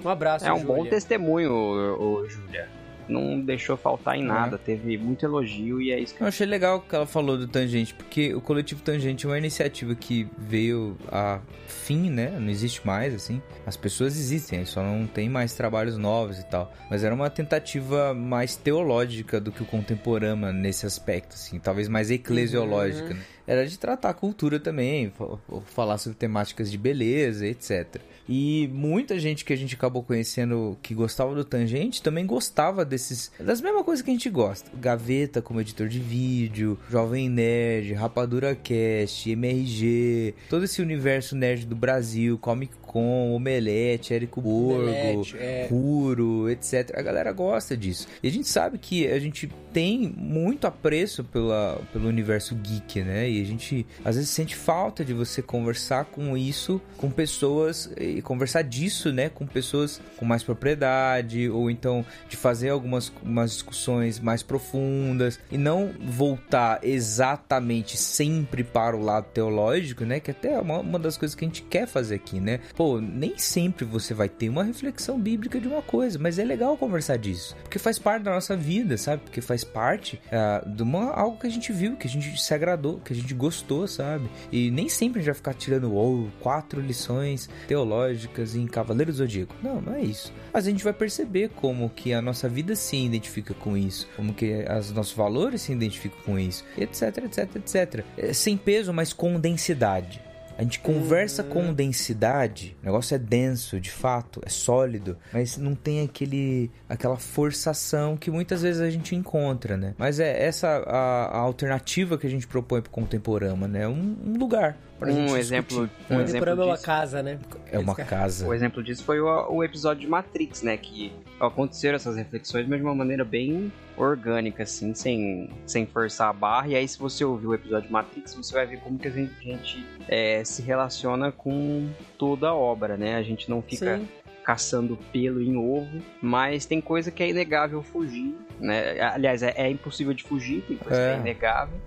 Um 0.04 0.08
abraço, 0.08 0.46
É 0.46 0.52
um 0.52 0.58
Júlia. 0.60 0.74
bom 0.74 0.86
testemunho, 0.86 1.52
ô, 1.52 2.26
Júlia. 2.28 2.68
Não 3.10 3.40
deixou 3.40 3.76
faltar 3.76 4.16
em 4.16 4.22
É. 4.22 4.24
nada, 4.26 4.56
teve 4.56 4.96
muito 4.96 5.24
elogio 5.24 5.80
e 5.80 5.90
é 5.92 5.98
isso 5.98 6.14
que 6.14 6.22
Eu 6.22 6.26
achei 6.28 6.46
legal 6.46 6.80
que 6.80 6.94
ela 6.94 7.06
falou 7.06 7.36
do 7.36 7.46
Tangente, 7.48 7.92
porque 7.94 8.32
o 8.34 8.40
Coletivo 8.40 8.82
Tangente 8.82 9.26
é 9.26 9.28
uma 9.28 9.38
iniciativa 9.38 9.94
que 9.94 10.28
veio 10.38 10.96
a 11.10 11.40
fim, 11.66 12.08
né? 12.10 12.36
Não 12.38 12.48
existe 12.50 12.86
mais, 12.86 13.14
assim. 13.14 13.42
As 13.66 13.76
pessoas 13.76 14.16
existem, 14.18 14.64
só 14.64 14.82
não 14.82 15.06
tem 15.06 15.28
mais 15.28 15.54
trabalhos 15.54 15.96
novos 15.96 16.38
e 16.38 16.44
tal. 16.46 16.72
Mas 16.90 17.02
era 17.04 17.14
uma 17.14 17.28
tentativa 17.30 18.14
mais 18.14 18.54
teológica 18.56 19.40
do 19.40 19.50
que 19.50 19.62
o 19.62 19.66
Contemporama 19.66 20.52
nesse 20.52 20.86
aspecto, 20.86 21.34
assim. 21.34 21.58
Talvez 21.58 21.88
mais 21.88 22.10
eclesiológica, 22.10 23.14
né? 23.14 23.20
Era 23.46 23.66
de 23.66 23.76
tratar 23.78 24.10
a 24.10 24.14
cultura 24.14 24.60
também, 24.60 25.10
fa- 25.10 25.36
falar 25.64 25.98
sobre 25.98 26.16
temáticas 26.16 26.70
de 26.70 26.78
beleza, 26.78 27.46
etc. 27.46 27.96
E 28.32 28.70
muita 28.72 29.18
gente 29.18 29.44
que 29.44 29.52
a 29.52 29.56
gente 29.56 29.74
acabou 29.74 30.04
conhecendo 30.04 30.78
que 30.80 30.94
gostava 30.94 31.34
do 31.34 31.44
Tangente 31.44 32.00
também 32.00 32.24
gostava 32.24 32.84
desses. 32.84 33.32
das 33.40 33.60
mesmas 33.60 33.84
coisas 33.84 34.04
que 34.04 34.10
a 34.10 34.14
gente 34.14 34.30
gosta. 34.30 34.70
Gaveta 34.80 35.42
como 35.42 35.60
editor 35.60 35.88
de 35.88 35.98
vídeo, 35.98 36.78
Jovem 36.88 37.28
Nerd, 37.28 37.92
Rapadura 37.92 38.54
Cast, 38.54 39.28
MRG, 39.28 40.34
todo 40.48 40.64
esse 40.64 40.80
universo 40.80 41.34
nerd 41.34 41.66
do 41.66 41.74
Brasil, 41.74 42.38
Comic 42.38 42.72
Con, 42.80 43.34
Omelete, 43.34 44.14
Érico 44.14 44.40
Borgo, 44.40 44.82
Omelete, 44.82 45.36
é. 45.36 45.66
Puro, 45.68 46.48
etc. 46.48 46.92
A 46.96 47.02
galera 47.02 47.32
gosta 47.32 47.76
disso. 47.76 48.06
E 48.22 48.28
a 48.28 48.30
gente 48.30 48.46
sabe 48.46 48.78
que 48.78 49.08
a 49.08 49.18
gente 49.18 49.50
tem 49.72 50.12
muito 50.16 50.66
apreço 50.66 51.24
pela, 51.24 51.80
pelo 51.92 52.08
universo 52.08 52.54
geek, 52.54 53.02
né? 53.02 53.28
E 53.28 53.42
a 53.42 53.44
gente 53.44 53.86
às 54.04 54.16
vezes 54.16 54.30
sente 54.30 54.54
falta 54.54 55.04
de 55.04 55.12
você 55.12 55.42
conversar 55.42 56.04
com 56.06 56.36
isso 56.36 56.80
com 56.96 57.10
pessoas 57.10 57.90
conversar 58.22 58.62
disso, 58.62 59.12
né? 59.12 59.28
Com 59.28 59.46
pessoas 59.46 60.00
com 60.16 60.24
mais 60.24 60.42
propriedade 60.42 61.48
ou 61.48 61.70
então 61.70 62.04
de 62.28 62.36
fazer 62.36 62.70
algumas 62.70 63.12
umas 63.22 63.52
discussões 63.52 64.18
mais 64.18 64.42
profundas 64.42 65.38
e 65.50 65.58
não 65.58 65.92
voltar 66.00 66.80
exatamente 66.82 67.96
sempre 67.96 68.62
para 68.64 68.96
o 68.96 69.02
lado 69.02 69.26
teológico, 69.32 70.04
né? 70.04 70.20
Que 70.20 70.30
até 70.30 70.52
é 70.54 70.58
uma, 70.58 70.78
uma 70.78 70.98
das 70.98 71.16
coisas 71.16 71.34
que 71.34 71.44
a 71.44 71.48
gente 71.48 71.62
quer 71.62 71.86
fazer 71.86 72.16
aqui, 72.16 72.40
né? 72.40 72.60
Pô, 72.76 73.00
nem 73.00 73.38
sempre 73.38 73.84
você 73.84 74.14
vai 74.14 74.28
ter 74.28 74.48
uma 74.48 74.64
reflexão 74.64 75.18
bíblica 75.18 75.60
de 75.60 75.68
uma 75.68 75.82
coisa, 75.82 76.18
mas 76.18 76.38
é 76.38 76.44
legal 76.44 76.76
conversar 76.76 77.16
disso, 77.16 77.56
porque 77.62 77.78
faz 77.78 77.98
parte 77.98 78.22
da 78.24 78.32
nossa 78.32 78.56
vida, 78.56 78.96
sabe? 78.96 79.22
Porque 79.22 79.40
faz 79.40 79.64
parte 79.64 80.20
ah, 80.30 80.62
de 80.66 80.82
uma, 80.82 81.12
algo 81.12 81.38
que 81.38 81.46
a 81.46 81.50
gente 81.50 81.72
viu, 81.72 81.96
que 81.96 82.06
a 82.06 82.10
gente 82.10 82.40
se 82.40 82.54
agradou, 82.54 83.00
que 83.00 83.12
a 83.12 83.16
gente 83.16 83.34
gostou, 83.34 83.86
sabe? 83.86 84.28
E 84.50 84.70
nem 84.70 84.88
sempre 84.88 85.20
a 85.20 85.22
gente 85.22 85.30
vai 85.30 85.34
ficar 85.34 85.54
tirando 85.54 85.94
oh, 85.94 86.28
quatro 86.40 86.80
lições 86.80 87.48
teológicas 87.66 88.09
em 88.54 88.66
Cavaleiro 88.66 89.12
do 89.12 89.18
Zodíaco. 89.18 89.54
Não, 89.62 89.80
não 89.80 89.94
é 89.94 90.02
isso. 90.02 90.32
Mas 90.52 90.66
a 90.66 90.70
gente 90.70 90.84
vai 90.84 90.92
perceber 90.92 91.50
como 91.50 91.88
que 91.90 92.12
a 92.12 92.22
nossa 92.22 92.48
vida 92.48 92.74
se 92.74 92.96
identifica 92.96 93.54
com 93.54 93.76
isso, 93.76 94.08
como 94.16 94.32
que 94.34 94.64
os 94.78 94.92
nossos 94.92 95.14
valores 95.14 95.62
se 95.62 95.72
identificam 95.72 96.18
com 96.24 96.38
isso, 96.38 96.64
etc, 96.76 97.18
etc, 97.24 97.56
etc. 97.56 98.04
É, 98.16 98.32
sem 98.32 98.56
peso, 98.56 98.92
mas 98.92 99.12
com 99.12 99.38
densidade. 99.38 100.20
A 100.60 100.62
gente 100.62 100.78
conversa 100.80 101.42
com 101.42 101.72
densidade, 101.72 102.76
o 102.82 102.84
negócio 102.84 103.14
é 103.14 103.18
denso, 103.18 103.80
de 103.80 103.90
fato, 103.90 104.42
é 104.44 104.50
sólido, 104.50 105.16
mas 105.32 105.56
não 105.56 105.74
tem 105.74 106.02
aquele 106.02 106.70
aquela 106.86 107.16
forçação 107.16 108.14
que 108.14 108.30
muitas 108.30 108.60
vezes 108.60 108.82
a 108.82 108.90
gente 108.90 109.16
encontra, 109.16 109.78
né? 109.78 109.94
Mas 109.96 110.20
é 110.20 110.44
essa 110.44 110.68
a, 110.86 111.24
a 111.28 111.38
alternativa 111.38 112.18
que 112.18 112.26
a 112.26 112.30
gente 112.30 112.46
propõe 112.46 112.82
pro 112.82 112.90
Contemporama, 112.90 113.66
né? 113.66 113.88
Um, 113.88 114.18
um 114.22 114.36
lugar 114.36 114.76
um 115.02 115.36
exemplo, 115.36 115.82
um 115.84 115.88
Contemporâneo 115.88 116.22
exemplo 116.24 116.48
é 116.50 116.54
uma 116.64 116.72
disso. 116.74 116.84
casa, 116.86 117.22
né? 117.22 117.38
É 117.72 117.78
uma 117.78 117.94
casa. 117.94 118.46
O 118.46 118.52
exemplo 118.54 118.82
disso 118.82 119.04
foi 119.04 119.20
o, 119.20 119.50
o 119.50 119.64
episódio 119.64 120.02
de 120.02 120.06
Matrix, 120.08 120.62
né? 120.62 120.76
Que 120.76 121.12
aconteceram 121.38 121.96
essas 121.96 122.16
reflexões, 122.16 122.66
mas 122.68 122.78
de 122.78 122.84
uma 122.84 122.94
maneira 122.94 123.24
bem 123.24 123.72
orgânica, 123.96 124.62
assim, 124.62 124.94
sem, 124.94 125.50
sem 125.66 125.86
forçar 125.86 126.28
a 126.28 126.32
barra. 126.32 126.68
E 126.68 126.76
aí, 126.76 126.86
se 126.88 126.98
você 126.98 127.24
ouvir 127.24 127.46
o 127.46 127.54
episódio 127.54 127.86
de 127.86 127.92
Matrix, 127.92 128.34
você 128.34 128.52
vai 128.52 128.66
ver 128.66 128.78
como 128.80 128.98
que 128.98 129.08
a 129.08 129.10
gente, 129.10 129.32
a 129.38 129.42
gente, 129.42 129.86
é, 130.08 130.42
se 130.44 130.62
relaciona 130.62 131.30
com 131.32 131.88
toda 132.18 132.48
a 132.48 132.54
obra, 132.54 132.96
né? 132.96 133.16
A 133.16 133.22
gente 133.22 133.48
não 133.48 133.60
fica 133.62 133.98
Sim. 133.98 134.08
caçando 134.44 134.98
pelo 135.12 135.40
em 135.42 135.56
ovo, 135.56 135.98
mas 136.20 136.66
tem 136.66 136.80
coisa 136.80 137.10
que 137.10 137.22
é 137.22 137.28
inegável 137.30 137.82
fugir, 137.82 138.34
né? 138.58 139.00
Aliás, 139.00 139.42
é, 139.42 139.52
é 139.56 139.70
impossível 139.70 140.12
de 140.14 140.24
fugir, 140.24 140.62
tem 140.66 140.76
coisa 140.76 140.96
que 140.98 141.06
É. 141.08 141.14
é 141.14 141.18
inegável. 141.18 141.78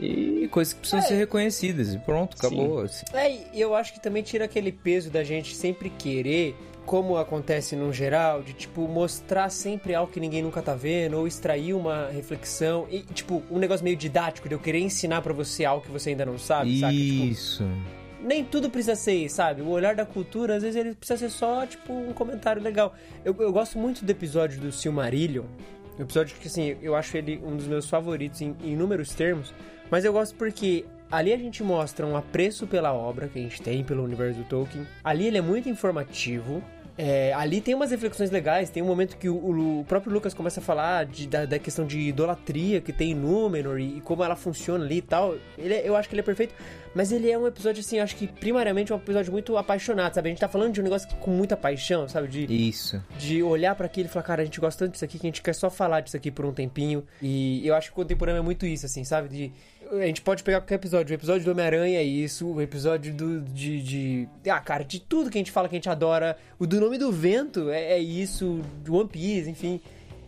E 0.00 0.48
coisas 0.48 0.72
que 0.72 0.80
precisam 0.80 1.02
ser 1.06 1.14
reconhecidas. 1.14 1.94
E 1.94 1.98
pronto, 1.98 2.36
acabou. 2.36 2.80
assim. 2.80 3.04
É, 3.12 3.30
e 3.52 3.60
eu 3.60 3.74
acho 3.74 3.92
que 3.92 4.00
também 4.00 4.22
tira 4.22 4.46
aquele 4.46 4.72
peso 4.72 5.10
da 5.10 5.22
gente 5.22 5.54
sempre 5.54 5.90
querer, 5.90 6.56
como 6.86 7.16
acontece 7.18 7.76
no 7.76 7.92
geral, 7.92 8.42
de 8.42 8.54
tipo 8.54 8.88
mostrar 8.88 9.50
sempre 9.50 9.94
algo 9.94 10.10
que 10.10 10.18
ninguém 10.18 10.42
nunca 10.42 10.62
tá 10.62 10.74
vendo, 10.74 11.18
ou 11.18 11.26
extrair 11.26 11.74
uma 11.74 12.08
reflexão, 12.08 12.86
e 12.90 13.00
tipo, 13.00 13.42
um 13.50 13.58
negócio 13.58 13.84
meio 13.84 13.96
didático 13.96 14.48
de 14.48 14.54
eu 14.54 14.58
querer 14.58 14.80
ensinar 14.80 15.20
pra 15.20 15.32
você 15.32 15.64
algo 15.64 15.84
que 15.84 15.90
você 15.90 16.10
ainda 16.10 16.24
não 16.24 16.38
sabe, 16.38 16.80
saca? 16.80 16.92
Tipo, 16.92 17.24
Isso. 17.24 17.68
nem 18.22 18.42
tudo 18.42 18.70
precisa 18.70 18.96
ser, 18.96 19.28
sabe? 19.28 19.60
O 19.60 19.68
olhar 19.68 19.94
da 19.94 20.06
cultura, 20.06 20.56
às 20.56 20.62
vezes 20.62 20.76
ele 20.76 20.94
precisa 20.94 21.18
ser 21.18 21.30
só, 21.30 21.66
tipo, 21.66 21.92
um 21.92 22.12
comentário 22.14 22.62
legal. 22.62 22.94
Eu, 23.24 23.36
eu 23.38 23.52
gosto 23.52 23.78
muito 23.78 24.04
do 24.04 24.10
episódio 24.10 24.58
do 24.60 24.72
Silmarillion. 24.72 25.44
Um 25.98 26.02
episódio 26.02 26.34
que, 26.40 26.48
assim, 26.48 26.76
eu 26.80 26.96
acho 26.96 27.14
ele 27.14 27.38
um 27.44 27.54
dos 27.54 27.66
meus 27.66 27.88
favoritos 27.88 28.40
em 28.40 28.56
em 28.64 28.72
inúmeros 28.72 29.12
termos. 29.12 29.52
Mas 29.90 30.04
eu 30.04 30.12
gosto 30.12 30.34
porque 30.36 30.84
ali 31.10 31.32
a 31.32 31.36
gente 31.36 31.62
mostra 31.62 32.06
um 32.06 32.16
apreço 32.16 32.66
pela 32.66 32.92
obra 32.92 33.28
que 33.28 33.38
a 33.38 33.42
gente 33.42 33.60
tem, 33.60 33.82
pelo 33.82 34.02
universo 34.04 34.38
do 34.38 34.44
Tolkien. 34.44 34.86
Ali 35.02 35.26
ele 35.26 35.38
é 35.38 35.42
muito 35.42 35.68
informativo. 35.68 36.62
É, 36.98 37.32
ali 37.32 37.62
tem 37.62 37.74
umas 37.74 37.90
reflexões 37.90 38.30
legais, 38.30 38.68
tem 38.68 38.82
um 38.82 38.86
momento 38.86 39.16
que 39.16 39.26
o, 39.26 39.34
o- 39.34 39.80
o 39.80 39.84
próprio 39.84 40.12
Lucas 40.12 40.34
começa 40.34 40.60
a 40.60 40.62
falar 40.62 41.06
de- 41.06 41.26
da, 41.26 41.46
da 41.46 41.58
questão 41.58 41.86
de 41.86 41.98
idolatria 41.98 42.78
que 42.82 42.92
tem 42.92 43.12
em 43.12 43.14
Númenor 43.14 43.78
e, 43.80 43.96
e 43.98 44.00
como 44.02 44.22
ela 44.22 44.36
funciona 44.36 44.84
ali 44.84 44.98
e 44.98 45.02
tal. 45.02 45.34
Ele, 45.56 45.72
é- 45.72 45.88
eu 45.88 45.96
acho 45.96 46.08
que 46.10 46.14
ele 46.14 46.20
é 46.20 46.24
perfeito, 46.24 46.54
mas 46.94 47.10
ele 47.10 47.30
é 47.30 47.38
um 47.38 47.46
episódio, 47.46 47.80
assim, 47.80 48.00
acho 48.00 48.14
que 48.16 48.26
primariamente 48.26 48.92
é 48.92 48.94
um 48.94 48.98
episódio 48.98 49.32
muito 49.32 49.56
apaixonado, 49.56 50.12
sabe? 50.14 50.28
A 50.28 50.30
gente 50.32 50.40
tá 50.40 50.48
falando 50.48 50.74
de 50.74 50.80
um 50.82 50.84
negócio 50.84 51.08
com 51.20 51.30
muita 51.30 51.56
paixão, 51.56 52.06
sabe? 52.06 52.28
De, 52.28 52.68
Isso. 52.68 53.02
de 53.18 53.42
olhar 53.42 53.74
pra 53.74 53.86
aquilo 53.86 54.06
e 54.06 54.10
falar, 54.12 54.24
cara, 54.24 54.42
a 54.42 54.44
gente 54.44 54.60
gosta 54.60 54.84
tanto 54.84 54.92
disso 54.92 55.04
aqui 55.04 55.18
que 55.18 55.26
a 55.26 55.28
gente 55.28 55.40
quer 55.40 55.54
só 55.54 55.70
falar 55.70 56.02
disso 56.02 56.18
aqui 56.18 56.30
por 56.30 56.44
um 56.44 56.52
tempinho. 56.52 57.02
E 57.22 57.66
eu 57.66 57.74
acho 57.74 57.86
que 57.88 57.92
o 57.94 57.96
contemporâneo 57.96 58.40
é 58.40 58.44
muito 58.44 58.66
isso, 58.66 58.84
assim, 58.84 59.04
sabe? 59.04 59.28
De, 59.30 59.52
a 59.92 60.06
gente 60.06 60.20
pode 60.22 60.42
pegar 60.42 60.60
qualquer 60.60 60.76
episódio. 60.76 61.12
O 61.12 61.14
episódio 61.14 61.44
do 61.44 61.50
Homem-Aranha 61.50 61.98
é 61.98 62.02
isso, 62.02 62.46
o 62.46 62.60
episódio 62.60 63.12
do, 63.12 63.40
de, 63.40 63.82
de. 63.82 64.28
Ah, 64.48 64.60
cara, 64.60 64.84
de 64.84 65.00
tudo 65.00 65.30
que 65.30 65.38
a 65.38 65.40
gente 65.40 65.50
fala 65.50 65.68
que 65.68 65.74
a 65.74 65.78
gente 65.78 65.88
adora. 65.88 66.36
O 66.58 66.66
do 66.66 66.80
Nome 66.80 66.98
do 66.98 67.10
Vento 67.10 67.70
é, 67.70 67.92
é 67.92 67.98
isso, 67.98 68.60
do 68.84 68.94
One 68.94 69.08
Piece, 69.08 69.50
enfim. 69.50 69.80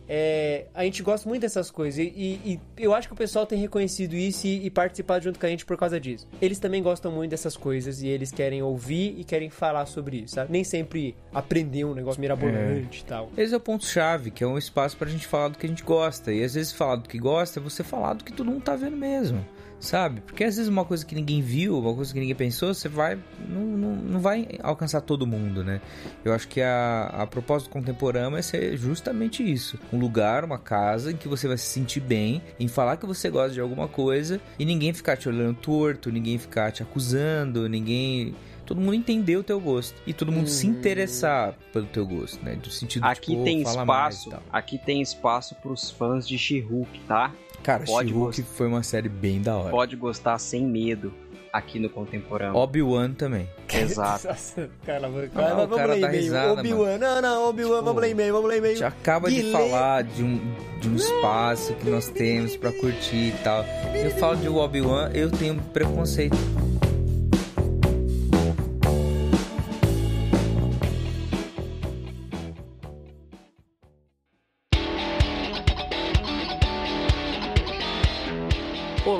É, 0.07 0.65
a 0.73 0.83
gente 0.83 1.01
gosta 1.01 1.27
muito 1.29 1.41
dessas 1.41 1.71
coisas 1.71 1.97
e, 1.99 2.09
e- 2.45 2.59
eu 2.77 2.93
acho 2.93 3.07
que 3.07 3.13
o 3.13 3.17
pessoal 3.17 3.45
tem 3.45 3.57
reconhecido 3.59 4.15
isso 4.15 4.45
e, 4.47 4.65
e 4.65 4.69
participado 4.69 5.23
junto 5.23 5.39
com 5.39 5.45
a 5.45 5.49
gente 5.49 5.65
por 5.65 5.77
causa 5.77 5.99
disso. 5.99 6.27
Eles 6.41 6.59
também 6.59 6.83
gostam 6.83 7.11
muito 7.11 7.31
dessas 7.31 7.55
coisas 7.55 8.01
e 8.01 8.07
eles 8.07 8.31
querem 8.31 8.61
ouvir 8.61 9.15
e 9.17 9.23
querem 9.23 9.49
falar 9.49 9.85
sobre 9.85 10.17
isso, 10.17 10.35
sabe? 10.35 10.51
Nem 10.51 10.63
sempre 10.63 11.15
aprender 11.33 11.85
um 11.85 11.93
negócio 11.93 12.19
mirabolante 12.19 13.01
e 13.01 13.05
tal. 13.05 13.29
Esse 13.37 13.53
é 13.53 13.57
o 13.57 13.59
ponto-chave, 13.59 14.31
que 14.31 14.43
é 14.43 14.47
um 14.47 14.57
espaço 14.57 14.97
pra 14.97 15.09
gente 15.09 15.25
falar 15.27 15.49
do 15.49 15.57
que 15.57 15.65
a 15.65 15.69
gente 15.69 15.83
gosta. 15.83 16.31
E 16.33 16.43
às 16.43 16.53
vezes 16.53 16.71
falar 16.73 16.97
do 16.97 17.07
que 17.09 17.17
gosta 17.17 17.59
é 17.59 17.63
você 17.63 17.83
falar 17.83 18.13
do 18.13 18.23
que 18.23 18.33
todo 18.33 18.49
mundo 18.51 18.63
tá 18.63 18.75
vendo 18.75 18.97
mesmo. 18.97 19.45
Sabe? 19.83 20.21
Porque 20.21 20.45
às 20.45 20.55
vezes 20.55 20.69
uma 20.69 20.85
coisa 20.85 21.05
que 21.05 21.13
ninguém 21.13 21.41
viu, 21.41 21.77
uma 21.77 21.93
coisa 21.93 22.13
que 22.13 22.17
ninguém 22.17 22.33
pensou, 22.33 22.73
você 22.73 22.87
vai. 22.87 23.19
Não, 23.49 23.61
não, 23.61 23.95
não 23.95 24.19
vai 24.21 24.47
alcançar 24.61 25.01
todo 25.01 25.27
mundo, 25.27 25.61
né? 25.61 25.81
Eu 26.23 26.33
acho 26.33 26.47
que 26.47 26.61
a, 26.61 27.07
a 27.13 27.27
propósito 27.27 27.69
contemporânea 27.69 28.37
é 28.37 28.41
ser 28.41 28.77
justamente 28.77 29.43
isso. 29.43 29.77
Um 29.91 29.99
lugar, 29.99 30.45
uma 30.45 30.57
casa 30.57 31.11
em 31.11 31.17
que 31.17 31.27
você 31.27 31.49
vai 31.49 31.57
se 31.57 31.65
sentir 31.65 31.99
bem, 31.99 32.41
em 32.57 32.69
falar 32.69 32.95
que 32.95 33.05
você 33.05 33.29
gosta 33.29 33.51
de 33.51 33.59
alguma 33.59 33.89
coisa 33.89 34.39
e 34.57 34.63
ninguém 34.63 34.93
ficar 34.93 35.17
te 35.17 35.27
olhando 35.27 35.53
torto, 35.55 36.09
ninguém 36.09 36.37
ficar 36.37 36.71
te 36.71 36.81
acusando, 36.81 37.67
ninguém. 37.67 38.33
Todo 38.65 38.79
mundo 38.79 38.93
entender 38.95 39.35
o 39.37 39.43
teu 39.43 39.59
gosto. 39.59 39.95
E 40.07 40.13
todo 40.13 40.31
mundo 40.31 40.47
se 40.49 40.65
interessar 40.67 41.53
pelo 41.71 41.85
teu 41.87 42.05
gosto, 42.07 42.43
né? 42.43 42.55
Do 42.55 42.69
sentido 42.69 43.03
aqui 43.05 43.31
tipo, 43.31 43.43
tem 43.43 43.63
fala 43.63 43.83
mais 43.85 44.15
espaço, 44.15 44.29
e 44.29 44.31
tal. 44.31 44.43
aqui 44.51 44.77
tem 44.77 45.01
espaço 45.01 45.55
pros 45.55 45.89
fãs 45.91 46.27
de 46.27 46.37
She-Hulk, 46.37 46.99
tá? 47.07 47.31
Cara, 47.61 47.85
She-Hulk 47.85 48.41
foi 48.43 48.67
uma 48.67 48.83
série 48.83 49.09
bem 49.09 49.41
da 49.41 49.55
hora. 49.57 49.69
Pode 49.71 49.95
gostar 49.95 50.37
sem 50.39 50.65
medo 50.65 51.13
aqui 51.51 51.77
no 51.77 51.87
contemporâneo. 51.89 52.55
Obi-Wan 52.55 53.11
também. 53.13 53.47
Exato. 53.71 54.27
Nossa, 54.27 54.69
cara, 54.85 55.07
vamos, 55.07 55.29
Ah, 55.35 55.67
cara 55.77 55.93
ler 55.93 56.01
dá 56.01 56.07
e-mail. 56.07 56.23
risada, 56.23 56.53
Obi-Wan, 56.59 56.97
não, 56.97 57.21
não, 57.21 57.49
Obi-Wan, 57.49 57.69
Tipo, 57.75 57.85
vamos 57.85 58.01
ler 58.01 58.09
e-mail, 58.11 58.33
vamos 58.33 58.49
ler 58.49 58.55
A 58.55 58.57
e-mail. 58.57 58.75
gente 58.75 58.83
acaba 58.85 59.29
de 59.29 59.35
Guilherme. 59.35 59.69
falar 59.69 60.03
de 60.03 60.23
um, 60.23 60.55
de 60.79 60.89
um 60.89 60.95
espaço 60.95 61.73
que 61.75 61.89
nós 61.89 62.07
temos 62.09 62.55
pra 62.55 62.71
curtir 62.71 63.27
e 63.29 63.35
tal. 63.43 63.63
Eu 63.93 64.11
falo 64.11 64.37
de 64.37 64.49
Obi-Wan, 64.49 65.11
eu 65.13 65.29
tenho 65.29 65.55
preconceito. 65.73 66.35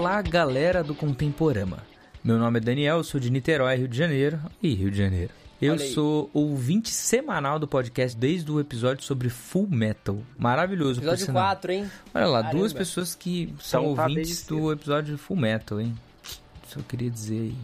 Olá, 0.04 0.22
galera 0.22 0.84
do 0.84 0.94
Contemporama. 0.94 1.78
Meu 2.22 2.38
nome 2.38 2.58
é 2.58 2.62
Daniel, 2.62 3.02
sou 3.06 3.22
de 3.22 3.30
Niterói, 3.30 3.78
Rio 3.78 3.88
de 3.88 3.98
Janeiro. 3.98 4.38
Ih, 4.62 4.74
Rio 4.74 4.92
de 4.92 4.98
Janeiro. 4.98 5.32
Eu 5.62 5.80
sou 5.80 6.30
ouvinte 6.34 6.90
semanal 6.90 7.58
do 7.58 7.66
podcast 7.66 8.18
desde 8.18 8.52
o 8.52 8.60
episódio 8.60 9.02
sobre 9.02 9.30
Full 9.30 9.66
Metal. 9.70 10.18
Maravilhoso, 10.38 11.00
Episódio 11.00 11.26
sinal. 11.28 11.44
4, 11.44 11.72
hein? 11.72 11.92
Olha 12.14 12.26
lá, 12.28 12.42
Caramba. 12.42 12.60
duas 12.60 12.74
pessoas 12.74 13.16
que 13.16 13.56
são 13.62 13.84
Então 13.84 13.96
tá 13.96 14.02
ouvintes 14.02 14.46
do 14.46 14.74
episódio 14.74 15.18
Full 15.18 15.38
Metal, 15.38 15.80
hein? 15.80 15.98
Só 16.68 16.82
queria 16.82 17.10
dizer 17.10 17.40
aí 17.40 17.56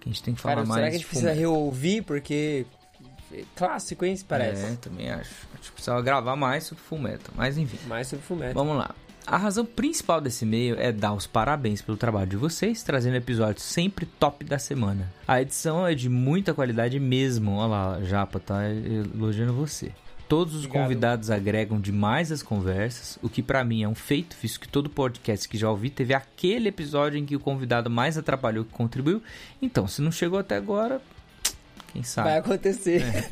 que 0.00 0.08
a 0.08 0.12
gente 0.12 0.22
tem 0.24 0.34
que 0.34 0.40
falar 0.40 0.56
Cara, 0.56 0.66
mais 0.66 0.80
será 0.80 0.90
que 0.90 0.96
a 0.96 0.98
gente 0.98 1.04
de 1.04 1.10
precisa 1.10 1.28
Full 1.32 1.36
Metal. 1.36 1.52
reouvir? 1.52 2.02
Porque. 2.02 2.66
é 3.32 3.44
Clássico, 3.54 4.04
hein? 4.04 4.16
Se 4.16 4.24
parece. 4.24 4.64
É, 4.66 4.76
também 4.80 5.12
acho. 5.12 5.46
A 5.52 5.56
gente 5.58 5.70
precisava 5.70 6.02
gravar 6.02 6.34
mais 6.34 6.64
sobre 6.64 6.82
Full 6.82 6.98
Metal. 6.98 7.32
Mas 7.36 7.56
enfim. 7.56 7.78
Mais 7.86 8.08
sobre 8.08 8.24
Fullmetal. 8.26 8.64
Vamos 8.64 8.76
lá. 8.78 8.92
A 9.26 9.38
razão 9.38 9.64
principal 9.64 10.20
desse 10.20 10.44
e-mail 10.44 10.76
é 10.78 10.92
dar 10.92 11.14
os 11.14 11.26
parabéns 11.26 11.80
pelo 11.80 11.96
trabalho 11.96 12.28
de 12.28 12.36
vocês, 12.36 12.82
trazendo 12.82 13.16
episódios 13.16 13.64
sempre 13.64 14.04
top 14.04 14.44
da 14.44 14.58
semana. 14.58 15.10
A 15.26 15.40
edição 15.40 15.86
é 15.86 15.94
de 15.94 16.08
muita 16.10 16.52
qualidade 16.52 17.00
mesmo. 17.00 17.52
Olha 17.52 17.66
lá, 17.66 18.00
Japa 18.02 18.38
tá 18.38 18.60
elogiando 18.68 19.54
você. 19.54 19.92
Todos 20.28 20.54
os 20.54 20.64
Obrigado. 20.64 20.82
convidados 20.82 21.30
agregam 21.30 21.80
demais 21.80 22.32
as 22.32 22.42
conversas, 22.42 23.18
o 23.22 23.28
que 23.28 23.42
pra 23.42 23.62
mim 23.62 23.82
é 23.82 23.88
um 23.88 23.94
feito, 23.94 24.36
visto 24.40 24.58
que 24.58 24.68
todo 24.68 24.88
podcast 24.88 25.48
que 25.48 25.56
já 25.56 25.70
ouvi 25.70 25.90
teve 25.90 26.14
aquele 26.14 26.68
episódio 26.68 27.18
em 27.18 27.26
que 27.26 27.36
o 27.36 27.40
convidado 27.40 27.90
mais 27.90 28.16
atrapalhou 28.16 28.64
que 28.64 28.72
contribuiu. 28.72 29.22
Então, 29.60 29.86
se 29.86 30.00
não 30.00 30.10
chegou 30.10 30.38
até 30.38 30.56
agora, 30.56 31.00
quem 31.92 32.02
sabe? 32.02 32.30
Vai 32.30 32.38
acontecer. 32.38 33.02
É. 33.02 33.30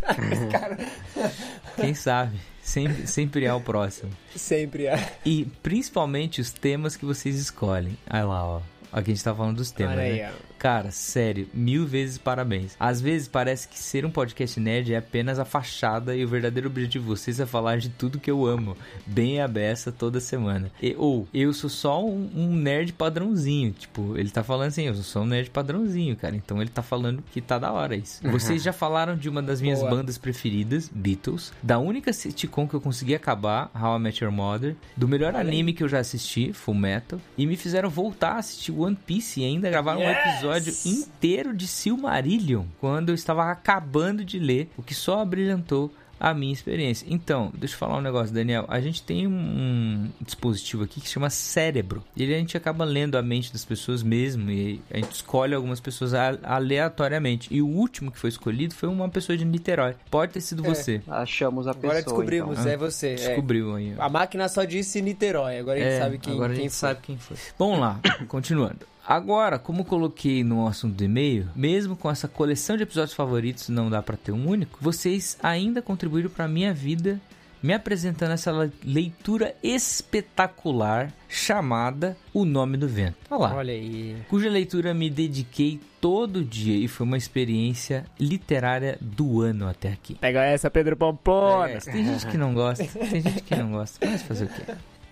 Quem 1.80 1.94
sabe? 1.94 2.38
Sempre, 2.62 3.06
sempre 3.06 3.44
é 3.44 3.52
o 3.52 3.60
próximo. 3.60 4.10
sempre 4.34 4.86
é. 4.86 5.16
E 5.26 5.46
principalmente 5.62 6.40
os 6.40 6.52
temas 6.52 6.96
que 6.96 7.04
vocês 7.04 7.36
escolhem. 7.36 7.98
Aí 8.06 8.22
lá, 8.22 8.46
ó. 8.46 8.60
Aqui 8.92 9.10
a 9.10 9.14
gente 9.14 9.24
tá 9.24 9.34
falando 9.34 9.56
dos 9.56 9.70
temas, 9.70 9.94
Olha 9.94 10.02
aí, 10.02 10.18
né? 10.20 10.32
Cara, 10.62 10.92
sério, 10.92 11.48
mil 11.52 11.84
vezes 11.84 12.18
parabéns. 12.18 12.76
Às 12.78 13.00
vezes 13.00 13.26
parece 13.26 13.66
que 13.66 13.76
ser 13.76 14.06
um 14.06 14.10
podcast 14.12 14.60
nerd 14.60 14.94
é 14.94 14.96
apenas 14.96 15.40
a 15.40 15.44
fachada 15.44 16.14
e 16.14 16.24
o 16.24 16.28
verdadeiro 16.28 16.68
objetivo 16.68 17.02
de 17.02 17.10
vocês 17.10 17.40
é 17.40 17.46
falar 17.46 17.78
de 17.78 17.88
tudo 17.88 18.20
que 18.20 18.30
eu 18.30 18.46
amo, 18.46 18.76
bem 19.04 19.40
a 19.40 19.48
beça 19.48 19.90
toda 19.90 20.20
semana. 20.20 20.70
E- 20.80 20.94
ou, 20.96 21.26
eu 21.34 21.52
sou 21.52 21.68
só 21.68 22.06
um, 22.06 22.30
um 22.32 22.54
nerd 22.54 22.92
padrãozinho. 22.92 23.72
Tipo, 23.72 24.16
ele 24.16 24.30
tá 24.30 24.44
falando 24.44 24.68
assim, 24.68 24.84
eu 24.84 24.94
sou 24.94 25.02
só 25.02 25.20
um 25.22 25.26
nerd 25.26 25.50
padrãozinho, 25.50 26.14
cara. 26.14 26.36
Então 26.36 26.60
ele 26.60 26.70
tá 26.70 26.80
falando 26.80 27.24
que 27.32 27.40
tá 27.40 27.58
da 27.58 27.72
hora 27.72 27.96
isso. 27.96 28.20
Vocês 28.30 28.62
já 28.62 28.72
falaram 28.72 29.16
de 29.16 29.28
uma 29.28 29.42
das 29.42 29.60
minhas 29.60 29.80
Boa. 29.80 29.90
bandas 29.90 30.16
preferidas, 30.16 30.88
Beatles, 30.94 31.52
da 31.60 31.80
única 31.80 32.12
sitcom 32.12 32.68
que 32.68 32.74
eu 32.74 32.80
consegui 32.80 33.16
acabar, 33.16 33.68
How 33.74 33.96
I 33.96 33.98
Met 33.98 34.22
Your 34.22 34.32
Mother, 34.32 34.76
do 34.96 35.08
melhor 35.08 35.34
anime 35.34 35.72
que 35.72 35.82
eu 35.82 35.88
já 35.88 35.98
assisti, 35.98 36.52
Full 36.52 36.76
Metal, 36.76 37.20
e 37.36 37.48
me 37.48 37.56
fizeram 37.56 37.90
voltar 37.90 38.34
a 38.34 38.38
assistir 38.38 38.70
One 38.70 38.94
Piece 38.94 39.40
e 39.40 39.44
ainda 39.44 39.68
gravar 39.68 39.96
um 39.96 40.02
Yes! 40.02 40.51
Episódio 40.56 40.92
inteiro 40.92 41.54
de 41.56 41.66
Silmarillion, 41.66 42.64
quando 42.80 43.08
eu 43.10 43.14
estava 43.14 43.50
acabando 43.50 44.24
de 44.24 44.38
ler, 44.38 44.70
o 44.76 44.82
que 44.82 44.94
só 44.94 45.20
abrilhantou 45.20 45.92
a 46.20 46.32
minha 46.32 46.52
experiência. 46.52 47.04
Então, 47.10 47.50
deixa 47.52 47.74
eu 47.74 47.78
falar 47.80 47.98
um 47.98 48.00
negócio, 48.00 48.32
Daniel. 48.32 48.64
A 48.68 48.80
gente 48.80 49.02
tem 49.02 49.26
um, 49.26 50.08
dispositivo 50.20 50.84
aqui 50.84 51.00
que 51.00 51.08
se 51.08 51.14
chama 51.14 51.28
cérebro. 51.28 52.04
E 52.14 52.22
ele 52.22 52.32
a 52.32 52.38
gente 52.38 52.56
acaba 52.56 52.84
lendo 52.84 53.16
a 53.16 53.22
mente 53.22 53.52
das 53.52 53.64
pessoas 53.64 54.04
mesmo. 54.04 54.48
E 54.48 54.80
a 54.88 54.98
gente 54.98 55.10
escolhe 55.10 55.52
algumas 55.52 55.80
pessoas 55.80 56.12
aleatoriamente. 56.44 57.48
E 57.52 57.60
o 57.60 57.66
último 57.66 58.12
que 58.12 58.20
foi 58.20 58.30
escolhido 58.30 58.72
foi 58.72 58.88
uma 58.88 59.08
pessoa 59.08 59.36
de 59.36 59.44
Niterói. 59.44 59.96
Pode 60.12 60.32
ter 60.34 60.40
sido 60.40 60.62
você. 60.62 61.02
Achamos 61.08 61.66
a 61.66 61.74
pessoa. 61.74 61.92
Agora 61.92 62.04
descobrimos, 62.04 62.58
então. 62.60 62.70
é 62.70 62.76
você. 62.76 63.08
é. 63.08 63.14
Descobriu 63.16 63.74
aí. 63.74 63.92
ó. 63.98 64.02
A 64.04 64.08
máquina 64.08 64.48
só 64.48 64.62
disse 64.62 65.02
Niterói, 65.02 65.58
agora 65.58 65.80
a 65.80 65.82
gente 65.82 65.92
É, 65.92 65.98
sabe 65.98 66.18
quem, 66.18 66.34
agora 66.34 66.52
a 66.52 66.54
quem 66.54 66.64
gente 66.64 66.72
foi. 66.72 66.88
sabe 66.88 67.00
quem 67.02 67.18
foi. 67.18 67.36
Vamos 67.58 67.80
lá, 67.80 67.98
continuando. 68.28 68.91
Agora, 69.06 69.58
como 69.58 69.84
coloquei 69.84 70.44
no 70.44 70.66
assunto 70.66 70.94
do 70.94 71.04
e-mail, 71.04 71.48
mesmo 71.56 71.96
com 71.96 72.10
essa 72.10 72.28
coleção 72.28 72.76
de 72.76 72.84
episódios 72.84 73.14
favoritos, 73.14 73.68
não 73.68 73.90
dá 73.90 74.00
pra 74.02 74.16
ter 74.16 74.32
um 74.32 74.48
único, 74.48 74.78
vocês 74.80 75.36
ainda 75.42 75.82
contribuíram 75.82 76.30
pra 76.30 76.46
minha 76.46 76.72
vida 76.72 77.20
me 77.62 77.72
apresentando 77.72 78.32
essa 78.32 78.50
le- 78.50 78.72
leitura 78.84 79.54
espetacular 79.62 81.12
chamada 81.28 82.16
O 82.34 82.44
Nome 82.44 82.76
do 82.76 82.88
Vento. 82.88 83.16
Olha 83.30 83.40
lá. 83.40 83.54
Olha 83.54 83.72
aí. 83.72 84.16
Cuja 84.28 84.48
leitura 84.50 84.92
me 84.92 85.08
dediquei 85.08 85.80
todo 86.00 86.44
dia 86.44 86.76
e 86.76 86.88
foi 86.88 87.06
uma 87.06 87.16
experiência 87.16 88.04
literária 88.18 88.98
do 89.00 89.40
ano 89.40 89.68
até 89.68 89.92
aqui. 89.92 90.16
Pega 90.16 90.42
essa, 90.44 90.68
Pedro 90.70 90.96
Pampona. 90.96 91.68
É, 91.70 91.78
tem 91.78 92.04
gente 92.04 92.26
que 92.26 92.36
não 92.36 92.52
gosta, 92.52 92.84
tem 92.84 93.20
gente 93.22 93.42
que 93.42 93.54
não 93.54 93.70
gosta, 93.72 94.04
mas 94.06 94.22
fazer 94.22 94.44
o 94.46 94.48
quê? 94.48 94.62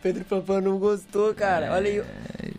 Pedro 0.03 0.25
Pampona 0.25 0.61
não 0.61 0.79
gostou, 0.79 1.35
cara. 1.35 1.73
Olha 1.73 1.91
aí. 1.91 2.03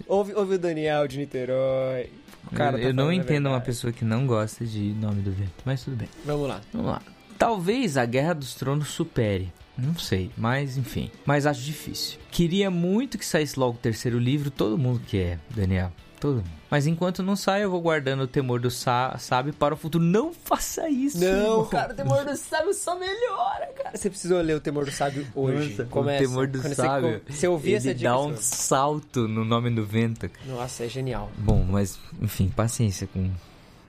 Ouve, 0.08 0.34
ouve 0.34 0.56
o 0.56 0.60
Daniel 0.60 1.08
de 1.08 1.18
Niterói. 1.18 2.10
O 2.52 2.56
cara 2.56 2.78
eu 2.78 2.82
tá 2.82 2.88
eu 2.90 2.94
não 2.94 3.12
entendo 3.12 3.48
uma 3.48 3.62
pessoa 3.62 3.94
que 3.94 4.04
não 4.04 4.28
gosta 4.28 4.66
de 4.66 4.94
Nome 4.94 5.22
do 5.22 5.32
Vento, 5.32 5.54
mas 5.64 5.84
tudo 5.84 5.96
bem. 5.96 6.10
Vamos 6.26 6.48
lá. 6.48 6.62
Vamos 6.74 6.92
lá. 6.92 7.02
Talvez 7.38 7.98
a 7.98 8.06
Guerra 8.06 8.34
dos 8.34 8.54
Tronos 8.54 8.90
supere. 8.90 9.52
Não 9.78 9.96
sei, 9.96 10.30
mas 10.38 10.78
enfim. 10.78 11.10
Mas 11.26 11.46
acho 11.46 11.62
difícil. 11.62 12.20
Queria 12.30 12.70
muito 12.70 13.18
que 13.18 13.26
saísse 13.26 13.58
logo 13.58 13.76
o 13.76 13.82
terceiro 13.82 14.20
livro, 14.20 14.52
todo 14.52 14.78
mundo 14.78 15.02
quer, 15.08 15.40
Daniel. 15.50 15.92
Todo 16.22 16.36
mundo. 16.36 16.50
Mas 16.70 16.88
enquanto 16.88 17.22
não 17.22 17.36
sai, 17.36 17.64
eu 17.66 17.70
vou 17.72 17.82
guardando 17.82 18.22
o 18.22 18.28
temor 18.28 18.60
do 18.62 18.72
Sá- 18.72 19.18
sábio 19.18 19.52
para 19.54 19.74
o 19.74 19.78
futuro. 19.78 20.02
Não 20.04 20.32
faça 20.34 20.88
isso! 20.88 21.20
Não, 21.20 21.28
irmão. 21.28 21.66
cara, 21.66 21.92
o 21.92 21.96
Temor 21.96 22.24
do 22.24 22.38
Sábio 22.38 22.74
só 22.74 22.98
melhora, 22.98 23.68
cara. 23.76 23.98
Você 23.98 24.10
precisou 24.10 24.40
ler 24.40 24.56
o 24.56 24.62
Temor 24.62 24.86
do 24.86 24.92
Sábio 24.92 25.28
hoje. 25.36 25.72
Nossa, 25.72 25.86
Começa. 25.86 26.24
o 26.24 26.28
temor 26.28 26.48
do 26.48 26.62
Quando 26.62 26.74
sábio. 26.76 27.22
Você, 27.28 27.34
você 27.34 27.48
ouvir 27.50 27.74
essa 27.74 27.94
dica. 27.94 28.10
dá 28.10 28.20
um 28.22 28.38
salto 28.38 29.28
no 29.28 29.44
nome 29.44 29.70
do 29.72 29.86
vento. 29.86 30.30
Nossa, 30.46 30.86
é 30.86 30.88
genial. 30.88 31.30
Bom, 31.38 31.66
mas 31.70 32.00
enfim, 32.22 32.48
paciência 32.48 33.08
com 33.12 33.30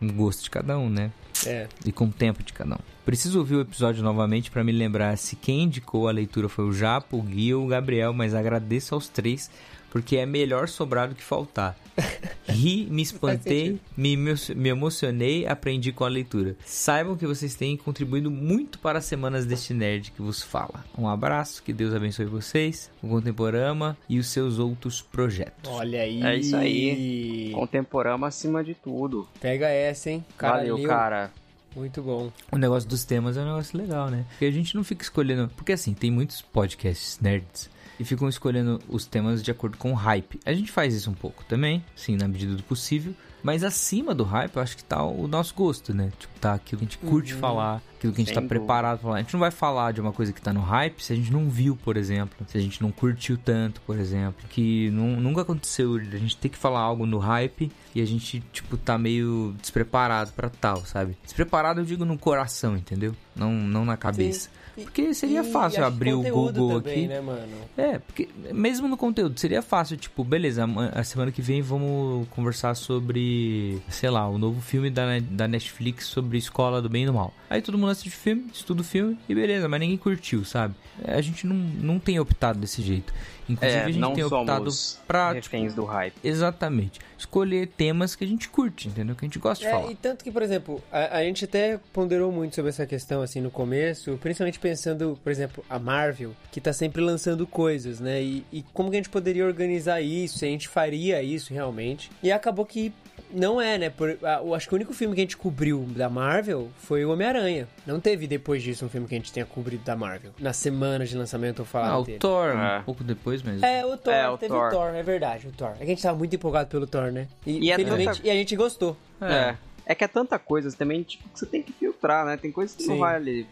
o 0.00 0.12
gosto 0.14 0.42
de 0.42 0.50
cada 0.50 0.76
um, 0.78 0.88
né? 0.90 1.12
É. 1.46 1.66
e 1.84 1.90
com 1.90 2.04
o 2.04 2.12
tempo 2.12 2.42
de 2.42 2.52
cada 2.52 2.76
um. 2.76 2.78
Preciso 3.04 3.40
ouvir 3.40 3.56
o 3.56 3.60
episódio 3.62 4.00
novamente 4.02 4.48
para 4.50 4.62
me 4.62 4.70
lembrar 4.70 5.18
se 5.18 5.34
quem 5.34 5.64
indicou 5.64 6.08
a 6.08 6.12
leitura 6.12 6.48
foi 6.48 6.64
o 6.64 6.72
Japo, 6.72 7.16
o 7.18 7.22
Gui 7.22 7.52
ou 7.52 7.64
o 7.64 7.68
Gabriel, 7.68 8.12
mas 8.12 8.32
agradeço 8.32 8.94
aos 8.94 9.08
três 9.08 9.50
porque 9.92 10.16
é 10.16 10.24
melhor 10.24 10.68
sobrar 10.68 11.06
do 11.06 11.14
que 11.14 11.22
faltar. 11.22 11.76
Ri, 12.48 12.88
me 12.90 13.02
espantei, 13.02 13.78
me, 13.94 14.16
me 14.16 14.68
emocionei, 14.70 15.46
aprendi 15.46 15.92
com 15.92 16.02
a 16.02 16.08
leitura. 16.08 16.56
Saibam 16.64 17.14
que 17.14 17.26
vocês 17.26 17.54
têm 17.54 17.76
contribuído 17.76 18.30
muito 18.30 18.78
para 18.78 19.00
as 19.00 19.04
semanas 19.04 19.44
deste 19.44 19.74
nerd 19.74 20.10
que 20.10 20.22
vos 20.22 20.42
fala. 20.42 20.82
Um 20.96 21.06
abraço, 21.06 21.62
que 21.62 21.74
Deus 21.74 21.94
abençoe 21.94 22.24
vocês, 22.24 22.90
o 23.02 23.08
Contemporama 23.08 23.94
e 24.08 24.18
os 24.18 24.28
seus 24.28 24.58
outros 24.58 25.02
projetos. 25.02 25.70
Olha 25.70 26.00
aí. 26.00 26.22
É 26.22 26.36
isso 26.36 26.56
aí. 26.56 27.50
Contemporâneo 27.52 28.24
acima 28.24 28.64
de 28.64 28.74
tudo. 28.74 29.28
Pega 29.42 29.68
essa, 29.68 30.10
hein? 30.10 30.24
Cara, 30.38 30.56
Valeu, 30.56 30.76
leu. 30.76 30.88
cara. 30.88 31.30
Muito 31.76 32.00
bom. 32.00 32.32
O 32.50 32.56
negócio 32.56 32.88
dos 32.88 33.04
temas 33.04 33.36
é 33.36 33.42
um 33.42 33.44
negócio 33.46 33.78
legal, 33.78 34.08
né? 34.08 34.24
Porque 34.30 34.46
a 34.46 34.50
gente 34.50 34.74
não 34.74 34.82
fica 34.82 35.02
escolhendo. 35.02 35.50
Porque 35.54 35.72
assim, 35.72 35.92
tem 35.92 36.10
muitos 36.10 36.40
podcasts 36.40 37.18
nerds 37.20 37.70
e 38.00 38.04
ficam 38.04 38.28
escolhendo 38.28 38.80
os 38.88 39.06
temas 39.06 39.42
de 39.42 39.50
acordo 39.50 39.76
com 39.78 39.92
o 39.92 39.94
hype. 39.94 40.40
A 40.44 40.52
gente 40.52 40.70
faz 40.70 40.94
isso 40.94 41.10
um 41.10 41.14
pouco 41.14 41.44
também, 41.44 41.84
sim, 41.94 42.16
na 42.16 42.26
medida 42.28 42.54
do 42.54 42.62
possível. 42.62 43.14
Mas 43.44 43.64
acima 43.64 44.14
do 44.14 44.22
hype, 44.22 44.54
eu 44.54 44.62
acho 44.62 44.76
que 44.76 44.84
tá 44.84 45.02
o 45.02 45.26
nosso 45.26 45.52
gosto, 45.52 45.92
né? 45.92 46.12
Tipo, 46.16 46.32
tá 46.38 46.54
aquilo 46.54 46.78
que 46.78 46.84
a 46.84 46.88
gente 46.88 46.98
curte 46.98 47.34
falar, 47.34 47.82
aquilo 47.98 48.12
que 48.12 48.20
a 48.20 48.24
gente 48.24 48.32
Sem 48.32 48.40
tá 48.40 48.48
preparado 48.48 48.98
pra 48.98 49.02
falar. 49.08 49.16
A 49.16 49.20
gente 49.22 49.32
não 49.32 49.40
vai 49.40 49.50
falar 49.50 49.92
de 49.92 50.00
uma 50.00 50.12
coisa 50.12 50.32
que 50.32 50.40
tá 50.40 50.52
no 50.52 50.60
hype 50.60 51.00
se 51.02 51.12
a 51.12 51.16
gente 51.16 51.32
não 51.32 51.50
viu, 51.50 51.74
por 51.74 51.96
exemplo. 51.96 52.36
Se 52.46 52.56
a 52.56 52.60
gente 52.60 52.80
não 52.80 52.92
curtiu 52.92 53.36
tanto, 53.36 53.80
por 53.80 53.98
exemplo. 53.98 54.46
Que 54.48 54.90
nu- 54.90 55.20
nunca 55.20 55.40
aconteceu 55.42 55.96
a 55.96 55.98
gente 56.18 56.36
ter 56.36 56.50
que 56.50 56.56
falar 56.56 56.78
algo 56.78 57.04
no 57.04 57.18
hype 57.18 57.72
e 57.92 58.00
a 58.00 58.04
gente, 58.06 58.38
tipo, 58.52 58.76
tá 58.76 58.96
meio 58.96 59.56
despreparado 59.60 60.30
pra 60.36 60.48
tal, 60.48 60.86
sabe? 60.86 61.16
Despreparado 61.24 61.80
eu 61.80 61.84
digo 61.84 62.04
no 62.04 62.16
coração, 62.16 62.76
entendeu? 62.76 63.12
Não, 63.34 63.50
não 63.52 63.84
na 63.84 63.96
cabeça. 63.96 64.48
E- 64.56 64.61
Porque 64.74 65.12
seria 65.12 65.42
e 65.42 65.44
fácil 65.44 65.84
abrir 65.84 66.14
o 66.14 66.22
Google 66.22 66.80
também, 66.80 67.04
aqui. 67.04 67.06
né, 67.06 67.20
mano? 67.20 67.46
É, 67.76 67.98
porque 67.98 68.28
mesmo 68.52 68.88
no 68.88 68.96
conteúdo, 68.96 69.38
seria 69.38 69.60
fácil, 69.60 69.96
tipo, 69.96 70.24
beleza, 70.24 70.64
a 70.94 71.04
semana 71.04 71.30
que 71.30 71.42
vem 71.42 71.60
vamos 71.60 72.26
conversar 72.30 72.74
sobre, 72.74 73.80
sei 73.88 74.10
lá, 74.10 74.28
o 74.28 74.38
novo 74.38 74.60
filme 74.60 74.90
da, 74.90 75.18
da 75.20 75.46
Netflix 75.46 76.06
sobre 76.06 76.38
escola 76.38 76.80
do 76.80 76.88
bem 76.88 77.02
e 77.02 77.06
do 77.06 77.12
mal. 77.12 77.34
Aí 77.50 77.60
todo 77.60 77.76
mundo 77.76 77.90
assiste 77.90 78.14
o 78.14 78.18
filme, 78.18 78.46
estuda 78.52 78.80
o 78.80 78.84
filme 78.84 79.18
e 79.28 79.34
beleza, 79.34 79.68
mas 79.68 79.80
ninguém 79.80 79.96
curtiu, 79.96 80.44
sabe? 80.44 80.74
A 81.04 81.20
gente 81.20 81.46
não, 81.46 81.56
não 81.56 81.98
tem 81.98 82.18
optado 82.18 82.58
desse 82.58 82.80
jeito. 82.82 83.12
Inclusive 83.52 83.78
É, 83.78 83.84
a 83.84 83.86
gente 83.86 83.98
não 83.98 84.12
tem 84.14 84.24
optado 84.24 84.70
pra, 85.06 85.34
tipo, 85.40 85.54
reféns 85.56 85.74
do 85.74 85.84
hype. 85.84 86.14
exatamente, 86.22 87.00
escolher 87.18 87.66
temas 87.68 88.14
que 88.14 88.24
a 88.24 88.26
gente 88.26 88.48
curte, 88.48 88.88
entendeu? 88.88 89.14
Que 89.14 89.24
a 89.24 89.28
gente 89.28 89.38
gosta 89.38 89.62
de 89.64 89.68
É, 89.68 89.72
falar. 89.72 89.90
e 89.90 89.94
tanto 89.94 90.24
que, 90.24 90.30
por 90.30 90.42
exemplo, 90.42 90.82
a, 90.90 91.18
a 91.18 91.22
gente 91.24 91.44
até 91.44 91.78
ponderou 91.92 92.30
muito 92.32 92.54
sobre 92.54 92.68
essa 92.70 92.86
questão, 92.86 93.22
assim, 93.22 93.40
no 93.40 93.50
começo, 93.50 94.18
principalmente 94.20 94.58
pensando, 94.58 95.18
por 95.22 95.30
exemplo, 95.30 95.64
a 95.68 95.78
Marvel, 95.78 96.32
que 96.50 96.60
tá 96.60 96.72
sempre 96.72 97.00
lançando 97.02 97.46
coisas, 97.46 98.00
né? 98.00 98.22
E, 98.22 98.44
e 98.52 98.62
como 98.72 98.90
que 98.90 98.96
a 98.96 98.98
gente 98.98 99.10
poderia 99.10 99.44
organizar 99.46 100.00
isso, 100.00 100.38
se 100.38 100.44
a 100.44 100.48
gente 100.48 100.68
faria 100.68 101.22
isso 101.22 101.52
realmente. 101.52 102.10
E 102.22 102.30
acabou 102.32 102.64
que 102.66 102.92
não 103.32 103.60
é, 103.60 103.78
né? 103.78 103.90
Por, 103.90 104.10
eu 104.10 104.54
acho 104.54 104.68
que 104.68 104.74
o 104.74 104.76
único 104.76 104.92
filme 104.92 105.14
que 105.14 105.20
a 105.20 105.24
gente 105.24 105.36
cobriu 105.36 105.84
da 105.90 106.08
Marvel 106.08 106.70
foi 106.78 107.04
o 107.04 107.12
Homem-Aranha. 107.12 107.68
Não 107.86 107.98
teve 108.00 108.26
depois 108.26 108.62
disso 108.62 108.84
um 108.84 108.88
filme 108.88 109.06
que 109.08 109.14
a 109.14 109.18
gente 109.18 109.32
tenha 109.32 109.46
cobrido 109.46 109.82
da 109.84 109.96
Marvel. 109.96 110.32
Na 110.38 110.52
semana 110.52 111.04
de 111.06 111.16
lançamento 111.16 111.62
eu 111.62 111.66
falava 111.66 111.92
Ah, 111.94 111.98
o 111.98 112.04
dele. 112.04 112.18
Thor, 112.18 112.48
É. 112.50 112.78
um 112.78 112.82
pouco 112.82 113.02
depois 113.04 113.42
mesmo. 113.42 113.64
É, 113.64 113.84
o 113.84 113.96
Thor, 113.96 114.12
É, 114.12 114.28
o 114.28 114.38
teve 114.38 114.52
Thor. 114.54 114.66
o 114.68 114.70
Thor, 114.70 114.94
é 114.94 115.02
verdade, 115.02 115.48
o 115.48 115.52
Thor. 115.52 115.70
É 115.72 115.78
que 115.78 115.82
a 115.84 115.86
gente 115.86 116.02
tava 116.02 116.16
muito 116.18 116.34
empolgado 116.36 116.68
pelo 116.68 116.86
Thor, 116.86 117.10
né? 117.10 117.28
E, 117.46 117.66
E 117.66 117.70
é 117.72 117.76
felizmente, 117.76 118.16
tanta- 118.18 118.26
e 118.26 118.30
a 118.30 118.34
gente 118.34 118.54
gostou. 118.56 118.96
É. 119.20 119.56
É 119.84 119.94
que 119.94 120.04
é 120.04 120.08
tanta 120.08 120.38
coisa 120.38 120.70
também, 120.76 121.02
tipo, 121.02 121.28
que 121.28 121.38
você 121.38 121.46
tem 121.46 121.62
que 121.62 121.72
filtrar, 121.72 122.24
né? 122.24 122.36
Tem 122.36 122.52
coisa 122.52 122.76
que 122.76 122.86
não 122.86 122.94
Sim. 122.94 123.00
vai 123.00 123.16
ali. 123.16 123.46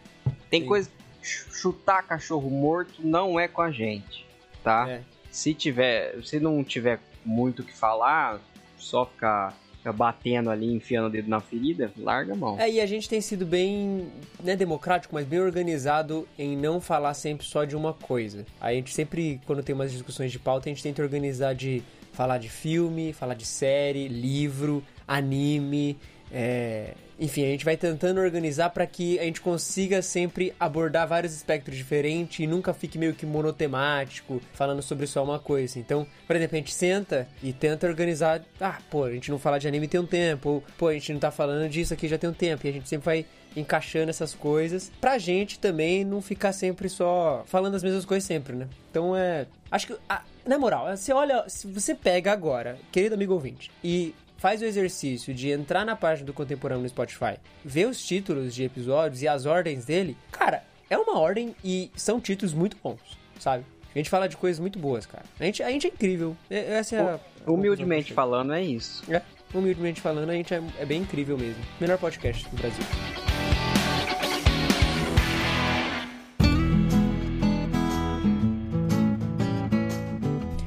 Tem 0.49 0.61
Sim. 0.61 0.67
coisa. 0.67 0.89
ch- 1.21 1.45
Chutar 1.51 2.01
cachorro 2.03 2.49
morto 2.49 2.93
não 2.99 3.39
é 3.39 3.47
com 3.47 3.61
a 3.61 3.69
gente, 3.69 4.25
tá? 4.63 4.89
É. 4.89 5.01
Se 5.29 5.53
tiver. 5.53 6.15
Se 6.23 6.39
não 6.39 6.63
tiver 6.63 6.99
muito 7.23 7.61
o 7.61 7.65
que 7.65 7.77
falar, 7.77 8.39
só 8.77 9.05
ficar 9.05 9.55
batendo 9.91 10.49
ali, 10.49 10.73
enfiando 10.73 11.07
o 11.07 11.09
dedo 11.09 11.29
na 11.29 11.39
ferida, 11.39 11.91
larga 11.97 12.33
a 12.33 12.35
mão. 12.35 12.59
É, 12.59 12.69
e 12.69 12.81
a 12.81 12.85
gente 12.85 13.07
tem 13.09 13.21
sido 13.21 13.45
bem, 13.45 14.07
não 14.43 14.53
é 14.53 14.55
democrático, 14.55 15.15
mas 15.15 15.25
bem 15.25 15.39
organizado 15.39 16.27
em 16.37 16.55
não 16.57 16.81
falar 16.81 17.13
sempre 17.13 17.45
só 17.45 17.63
de 17.63 17.75
uma 17.75 17.93
coisa. 17.93 18.45
A 18.59 18.73
gente 18.73 18.93
sempre, 18.93 19.39
quando 19.45 19.63
tem 19.63 19.73
umas 19.73 19.91
discussões 19.91 20.31
de 20.31 20.37
pauta, 20.37 20.69
a 20.69 20.71
gente 20.71 20.83
tenta 20.83 21.01
organizar 21.01 21.55
de 21.55 21.81
falar 22.11 22.37
de 22.37 22.49
filme, 22.49 23.13
falar 23.13 23.33
de 23.33 23.45
série, 23.45 24.07
livro, 24.07 24.83
anime, 25.07 25.97
é, 26.33 26.93
enfim, 27.19 27.43
a 27.43 27.47
gente 27.49 27.65
vai 27.65 27.77
tentando 27.77 28.19
organizar 28.19 28.69
para 28.71 28.85
que 28.87 29.19
a 29.19 29.23
gente 29.23 29.41
consiga 29.41 30.01
sempre 30.01 30.53
abordar 30.59 31.07
vários 31.07 31.33
espectros 31.35 31.77
diferentes 31.77 32.39
e 32.39 32.47
nunca 32.47 32.73
fique 32.73 32.97
meio 32.97 33.13
que 33.13 33.25
monotemático, 33.25 34.41
falando 34.53 34.81
sobre 34.81 35.05
só 35.07 35.23
uma 35.23 35.37
coisa. 35.39 35.77
Então, 35.79 36.05
por 36.25 36.35
exemplo, 36.35 36.55
a 36.55 36.59
gente 36.59 36.73
senta 36.73 37.27
e 37.43 37.53
tenta 37.53 37.87
organizar, 37.87 38.41
ah, 38.59 38.79
pô, 38.89 39.03
a 39.05 39.11
gente 39.11 39.29
não 39.29 39.37
fala 39.39 39.59
de 39.59 39.67
anime 39.67 39.87
tem 39.87 39.99
um 39.99 40.05
tempo, 40.05 40.49
ou 40.49 40.63
pô, 40.77 40.87
a 40.87 40.93
gente 40.93 41.13
não 41.13 41.19
tá 41.19 41.31
falando 41.31 41.69
disso 41.69 41.93
aqui 41.93 42.07
já 42.07 42.17
tem 42.17 42.29
um 42.29 42.33
tempo, 42.33 42.65
e 42.65 42.69
a 42.69 42.73
gente 42.73 42.89
sempre 42.89 43.05
vai 43.05 43.25
encaixando 43.55 44.09
essas 44.09 44.33
coisas 44.33 44.89
pra 45.01 45.17
gente 45.17 45.59
também 45.59 46.05
não 46.05 46.21
ficar 46.21 46.53
sempre 46.53 46.87
só 46.87 47.43
falando 47.45 47.75
as 47.75 47.83
mesmas 47.83 48.05
coisas 48.05 48.25
sempre, 48.25 48.55
né? 48.55 48.65
Então 48.89 49.13
é, 49.15 49.45
acho 49.69 49.87
que 49.87 49.95
a- 50.07 50.23
na 50.45 50.57
moral, 50.57 50.87
você 50.95 51.11
olha, 51.13 51.43
se 51.49 51.67
você 51.67 51.93
pega 51.93 52.31
agora, 52.31 52.77
querido 52.93 53.13
amigo 53.15 53.33
ouvinte, 53.33 53.69
e 53.83 54.15
faz 54.41 54.59
o 54.59 54.65
exercício 54.65 55.35
de 55.35 55.51
entrar 55.51 55.85
na 55.85 55.95
página 55.95 56.25
do 56.25 56.33
Contemporâneo 56.33 56.81
no 56.81 56.89
Spotify, 56.89 57.35
ver 57.63 57.85
os 57.87 58.03
títulos 58.03 58.55
de 58.55 58.63
episódios 58.63 59.21
e 59.21 59.27
as 59.27 59.45
ordens 59.45 59.85
dele, 59.85 60.17
cara, 60.31 60.63
é 60.89 60.97
uma 60.97 61.19
ordem 61.19 61.55
e 61.63 61.91
são 61.95 62.19
títulos 62.19 62.51
muito 62.51 62.75
bons, 62.83 62.99
sabe? 63.39 63.63
A 63.93 63.97
gente 63.99 64.09
fala 64.09 64.27
de 64.27 64.35
coisas 64.35 64.59
muito 64.59 64.79
boas, 64.79 65.05
cara. 65.05 65.25
A 65.39 65.43
gente, 65.43 65.61
a 65.61 65.69
gente 65.69 65.85
é 65.85 65.89
incrível. 65.91 66.35
É- 66.49 66.73
Essa 66.73 66.95
é 66.95 66.99
a. 67.01 67.19
Humildemente 67.45 68.13
conclusão 68.13 68.15
falando, 68.15 68.53
é 68.53 68.63
isso. 68.63 69.03
É, 69.13 69.21
humildemente 69.53 70.01
falando, 70.01 70.29
a 70.31 70.33
gente 70.33 70.51
é, 70.55 70.63
é 70.79 70.85
bem 70.85 71.01
incrível 71.03 71.37
mesmo. 71.37 71.63
Melhor 71.79 71.99
podcast 71.99 72.49
do 72.49 72.55
Brasil. 72.57 72.83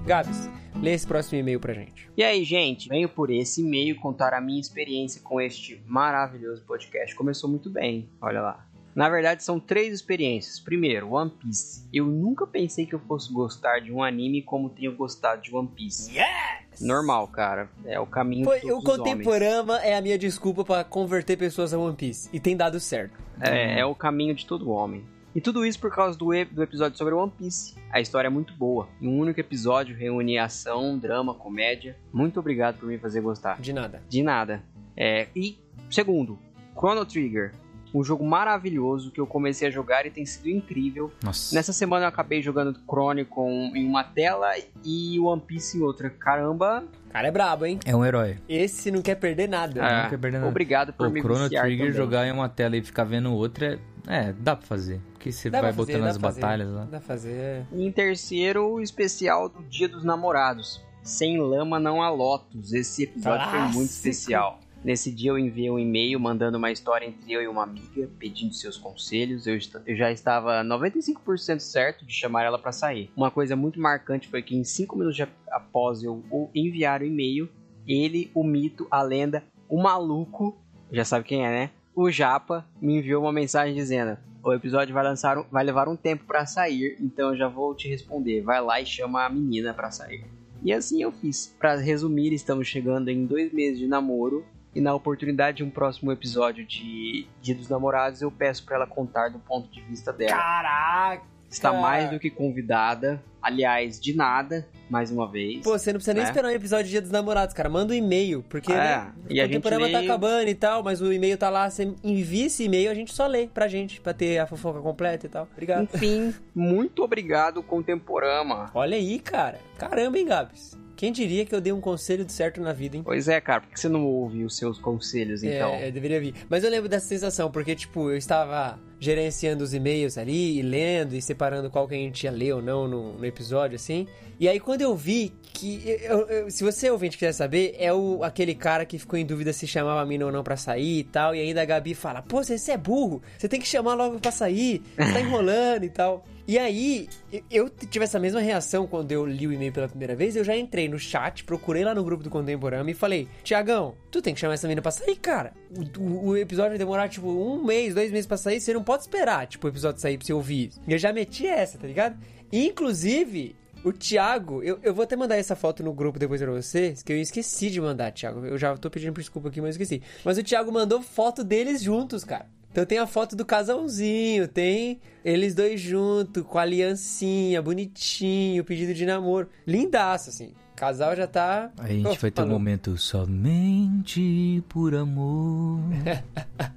Gabs, 0.07 0.49
lê 0.85 0.93
esse 0.93 1.07
próximo 1.07 1.39
e-mail 1.39 1.59
pra 1.59 1.73
gente. 1.73 2.09
E 2.17 2.23
aí, 2.23 2.45
gente, 2.45 2.89
venho 2.89 3.09
por 3.09 3.31
esse 3.31 3.63
e-mail 3.63 3.97
contar 3.97 4.35
a 4.35 4.41
minha 4.41 4.61
experiência 4.61 5.21
com 5.23 5.41
este 5.41 5.83
maravilhoso 5.87 6.63
podcast. 6.63 7.15
Começou 7.15 7.49
muito 7.49 7.71
bem, 7.71 8.09
olha 8.21 8.43
lá. 8.43 8.67
Na 8.95 9.09
verdade, 9.09 9.43
são 9.43 9.59
três 9.59 9.93
experiências. 9.93 10.61
Primeiro, 10.61 11.15
One 11.15 11.31
Piece. 11.31 11.89
Eu 11.93 12.07
nunca 12.07 12.47
pensei 12.47 12.87
que 12.87 12.95
eu 12.95 13.01
fosse 13.01 13.33
gostar 13.33 13.81
de 13.81 13.91
um 13.91 14.01
anime 14.03 14.41
como 14.41 14.71
tenho 14.71 14.95
gostado 14.95 15.43
de 15.43 15.53
One 15.53 15.67
Piece. 15.67 16.17
Yes! 16.17 16.81
Normal, 16.81 17.27
cara. 17.29 17.69
É 17.85 17.99
o 17.99 18.07
caminho 18.07 18.45
Foi, 18.45 18.61
de 18.61 18.71
o. 18.71 18.81
Contemporama 18.81 19.79
é 19.79 19.97
a 19.97 20.01
minha 20.01 20.17
desculpa 20.17 20.65
pra 20.65 20.85
converter 20.85 21.37
pessoas 21.37 21.75
a 21.75 21.79
One 21.79 21.97
Piece. 21.97 22.29
E 22.33 22.39
tem 22.39 22.57
dado 22.57 22.79
certo. 22.79 23.19
É, 23.41 23.81
é 23.81 23.85
o 23.85 23.97
caminho 23.97 24.35
de 24.35 24.47
todo 24.47 24.71
homem. 24.71 25.05
E 25.35 25.41
tudo 25.41 25.67
isso 25.67 25.81
por 25.81 25.91
causa 25.91 26.17
do, 26.17 26.27
do 26.53 26.63
episódio 26.63 26.97
sobre 26.97 27.13
One 27.13 27.33
Piece. 27.37 27.75
A 27.91 28.01
história 28.01 28.29
é 28.29 28.31
muito 28.31 28.55
boa. 28.55 28.89
Em 29.01 29.09
um 29.09 29.19
único 29.19 29.41
episódio 29.41 29.97
reúne 29.97 30.39
ação, 30.39 30.97
drama, 30.97 31.35
comédia. 31.35 31.97
Muito 32.13 32.39
obrigado 32.39 32.79
por 32.79 32.87
me 32.89 32.99
fazer 32.99 33.21
gostar. 33.21 33.61
De 33.61 33.73
nada. 33.73 34.01
De 34.09 34.23
nada. 34.23 34.63
É, 34.97 35.27
e, 35.35 35.59
segundo, 35.91 36.39
Chrono 36.77 37.05
Trigger. 37.05 37.53
Um 37.93 38.03
jogo 38.03 38.27
maravilhoso 38.27 39.13
que 39.13 39.21
eu 39.21 39.27
comecei 39.27 39.69
a 39.69 39.71
jogar 39.71 40.05
e 40.05 40.11
tem 40.11 40.27
sido 40.27 40.49
incrível. 40.49 41.13
Nossa. 41.23 41.55
Nessa 41.55 41.73
semana 41.73 42.05
eu 42.05 42.09
acabei 42.09 42.43
jogando 42.43 42.77
Chronicon 42.89 43.71
em 43.73 43.87
uma 43.87 44.03
tela 44.03 44.51
e 44.85 45.19
One 45.21 45.41
Piece 45.41 45.79
em 45.79 45.83
outra. 45.83 46.11
Caramba! 46.11 46.85
O 47.09 47.13
cara 47.13 47.29
é 47.29 47.31
brabo, 47.31 47.67
hein? 47.67 47.79
É 47.85 47.95
um 47.95 48.05
herói. 48.05 48.39
Esse 48.49 48.91
não 48.91 49.01
quer 49.01 49.15
perder 49.15 49.49
nada. 49.49 49.81
É, 49.81 50.03
não 50.03 50.11
quer 50.11 50.19
perder 50.19 50.39
nada. 50.39 50.49
obrigado 50.49 50.93
por 50.93 51.07
O 51.07 51.11
me 51.11 51.21
Chrono 51.21 51.49
Trigger 51.49 51.79
também. 51.79 51.93
jogar 51.93 52.27
em 52.27 52.33
uma 52.33 52.49
tela 52.49 52.77
e 52.77 52.83
ficar 52.83 53.05
vendo 53.05 53.33
outra, 53.33 53.79
é, 54.09 54.33
dá 54.33 54.57
pra 54.57 54.67
fazer. 54.67 55.01
Porque 55.25 55.33
você 55.33 55.49
vai 55.49 55.63
fazer, 55.73 55.77
botando 55.93 56.05
as 56.11 56.19
fazer. 56.19 56.41
batalhas 56.41 56.71
lá. 56.71 56.85
Dá 56.85 57.01
fazer. 57.01 57.67
E 57.73 57.87
em 57.87 57.91
terceiro, 57.91 58.75
o 58.75 58.81
especial 58.83 59.49
do 59.49 59.63
Dia 59.63 59.89
dos 59.89 60.05
Namorados. 60.05 60.83
Sem 61.03 61.39
lama 61.39 61.79
não 61.81 62.03
há 62.03 62.11
lotos. 62.11 62.73
Esse 62.75 63.05
episódio 63.05 63.49
foi 63.49 63.59
muito 63.61 63.91
especial. 63.91 64.61
Nesse 64.85 65.11
dia 65.11 65.31
eu 65.31 65.39
enviei 65.39 65.71
um 65.71 65.79
e-mail 65.79 66.21
mandando 66.21 66.59
uma 66.59 66.71
história 66.71 67.07
entre 67.07 67.33
eu 67.33 67.41
e 67.43 67.49
uma 67.49 67.63
amiga, 67.63 68.07
pedindo 68.19 68.53
seus 68.55 68.77
conselhos. 68.77 69.47
Eu, 69.47 69.57
eu 69.87 69.97
já 69.97 70.13
estava 70.13 70.63
95% 70.63 71.59
certo 71.61 72.05
de 72.05 72.13
chamar 72.13 72.43
ela 72.45 72.59
para 72.59 72.71
sair. 72.71 73.11
Uma 73.17 73.31
coisa 73.31 73.57
muito 73.57 73.81
marcante 73.81 74.29
foi 74.29 74.43
que 74.43 74.55
em 74.55 74.63
5 74.63 74.95
minutos 74.99 75.19
após 75.51 76.03
eu 76.03 76.23
o- 76.31 76.51
enviar 76.55 77.01
o 77.01 77.07
e-mail, 77.07 77.49
ele, 77.87 78.31
o 78.35 78.45
mito, 78.45 78.87
a 78.91 79.01
lenda, 79.01 79.43
o 79.71 79.83
maluco, 79.83 80.55
já 80.93 81.05
sabe 81.05 81.25
quem 81.25 81.47
é, 81.47 81.49
né? 81.51 81.71
O 81.95 82.11
Japa 82.11 82.67
me 82.81 82.99
enviou 82.99 83.23
uma 83.23 83.33
mensagem 83.33 83.75
dizendo: 83.75 84.19
o 84.45 84.53
episódio 84.53 84.95
vai 84.95 85.03
lançar, 85.03 85.43
vai 85.51 85.65
levar 85.65 85.89
um 85.89 85.97
tempo 85.97 86.25
pra 86.25 86.45
sair, 86.45 86.97
então 87.01 87.31
eu 87.31 87.37
já 87.37 87.49
vou 87.49 87.75
te 87.75 87.89
responder. 87.89 88.43
Vai 88.43 88.61
lá 88.61 88.81
e 88.81 88.87
chama 88.87 89.25
a 89.25 89.31
menina 89.31 89.73
pra 89.73 89.91
sair. 89.91 90.25
E 90.63 90.73
assim 90.73 91.03
eu 91.03 91.11
fiz. 91.13 91.55
Pra 91.59 91.77
resumir, 91.77 92.33
estamos 92.33 92.69
chegando 92.69 93.09
em 93.09 93.25
dois 93.25 93.53
meses 93.53 93.79
de 93.79 93.87
namoro. 93.87 94.45
E 94.75 94.81
na 94.81 94.93
oportunidade 94.93 95.59
de 95.59 95.65
um 95.65 95.71
próximo 95.71 96.11
episódio 96.11 96.67
de 96.67 97.29
Dia 97.41 97.55
dos 97.55 97.69
Namorados, 97.69 98.23
eu 98.23 98.31
peço 98.31 98.65
pra 98.65 98.75
ela 98.75 98.87
contar 98.87 99.29
do 99.29 99.39
ponto 99.39 99.71
de 99.71 99.81
vista 99.83 100.13
dela. 100.13 100.37
Caraca! 100.37 101.23
Está 101.49 101.73
mais 101.73 102.11
do 102.11 102.19
que 102.19 102.29
convidada. 102.29 103.23
Aliás, 103.41 104.01
de 104.01 104.17
nada, 104.17 104.67
mais 104.91 105.11
uma 105.11 105.31
vez. 105.31 105.63
Pô, 105.63 105.77
você 105.79 105.93
não 105.93 105.99
precisa 105.99 106.15
nem 106.15 106.23
É. 106.23 106.27
esperar 106.27 106.49
um 106.49 106.55
episódio 106.55 106.85
de 106.87 106.91
Dia 106.93 107.01
dos 107.03 107.11
Namorados, 107.11 107.55
cara. 107.55 107.69
Manda 107.69 107.93
um 107.93 107.97
e-mail, 107.97 108.45
porque 108.49 108.73
É, 108.73 108.77
né, 108.77 109.13
e 109.31 109.41
a 109.41 109.47
o 109.47 109.49
temporama 109.49 109.89
tá 109.91 109.99
lê- 109.99 110.05
acabando 110.05 110.49
e 110.49 110.55
tal, 110.55 110.83
mas 110.83 111.01
o 111.01 111.13
e-mail 111.13 111.37
tá 111.39 111.49
lá. 111.51 111.69
Você 111.71 111.93
envia 112.03 112.47
esse 112.47 112.65
e-mail, 112.65 112.91
a 112.91 112.95
gente 112.95 113.13
só 113.15 113.27
lê 113.27 113.47
pra 113.49 113.67
gente, 113.69 114.01
pra 114.01 114.13
ter 114.13 114.39
a 114.39 114.47
fofoca 114.47 114.81
completa 114.81 115.27
e 115.27 115.29
tal. 115.29 115.49
Obrigado. 115.53 115.89
Enfim, 115.95 116.35
muito 116.55 117.03
obrigado, 117.03 117.63
Contemporama. 117.63 118.71
Olha 118.75 118.97
aí, 118.97 119.19
cara. 119.19 119.59
Caramba, 119.79 120.19
hein, 120.19 120.27
Gabs? 120.27 120.77
Quem 120.97 121.13
diria 121.13 121.45
que 121.45 121.55
eu 121.55 121.61
dei 121.61 121.73
um 121.73 121.81
conselho 121.81 122.25
de 122.25 122.33
certo 122.33 122.61
na 122.61 122.73
vida, 122.73 122.97
hein? 122.97 123.03
Pois 123.05 123.29
é, 123.29 123.41
cara, 123.41 123.63
por 123.63 123.71
que 123.71 123.81
você 123.81 123.89
não 123.89 124.05
ouve 124.07 124.45
os 124.45 124.57
seus 124.57 124.79
conselhos, 124.79 125.43
então? 125.43 125.75
É, 125.75 125.89
eu 125.89 125.93
deveria 125.93 126.21
vir. 126.21 126.35
Mas 126.49 126.63
eu 126.65 126.71
lembro 126.71 126.89
dessa 126.89 127.07
sensação, 127.07 127.51
porque, 127.51 127.75
tipo, 127.75 128.11
eu 128.11 128.17
estava 128.17 128.79
gerenciando 129.01 129.63
os 129.65 129.75
e-mails 129.75 130.17
ali, 130.17 130.59
e 130.59 130.63
lendo 130.63 131.15
e 131.15 131.21
separando 131.21 131.69
qual 131.71 131.87
que 131.87 131.95
a 131.95 131.99
gente 131.99 132.25
ia 132.25 132.31
ler 132.31 132.55
ou 132.55 132.63
não 132.63 132.89
no, 132.89 133.13
no 133.19 133.25
episódio, 133.27 133.77
assim. 133.77 134.07
E 134.41 134.49
aí, 134.49 134.59
quando 134.59 134.81
eu 134.83 134.97
vi 134.97 135.33
que. 135.53 135.83
eu- 136.03 136.27
eu- 136.29 136.51
se 136.51 136.65
você 136.65 136.91
ouvinte 136.91 137.17
quiser 137.17 137.33
saber, 137.33 137.75
é 137.79 137.93
o, 137.93 138.23
aquele 138.25 138.55
cara 138.55 138.85
que 138.85 138.99
ficou 138.99 139.19
em 139.19 139.25
dúvida 139.27 139.53
se 139.53 139.67
chamava 139.67 140.01
a 140.01 140.07
mina 140.07 140.25
ou 140.27 140.33
não 140.33 140.43
pra 140.43 140.57
sair 140.57 141.01
e 141.01 141.05
tal. 141.05 141.35
E 141.35 141.41
ainda 141.41 141.63
a 141.63 141.65
Gabi 141.65 141.95
fala: 141.95 142.23
Pô, 142.23 142.43
você, 142.43 142.57
você 142.59 142.73
é 142.73 142.77
burro, 142.77 143.23
você 143.39 143.49
tem 143.49 143.61
que 143.61 143.67
chamar 143.67 143.95
logo 143.95 144.19
pra 144.19 144.31
sair, 144.33 144.83
você 144.97 145.13
tá 145.13 145.21
enrolando 145.21 145.85
e 145.85 145.91
tal. 145.91 146.25
E 146.47 146.59
aí, 146.59 147.09
eu- 147.51 147.71
tive 147.71 148.05
essa 148.05 148.21
mesma 148.21 148.39
reação 148.41 148.87
quando 148.87 149.11
eu 149.13 149.25
li 149.25 149.47
o 149.47 149.53
e-mail 149.53 149.73
pela 149.73 149.89
primeira 149.89 150.15
vez. 150.15 150.37
Eu 150.37 150.45
já 150.45 150.55
entrei 150.55 150.89
no 150.89 150.99
chat, 150.99 151.43
procurei 151.45 151.83
lá 151.85 151.95
no 151.95 152.05
grupo 152.05 152.23
do 152.23 152.29
Contemporâneo 152.29 152.91
e 152.91 152.95
falei: 152.95 153.27
Tiagão, 153.43 153.95
tu 154.11 154.21
tem 154.21 154.35
que 154.35 154.41
chamar 154.41 154.55
essa 154.55 154.67
menina 154.67 154.83
pra 154.83 154.91
sair, 154.91 155.17
cara. 155.17 155.53
O, 155.99 156.03
o- 156.03 156.27
o 156.29 156.37
episódio 156.37 156.71
vai 156.73 156.79
demorar, 156.79 157.09
tipo, 157.09 157.29
um 157.29 157.65
mês, 157.65 157.95
dois 157.95 158.11
meses 158.11 158.27
pra 158.27 158.37
sair. 158.37 158.61
Você 158.61 158.75
não 158.75 158.85
pode 158.85 159.05
esperar, 159.05 159.47
tipo, 159.47 159.67
o 159.67 159.71
episódio 159.71 160.01
sair 160.03 160.19
pra 160.19 160.27
você 160.27 160.33
ouvir. 160.35 160.71
E 160.87 160.93
eu 160.93 160.99
já 160.99 161.13
meti 161.15 161.47
essa, 161.47 161.79
tá 161.79 161.87
ligado? 161.87 162.19
Inclusive, 162.53 163.55
o 163.85 163.93
Thiago, 163.93 164.63
eu, 164.63 164.79
eu 164.83 164.93
vou 164.95 165.05
até 165.05 165.15
mandar 165.17 165.37
essa 165.37 165.55
foto 165.57 165.83
no 165.83 165.93
grupo 165.95 166.19
depois 166.19 166.41
pra 166.43 166.51
vocês, 166.51 167.03
que 167.03 167.13
eu 167.13 167.17
esqueci 167.19 167.71
de 167.71 167.81
mandar, 167.81 168.13
Thiago. 168.13 168.45
Eu 168.45 168.59
já 168.59 168.77
tô 168.77 168.91
pedindo 168.91 169.15
desculpa 169.19 169.49
aqui, 169.49 169.61
mas 169.61 169.77
eu 169.77 169.83
esqueci. 169.83 170.03
Mas 170.25 170.37
o 170.37 170.43
Thiago 170.43 170.73
mandou 170.73 171.01
foto 171.01 171.45
deles 171.45 171.83
juntos, 171.83 172.25
cara. 172.25 172.47
Então 172.75 172.85
tem 172.85 172.99
a 172.99 173.07
foto 173.07 173.37
do 173.37 173.45
casalzinho, 173.45 174.49
tem 174.49 175.01
eles 175.25 175.55
dois 175.55 175.81
juntos, 175.81 176.43
com 176.43 176.59
a 176.59 176.63
aliancinha, 176.63 177.63
bonitinho, 177.63 178.65
pedido 178.65 178.93
de 178.93 179.07
namoro. 179.07 179.49
Lindaço, 179.65 180.31
assim. 180.31 180.55
O 180.73 180.75
casal 180.75 181.15
já 181.15 181.25
tá. 181.25 181.71
A 181.79 181.87
gente 181.87 182.05
Oh, 182.09 182.15
vai 182.15 182.33
ter 182.33 182.43
um 182.43 182.49
momento 182.49 182.99
somente 182.99 184.61
por 184.69 184.93
amor. 184.93 185.79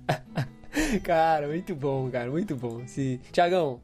Cara, 1.01 1.47
muito 1.47 1.73
bom, 1.73 2.07
cara, 2.11 2.29
muito 2.29 2.55
bom. 2.55 2.83
Se... 2.85 3.19
Tiagão, 3.31 3.81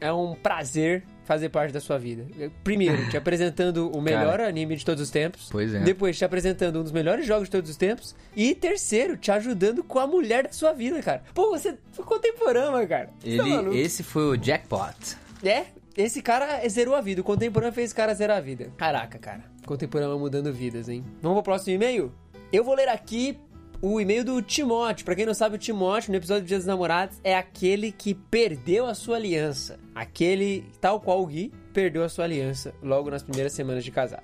é 0.00 0.10
um 0.10 0.34
prazer 0.34 1.04
fazer 1.24 1.48
parte 1.48 1.72
da 1.72 1.80
sua 1.80 1.98
vida. 1.98 2.26
Primeiro, 2.64 3.08
te 3.08 3.16
apresentando 3.18 3.90
o 3.90 4.00
melhor 4.00 4.38
Cara. 4.38 4.48
anime 4.48 4.76
de 4.76 4.84
todos 4.84 5.02
os 5.02 5.10
tempos. 5.10 5.48
Pois 5.50 5.74
é. 5.74 5.80
Depois, 5.80 6.16
te 6.18 6.24
apresentando 6.24 6.80
um 6.80 6.82
dos 6.82 6.92
melhores 6.92 7.26
jogos 7.26 7.44
de 7.48 7.50
todos 7.52 7.70
os 7.70 7.76
tempos. 7.76 8.14
E 8.36 8.54
terceiro, 8.54 9.16
te 9.16 9.30
ajudando 9.30 9.82
com 9.84 9.98
a 9.98 10.06
mulher 10.06 10.44
da 10.44 10.52
sua 10.52 10.72
vida, 10.72 11.00
cara. 11.02 11.22
Pô, 11.34 11.50
você 11.50 11.76
foi 11.92 12.04
contemporâneo, 12.04 12.86
cara. 12.88 13.10
Você 13.20 13.36
tá 13.36 13.42
Ele, 13.44 13.56
maluco? 13.56 13.76
esse 13.76 14.02
foi 14.02 14.22
o 14.24 14.36
jackpot. 14.36 15.16
É, 15.44 15.64
esse 15.96 16.22
cara 16.22 16.66
zerou 16.68 16.94
a 16.94 17.00
vida. 17.00 17.20
O 17.20 17.24
contemporâneo 17.24 17.74
fez 17.74 17.86
esse 17.86 17.94
cara 17.94 18.14
zerar 18.14 18.38
a 18.38 18.40
vida. 18.40 18.70
Caraca, 18.76 19.18
cara. 19.18 19.44
Contemporâneo 19.66 20.18
mudando 20.18 20.52
vidas, 20.52 20.88
hein? 20.88 21.04
Vamos 21.20 21.36
pro 21.36 21.44
próximo 21.44 21.74
e-mail? 21.74 22.12
Eu 22.52 22.64
vou 22.64 22.74
ler 22.74 22.88
aqui 22.88 23.38
o 23.80 24.00
e-mail 24.00 24.24
do 24.24 24.40
Timóteo. 24.42 25.04
Pra 25.04 25.14
quem 25.14 25.26
não 25.26 25.34
sabe, 25.34 25.56
o 25.56 25.58
Timóteo, 25.58 26.10
no 26.12 26.16
episódio 26.16 26.42
do 26.44 26.46
Dia 26.48 26.56
dos 26.58 26.66
Namorados, 26.66 27.18
é 27.24 27.34
aquele 27.36 27.90
que 27.90 28.14
perdeu 28.14 28.86
a 28.86 28.94
sua 28.94 29.16
aliança. 29.16 29.78
Aquele, 29.94 30.64
tal 30.80 31.00
qual 31.00 31.22
o 31.22 31.26
Gui, 31.26 31.52
perdeu 31.72 32.02
a 32.04 32.08
sua 32.08 32.24
aliança 32.24 32.74
logo 32.82 33.10
nas 33.10 33.22
primeiras 33.22 33.52
semanas 33.52 33.84
de 33.84 33.90
casado. 33.90 34.22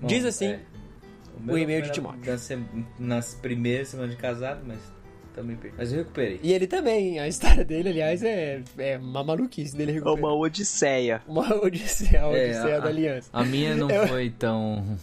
Diz 0.00 0.22
Bom, 0.22 0.28
assim, 0.28 0.46
é. 0.46 0.60
o 1.46 1.56
e-mail 1.58 1.82
de 1.82 1.92
Timóteo. 1.92 2.20
na- 2.26 2.36
nas 2.98 3.34
primeiras 3.34 3.88
semanas 3.88 4.12
de 4.12 4.16
casado, 4.16 4.62
mas 4.66 4.78
também 5.34 5.56
perdi. 5.56 5.76
Mas 5.78 5.92
eu 5.92 5.98
recuperei. 5.98 6.40
E 6.42 6.52
ele 6.52 6.66
também, 6.66 7.18
a 7.18 7.28
história 7.28 7.64
dele, 7.64 7.90
aliás, 7.90 8.22
é, 8.22 8.62
é 8.78 8.98
uma 8.98 9.22
maluquice 9.22 9.76
dele 9.76 9.92
É 9.92 9.94
recuperar. 9.94 10.18
uma 10.18 10.34
odisseia. 10.34 11.22
Uma 11.26 11.54
odisseia, 11.62 12.24
a 12.24 12.28
É, 12.36 12.44
odisseia 12.46 12.76
a- 12.76 12.80
da 12.80 12.88
aliança. 12.88 13.28
A 13.32 13.44
minha 13.44 13.74
não 13.76 13.90
Eu- 13.90 14.08
foi 14.08 14.30
tão, 14.30 14.98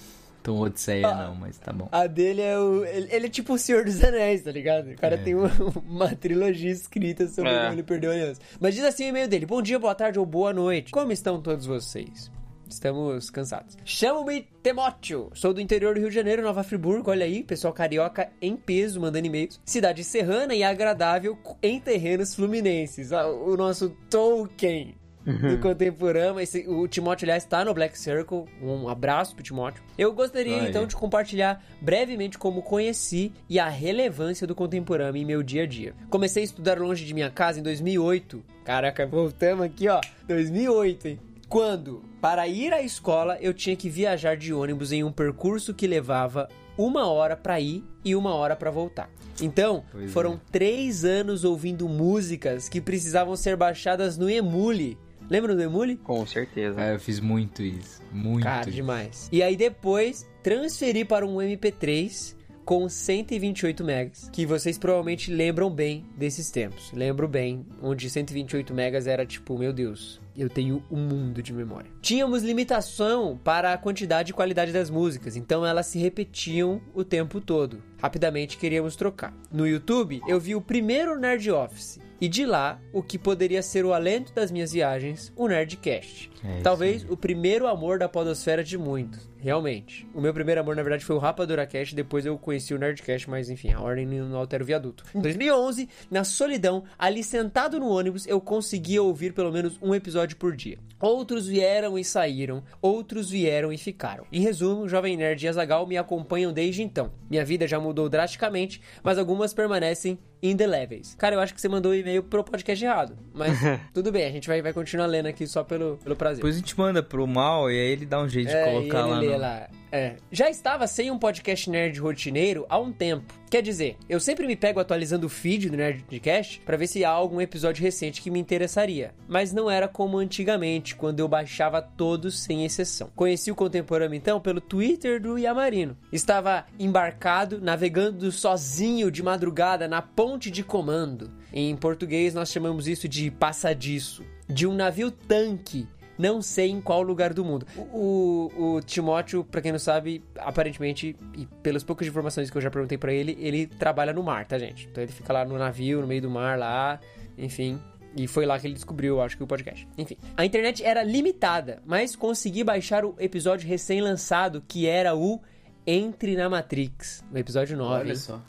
tão 0.53 0.59
odisseia, 0.59 1.07
Ah. 1.07 1.27
não, 1.27 1.35
mas 1.35 1.57
tá 1.57 1.71
bom. 1.71 1.87
A 1.91 2.07
dele 2.07 2.41
é 2.41 2.57
o. 2.57 2.83
Ele, 2.85 3.07
ele 3.11 3.25
é 3.27 3.29
tipo 3.29 3.53
o 3.53 3.57
Senhor 3.57 3.83
dos 3.85 4.03
Anéis, 4.03 4.43
tá 4.43 4.51
ligado? 4.51 4.89
O 4.91 4.95
cara 4.95 5.15
É. 5.15 5.17
tem 5.17 5.35
uma, 5.35 5.51
uma 5.87 6.15
trilogia 6.15 6.71
escrita 6.71 7.27
sobre 7.27 7.51
É. 7.51 7.61
como 7.61 7.73
ele 7.73 7.83
perdeu 7.83 8.11
a 8.11 8.13
aliança. 8.13 8.41
Mas 8.59 8.75
diz 8.75 8.83
assim 8.83 9.05
o 9.05 9.07
e-mail 9.09 9.27
dele: 9.27 9.45
Bom 9.45 9.61
dia, 9.61 9.77
boa 9.79 9.93
tarde 9.95 10.17
ou 10.19 10.25
boa 10.25 10.51
noite. 10.53 10.91
Como 10.91 11.11
estão 11.11 11.41
todos 11.41 11.65
vocês? 11.65 12.31
Estamos 12.69 13.31
cansados. 13.31 13.75
Chamo-me 13.83 14.43
Temóteo. 14.61 15.31
Sou 15.33 15.51
do 15.55 15.59
interior 15.59 15.95
do 15.95 15.99
Rio 16.01 16.09
de 16.09 16.13
Janeiro, 16.15 16.43
Nova 16.43 16.63
Friburgo. 16.63 17.09
Olha 17.09 17.25
aí, 17.25 17.43
pessoal 17.43 17.73
carioca 17.73 18.29
em 18.39 18.55
peso 18.55 19.01
mandando 19.01 19.25
e-mails. 19.25 19.59
Cidade 19.65 20.03
serrana 20.03 20.53
e 20.53 20.63
agradável 20.63 21.35
em 21.63 21.79
terrenos 21.79 22.35
fluminenses. 22.35 23.11
Ah, 23.11 23.27
O 23.27 23.57
nosso 23.57 23.89
Tolkien 24.07 24.93
do 25.37 25.59
contemporâneo. 25.59 26.39
Esse, 26.39 26.65
o 26.67 26.87
Timóteo, 26.87 27.25
aliás, 27.25 27.43
está 27.43 27.63
no 27.63 27.73
Black 27.73 27.97
Circle. 27.97 28.45
Um 28.61 28.87
abraço 28.89 29.35
pro 29.35 29.43
Timóteo. 29.43 29.83
Eu 29.97 30.13
gostaria, 30.13 30.67
então, 30.67 30.85
de 30.85 30.95
compartilhar 30.95 31.63
brevemente 31.81 32.37
como 32.37 32.61
conheci 32.61 33.31
e 33.49 33.59
a 33.59 33.67
relevância 33.67 34.47
do 34.47 34.55
contemporâneo 34.55 35.21
em 35.21 35.25
meu 35.25 35.43
dia 35.43 35.63
a 35.63 35.67
dia. 35.67 35.93
Comecei 36.09 36.43
a 36.43 36.45
estudar 36.45 36.79
longe 36.79 37.05
de 37.05 37.13
minha 37.13 37.29
casa 37.29 37.59
em 37.59 37.63
2008. 37.63 38.43
Caraca, 38.63 39.05
voltamos 39.05 39.65
aqui, 39.65 39.87
ó. 39.87 39.99
2008, 40.27 41.07
hein? 41.07 41.19
Quando, 41.47 42.03
para 42.21 42.47
ir 42.47 42.71
à 42.71 42.81
escola, 42.81 43.37
eu 43.41 43.53
tinha 43.53 43.75
que 43.75 43.89
viajar 43.89 44.37
de 44.37 44.53
ônibus 44.53 44.91
em 44.91 45.03
um 45.03 45.11
percurso 45.11 45.73
que 45.73 45.87
levava 45.87 46.47
uma 46.77 47.07
hora 47.07 47.35
para 47.35 47.59
ir 47.59 47.83
e 48.05 48.15
uma 48.15 48.33
hora 48.35 48.55
para 48.55 48.69
voltar. 48.69 49.09
Então, 49.41 49.83
Pois 49.91 50.11
foram 50.11 50.33
é. 50.33 50.39
três 50.51 51.03
anos 51.03 51.43
ouvindo 51.43 51.89
músicas 51.89 52.69
que 52.69 52.79
precisavam 52.79 53.35
ser 53.35 53.55
baixadas 53.55 54.17
no 54.17 54.29
Emule. 54.29 54.97
Lembra 55.29 55.55
do 55.55 55.61
Emule? 55.61 55.95
Com 55.97 56.25
certeza. 56.25 56.81
É, 56.81 56.95
eu 56.95 56.99
fiz 56.99 57.19
muito 57.19 57.61
isso. 57.61 58.01
Muito. 58.11 58.43
Cara, 58.43 58.69
demais. 58.69 59.29
E 59.31 59.43
aí 59.43 59.55
depois 59.55 60.27
transferi 60.41 61.05
para 61.05 61.25
um 61.25 61.35
MP3 61.35 62.35
com 62.69 62.87
128 62.87 63.83
megas, 63.83 64.29
que 64.31 64.45
vocês 64.45 64.77
provavelmente 64.77 65.31
lembram 65.31 65.71
bem 65.71 66.05
desses 66.15 66.51
tempos. 66.51 66.91
Lembro 66.93 67.27
bem, 67.27 67.65
onde 67.81 68.07
128 68.07 68.75
megas 68.75 69.07
era 69.07 69.25
tipo, 69.25 69.57
meu 69.57 69.73
Deus, 69.73 70.21
eu 70.37 70.47
tenho 70.47 70.83
um 70.91 70.99
mundo 70.99 71.41
de 71.41 71.51
memória. 71.51 71.89
Tínhamos 71.99 72.43
limitação 72.43 73.39
para 73.43 73.73
a 73.73 73.77
quantidade 73.77 74.29
e 74.29 74.35
qualidade 74.35 74.71
das 74.71 74.87
músicas, 74.87 75.35
então 75.35 75.65
elas 75.65 75.87
se 75.87 75.97
repetiam 75.97 76.79
o 76.93 77.03
tempo 77.03 77.41
todo. 77.41 77.81
Rapidamente 77.99 78.55
queríamos 78.55 78.95
trocar. 78.95 79.33
No 79.51 79.67
YouTube, 79.67 80.21
eu 80.27 80.39
vi 80.39 80.53
o 80.53 80.61
primeiro 80.61 81.19
Nerd 81.19 81.49
Office. 81.49 81.99
E 82.21 82.27
de 82.27 82.45
lá, 82.45 82.79
o 82.91 83.01
que 83.01 83.17
poderia 83.17 83.61
ser 83.61 83.85
o 83.85 83.93
alento 83.93 84.33
das 84.33 84.51
minhas 84.51 84.73
viagens, 84.73 85.31
o 85.35 85.47
Nerdcast. 85.47 86.29
É 86.43 86.61
Talvez 86.61 87.05
o 87.09 87.15
primeiro 87.15 87.65
amor 87.65 87.97
da 87.97 88.09
podosfera 88.09 88.63
de 88.63 88.77
muitos. 88.77 89.29
Realmente. 89.41 90.07
O 90.13 90.21
meu 90.21 90.33
primeiro 90.33 90.61
amor, 90.61 90.75
na 90.75 90.83
verdade, 90.83 91.05
foi 91.05 91.15
o 91.15 91.19
Rapadura 91.19 91.65
Cast, 91.65 91.95
depois 91.95 92.25
eu 92.25 92.37
conheci 92.37 92.73
o 92.73 92.77
Nerdcast, 92.77 93.29
mas 93.29 93.49
enfim, 93.49 93.71
a 93.71 93.79
ordem 93.81 94.05
não 94.05 94.37
altera 94.37 94.63
o 94.63 94.65
viaduto. 94.65 95.03
Em 95.15 95.21
2011, 95.21 95.87
na 96.11 96.23
solidão, 96.23 96.83
ali 96.97 97.23
sentado 97.23 97.79
no 97.79 97.89
ônibus, 97.89 98.27
eu 98.27 98.39
conseguia 98.41 99.01
ouvir 99.01 99.33
pelo 99.33 99.51
menos 99.51 99.77
um 99.81 99.95
episódio 99.95 100.37
por 100.37 100.55
dia. 100.55 100.77
Outros 100.99 101.47
vieram 101.47 101.97
e 101.97 102.03
saíram, 102.03 102.61
outros 102.81 103.29
vieram 103.29 103.71
e 103.71 103.77
ficaram. 103.77 104.25
Em 104.31 104.41
resumo, 104.41 104.81
o 104.81 104.89
Jovem 104.89 105.15
Nerd 105.15 105.45
e 105.45 105.47
Azagal 105.47 105.87
me 105.87 105.97
acompanham 105.97 106.51
desde 106.51 106.81
então. 106.83 107.11
Minha 107.29 107.45
vida 107.45 107.65
já 107.65 107.79
mudou 107.79 108.09
drasticamente, 108.09 108.81
mas 109.01 109.17
algumas 109.17 109.53
permanecem 109.53 110.19
in 110.41 110.55
the 110.57 110.67
levels. 110.67 111.15
Cara, 111.15 111.35
eu 111.35 111.39
acho 111.39 111.53
que 111.53 111.61
você 111.61 111.67
mandou 111.67 111.91
o 111.91 111.95
e-mail 111.95 112.23
pro 112.23 112.43
podcast 112.43 112.83
errado, 112.83 113.17
mas 113.33 113.57
tudo 113.93 114.11
bem, 114.11 114.25
a 114.25 114.31
gente 114.31 114.47
vai, 114.47 114.61
vai 114.61 114.73
continuar 114.73 115.05
lendo 115.05 115.27
aqui 115.27 115.45
só 115.47 115.63
pelo, 115.63 115.97
pelo 115.97 116.15
prazer. 116.15 116.37
Depois 116.37 116.55
a 116.55 116.59
gente 116.59 116.77
manda 116.77 117.03
pro 117.03 117.25
mal 117.27 117.69
e 117.69 117.75
aí 117.75 117.91
ele 117.91 118.05
dá 118.05 118.21
um 118.21 118.27
jeito 118.27 118.47
de 118.49 118.55
É, 118.55 118.65
colocar 118.65 119.07
e 119.07 119.25
ele 119.25 119.28
lá. 119.37 119.69
É. 119.91 120.15
Já 120.31 120.49
estava 120.49 120.85
sem 120.87 121.09
um 121.09 121.17
podcast 121.17 121.69
nerd 121.69 121.99
rotineiro 121.99 122.65
há 122.69 122.77
um 122.77 122.91
tempo. 122.91 123.33
Quer 123.49 123.63
dizer, 123.63 123.97
eu 124.07 124.19
sempre 124.19 124.45
me 124.45 124.55
pego 124.55 124.79
atualizando 124.79 125.25
o 125.25 125.29
feed 125.29 125.69
do 125.69 125.77
Nerdcast 125.77 126.61
para 126.63 126.77
ver 126.77 126.85
se 126.85 127.03
há 127.03 127.09
algum 127.09 127.41
episódio 127.41 127.83
recente 127.83 128.21
que 128.21 128.29
me 128.29 128.39
interessaria. 128.39 129.15
Mas 129.27 129.51
não 129.51 129.69
era 129.69 129.87
como 129.87 130.19
antigamente, 130.19 130.95
quando 130.95 131.19
eu 131.19 131.27
baixava 131.27 131.81
todos 131.81 132.39
sem 132.39 132.63
exceção. 132.63 133.09
Conheci 133.15 133.51
o 133.51 133.55
Contemporâneo 133.55 134.15
então 134.15 134.39
pelo 134.39 134.61
Twitter 134.61 135.19
do 135.19 135.37
Yamarino. 135.37 135.97
Estava 136.11 136.67
embarcado, 136.77 137.59
navegando 137.59 138.31
sozinho 138.31 139.09
de 139.09 139.23
madrugada 139.23 139.87
na 139.87 140.01
ponte 140.01 140.51
de 140.51 140.63
comando. 140.63 141.31
Em 141.51 141.75
português 141.75 142.35
nós 142.35 142.51
chamamos 142.51 142.87
isso 142.87 143.07
de 143.07 143.31
passadiço. 143.31 144.23
De 144.47 144.67
um 144.67 144.73
navio 144.73 145.09
tanque 145.09 145.87
não 146.19 146.41
sei 146.41 146.69
em 146.69 146.81
qual 146.81 147.01
lugar 147.01 147.33
do 147.33 147.45
mundo. 147.45 147.65
O, 147.77 148.51
o, 148.57 148.73
o 148.75 148.81
Timóteo, 148.81 149.43
pra 149.45 149.61
quem 149.61 149.71
não 149.71 149.79
sabe, 149.79 150.21
aparentemente, 150.37 151.15
e 151.33 151.45
pelas 151.63 151.81
poucas 151.81 152.05
informações 152.07 152.51
que 152.51 152.57
eu 152.57 152.61
já 152.61 152.69
perguntei 152.69 152.97
pra 152.97 153.13
ele, 153.13 153.37
ele 153.39 153.65
trabalha 153.65 154.11
no 154.11 154.21
mar, 154.21 154.45
tá, 154.45 154.59
gente? 154.59 154.89
Então 154.91 155.01
ele 155.01 155.13
fica 155.13 155.31
lá 155.31 155.45
no 155.45 155.57
navio, 155.57 156.01
no 156.01 156.07
meio 156.07 156.21
do 156.21 156.29
mar, 156.29 156.59
lá, 156.59 156.99
enfim. 157.37 157.79
E 158.17 158.27
foi 158.27 158.45
lá 158.45 158.59
que 158.59 158.67
ele 158.67 158.73
descobriu, 158.73 159.21
acho 159.21 159.37
que 159.37 159.43
o 159.43 159.47
podcast. 159.47 159.87
Enfim. 159.97 160.17
A 160.35 160.43
internet 160.43 160.83
era 160.83 161.03
limitada, 161.03 161.81
mas 161.85 162.17
consegui 162.17 162.65
baixar 162.65 163.05
o 163.05 163.15
episódio 163.17 163.67
recém-lançado, 163.69 164.61
que 164.67 164.87
era 164.87 165.15
o 165.15 165.39
Entre 165.87 166.35
na 166.35 166.49
Matrix, 166.49 167.23
o 167.31 167.37
episódio 167.37 167.77
9. 167.77 168.01
Olha 168.01 168.15
só. 168.15 168.41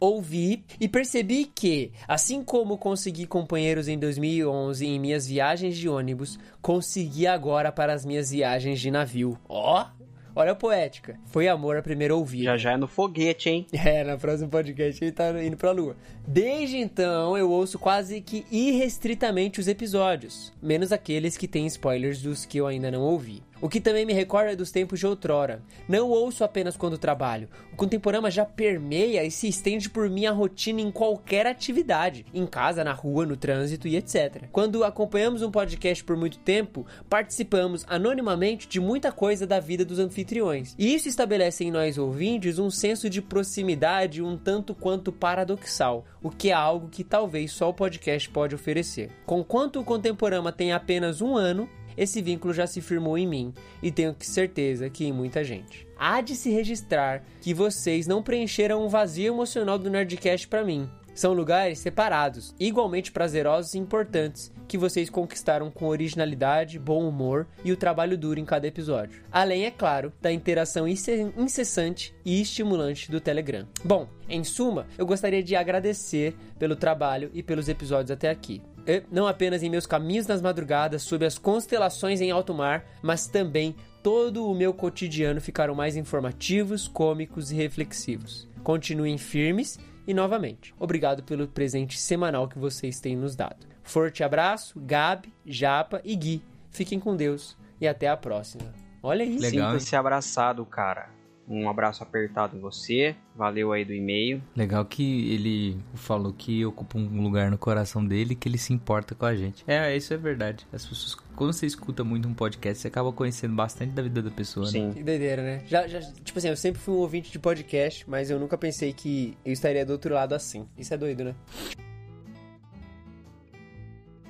Ouvi 0.00 0.64
e 0.80 0.88
percebi 0.88 1.44
que, 1.44 1.92
assim 2.06 2.42
como 2.42 2.78
consegui 2.78 3.26
companheiros 3.26 3.88
em 3.88 3.98
2011 3.98 4.86
em 4.86 4.98
minhas 4.98 5.26
viagens 5.26 5.76
de 5.76 5.88
ônibus, 5.88 6.38
consegui 6.60 7.26
agora 7.26 7.72
para 7.72 7.92
as 7.92 8.04
minhas 8.04 8.30
viagens 8.30 8.80
de 8.80 8.90
navio. 8.90 9.38
Ó, 9.48 9.86
olha 10.34 10.52
a 10.52 10.54
poética. 10.54 11.18
Foi 11.26 11.48
amor 11.48 11.76
a 11.76 11.82
primeira 11.82 12.14
ouvida. 12.14 12.44
Já 12.44 12.56
já 12.56 12.72
é 12.72 12.76
no 12.76 12.86
foguete, 12.86 13.48
hein? 13.48 13.66
É, 13.72 14.04
na 14.04 14.16
próxima 14.16 14.48
podcast 14.48 15.02
ele 15.02 15.12
tá 15.12 15.30
indo 15.42 15.56
pra 15.56 15.70
lua. 15.70 15.96
Desde 16.26 16.76
então, 16.76 17.36
eu 17.36 17.50
ouço 17.50 17.78
quase 17.78 18.20
que 18.20 18.44
irrestritamente 18.50 19.60
os 19.60 19.68
episódios, 19.68 20.52
menos 20.62 20.92
aqueles 20.92 21.36
que 21.36 21.48
têm 21.48 21.66
spoilers 21.66 22.20
dos 22.20 22.44
que 22.44 22.58
eu 22.58 22.66
ainda 22.66 22.90
não 22.90 23.02
ouvi. 23.02 23.42
O 23.60 23.68
que 23.68 23.80
também 23.80 24.04
me 24.04 24.12
recorda 24.12 24.54
dos 24.54 24.70
tempos 24.70 24.98
de 24.98 25.06
outrora. 25.06 25.62
Não 25.88 26.10
ouço 26.10 26.44
apenas 26.44 26.76
quando 26.76 26.98
trabalho. 26.98 27.48
O 27.72 27.76
Contemporama 27.76 28.30
já 28.30 28.44
permeia 28.44 29.24
e 29.24 29.30
se 29.30 29.48
estende 29.48 29.88
por 29.88 30.10
minha 30.10 30.30
rotina 30.30 30.80
em 30.80 30.90
qualquer 30.90 31.46
atividade, 31.46 32.26
em 32.34 32.46
casa, 32.46 32.84
na 32.84 32.92
rua, 32.92 33.24
no 33.24 33.36
trânsito 33.36 33.88
e 33.88 33.96
etc. 33.96 34.44
Quando 34.52 34.84
acompanhamos 34.84 35.42
um 35.42 35.50
podcast 35.50 36.04
por 36.04 36.16
muito 36.16 36.38
tempo, 36.38 36.86
participamos 37.08 37.84
anonimamente 37.88 38.68
de 38.68 38.78
muita 38.78 39.10
coisa 39.10 39.46
da 39.46 39.58
vida 39.58 39.84
dos 39.84 39.98
anfitriões. 39.98 40.74
E 40.78 40.94
isso 40.94 41.08
estabelece 41.08 41.64
em 41.64 41.70
nós 41.70 41.96
ouvintes 41.96 42.58
um 42.58 42.70
senso 42.70 43.08
de 43.08 43.22
proximidade 43.22 44.22
um 44.22 44.36
tanto 44.36 44.74
quanto 44.74 45.10
paradoxal, 45.12 46.04
o 46.22 46.30
que 46.30 46.50
é 46.50 46.52
algo 46.52 46.88
que 46.88 47.02
talvez 47.02 47.52
só 47.52 47.70
o 47.70 47.74
podcast 47.74 48.28
pode 48.28 48.54
oferecer. 48.54 49.10
Conquanto 49.24 49.80
o 49.80 49.84
Contemporama 49.84 50.52
tem 50.52 50.72
apenas 50.72 51.20
um 51.20 51.36
ano, 51.36 51.68
esse 51.96 52.20
vínculo 52.20 52.52
já 52.52 52.66
se 52.66 52.80
firmou 52.80 53.16
em 53.16 53.26
mim 53.26 53.54
e 53.82 53.90
tenho 53.90 54.14
certeza 54.20 54.90
que 54.90 55.04
em 55.04 55.12
muita 55.12 55.42
gente. 55.42 55.86
Há 55.98 56.20
de 56.20 56.34
se 56.34 56.50
registrar 56.50 57.22
que 57.40 57.54
vocês 57.54 58.06
não 58.06 58.22
preencheram 58.22 58.84
um 58.84 58.88
vazio 58.88 59.32
emocional 59.32 59.78
do 59.78 59.90
Nerdcast 59.90 60.48
para 60.48 60.64
mim. 60.64 60.88
São 61.14 61.32
lugares 61.32 61.78
separados, 61.78 62.54
igualmente 62.60 63.10
prazerosos 63.10 63.72
e 63.72 63.78
importantes, 63.78 64.52
que 64.68 64.76
vocês 64.76 65.08
conquistaram 65.08 65.70
com 65.70 65.86
originalidade, 65.86 66.78
bom 66.78 67.08
humor 67.08 67.46
e 67.64 67.72
o 67.72 67.76
trabalho 67.76 68.18
duro 68.18 68.38
em 68.38 68.44
cada 68.44 68.66
episódio. 68.66 69.22
Além, 69.32 69.64
é 69.64 69.70
claro, 69.70 70.12
da 70.20 70.30
interação 70.30 70.86
ince- 70.86 71.32
incessante 71.38 72.14
e 72.22 72.42
estimulante 72.42 73.10
do 73.10 73.18
Telegram. 73.18 73.66
Bom, 73.82 74.06
em 74.28 74.44
suma, 74.44 74.86
eu 74.98 75.06
gostaria 75.06 75.42
de 75.42 75.56
agradecer 75.56 76.36
pelo 76.58 76.76
trabalho 76.76 77.30
e 77.32 77.42
pelos 77.42 77.70
episódios 77.70 78.10
até 78.10 78.28
aqui. 78.28 78.60
Eh, 78.86 79.02
não 79.10 79.26
apenas 79.26 79.62
em 79.62 79.70
meus 79.70 79.86
caminhos 79.86 80.26
nas 80.26 80.40
madrugadas, 80.40 81.02
sob 81.02 81.24
as 81.24 81.38
constelações 81.38 82.20
em 82.20 82.30
alto 82.30 82.54
mar, 82.54 82.84
mas 83.02 83.26
também 83.26 83.74
todo 84.02 84.48
o 84.48 84.54
meu 84.54 84.72
cotidiano 84.72 85.40
ficaram 85.40 85.74
mais 85.74 85.96
informativos, 85.96 86.86
cômicos 86.86 87.50
e 87.50 87.54
reflexivos. 87.54 88.48
Continuem 88.62 89.18
firmes 89.18 89.78
e 90.06 90.14
novamente, 90.14 90.74
obrigado 90.78 91.22
pelo 91.22 91.48
presente 91.48 91.98
semanal 91.98 92.48
que 92.48 92.58
vocês 92.58 93.00
têm 93.00 93.16
nos 93.16 93.34
dado. 93.34 93.66
Forte 93.82 94.22
abraço, 94.22 94.80
Gabi, 94.80 95.32
Japa 95.44 96.00
e 96.04 96.14
Gui. 96.16 96.42
Fiquem 96.70 96.98
com 96.98 97.16
Deus 97.16 97.56
e 97.80 97.86
até 97.86 98.08
a 98.08 98.16
próxima. 98.16 98.64
Olha 99.02 99.22
isso. 99.22 99.42
Legal? 99.42 99.70
Sinta-se 99.72 99.94
abraçado, 99.94 100.64
cara. 100.66 101.15
Um 101.48 101.68
abraço 101.68 102.02
apertado 102.02 102.56
em 102.56 102.60
você. 102.60 103.14
Valeu 103.36 103.70
aí 103.72 103.84
do 103.84 103.92
e-mail. 103.92 104.42
Legal 104.56 104.84
que 104.84 105.32
ele 105.32 105.78
falou 105.94 106.32
que 106.32 106.64
ocupa 106.66 106.98
um 106.98 107.22
lugar 107.22 107.50
no 107.52 107.56
coração 107.58 108.04
dele 108.04 108.34
que 108.34 108.48
ele 108.48 108.58
se 108.58 108.72
importa 108.72 109.14
com 109.14 109.24
a 109.26 109.34
gente. 109.36 109.62
É, 109.66 109.96
isso 109.96 110.12
é 110.12 110.16
verdade. 110.16 110.66
As 110.72 110.84
pessoas, 110.84 111.14
quando 111.36 111.52
você 111.52 111.64
escuta 111.64 112.02
muito 112.02 112.26
um 112.28 112.34
podcast, 112.34 112.82
você 112.82 112.88
acaba 112.88 113.12
conhecendo 113.12 113.54
bastante 113.54 113.92
da 113.92 114.02
vida 114.02 114.20
da 114.20 114.30
pessoa, 114.30 114.66
né? 114.66 114.72
Sim. 114.72 114.90
Que 114.92 115.04
doideira, 115.04 115.40
né? 115.42 115.62
Já, 115.68 115.86
já, 115.86 116.00
tipo 116.00 116.36
assim, 116.36 116.48
eu 116.48 116.56
sempre 116.56 116.80
fui 116.80 116.92
um 116.94 116.98
ouvinte 116.98 117.30
de 117.30 117.38
podcast, 117.38 118.04
mas 118.10 118.28
eu 118.28 118.40
nunca 118.40 118.58
pensei 118.58 118.92
que 118.92 119.38
eu 119.44 119.52
estaria 119.52 119.86
do 119.86 119.92
outro 119.92 120.12
lado 120.12 120.34
assim. 120.34 120.66
Isso 120.76 120.92
é 120.94 120.96
doido, 120.96 121.22
né? 121.24 121.34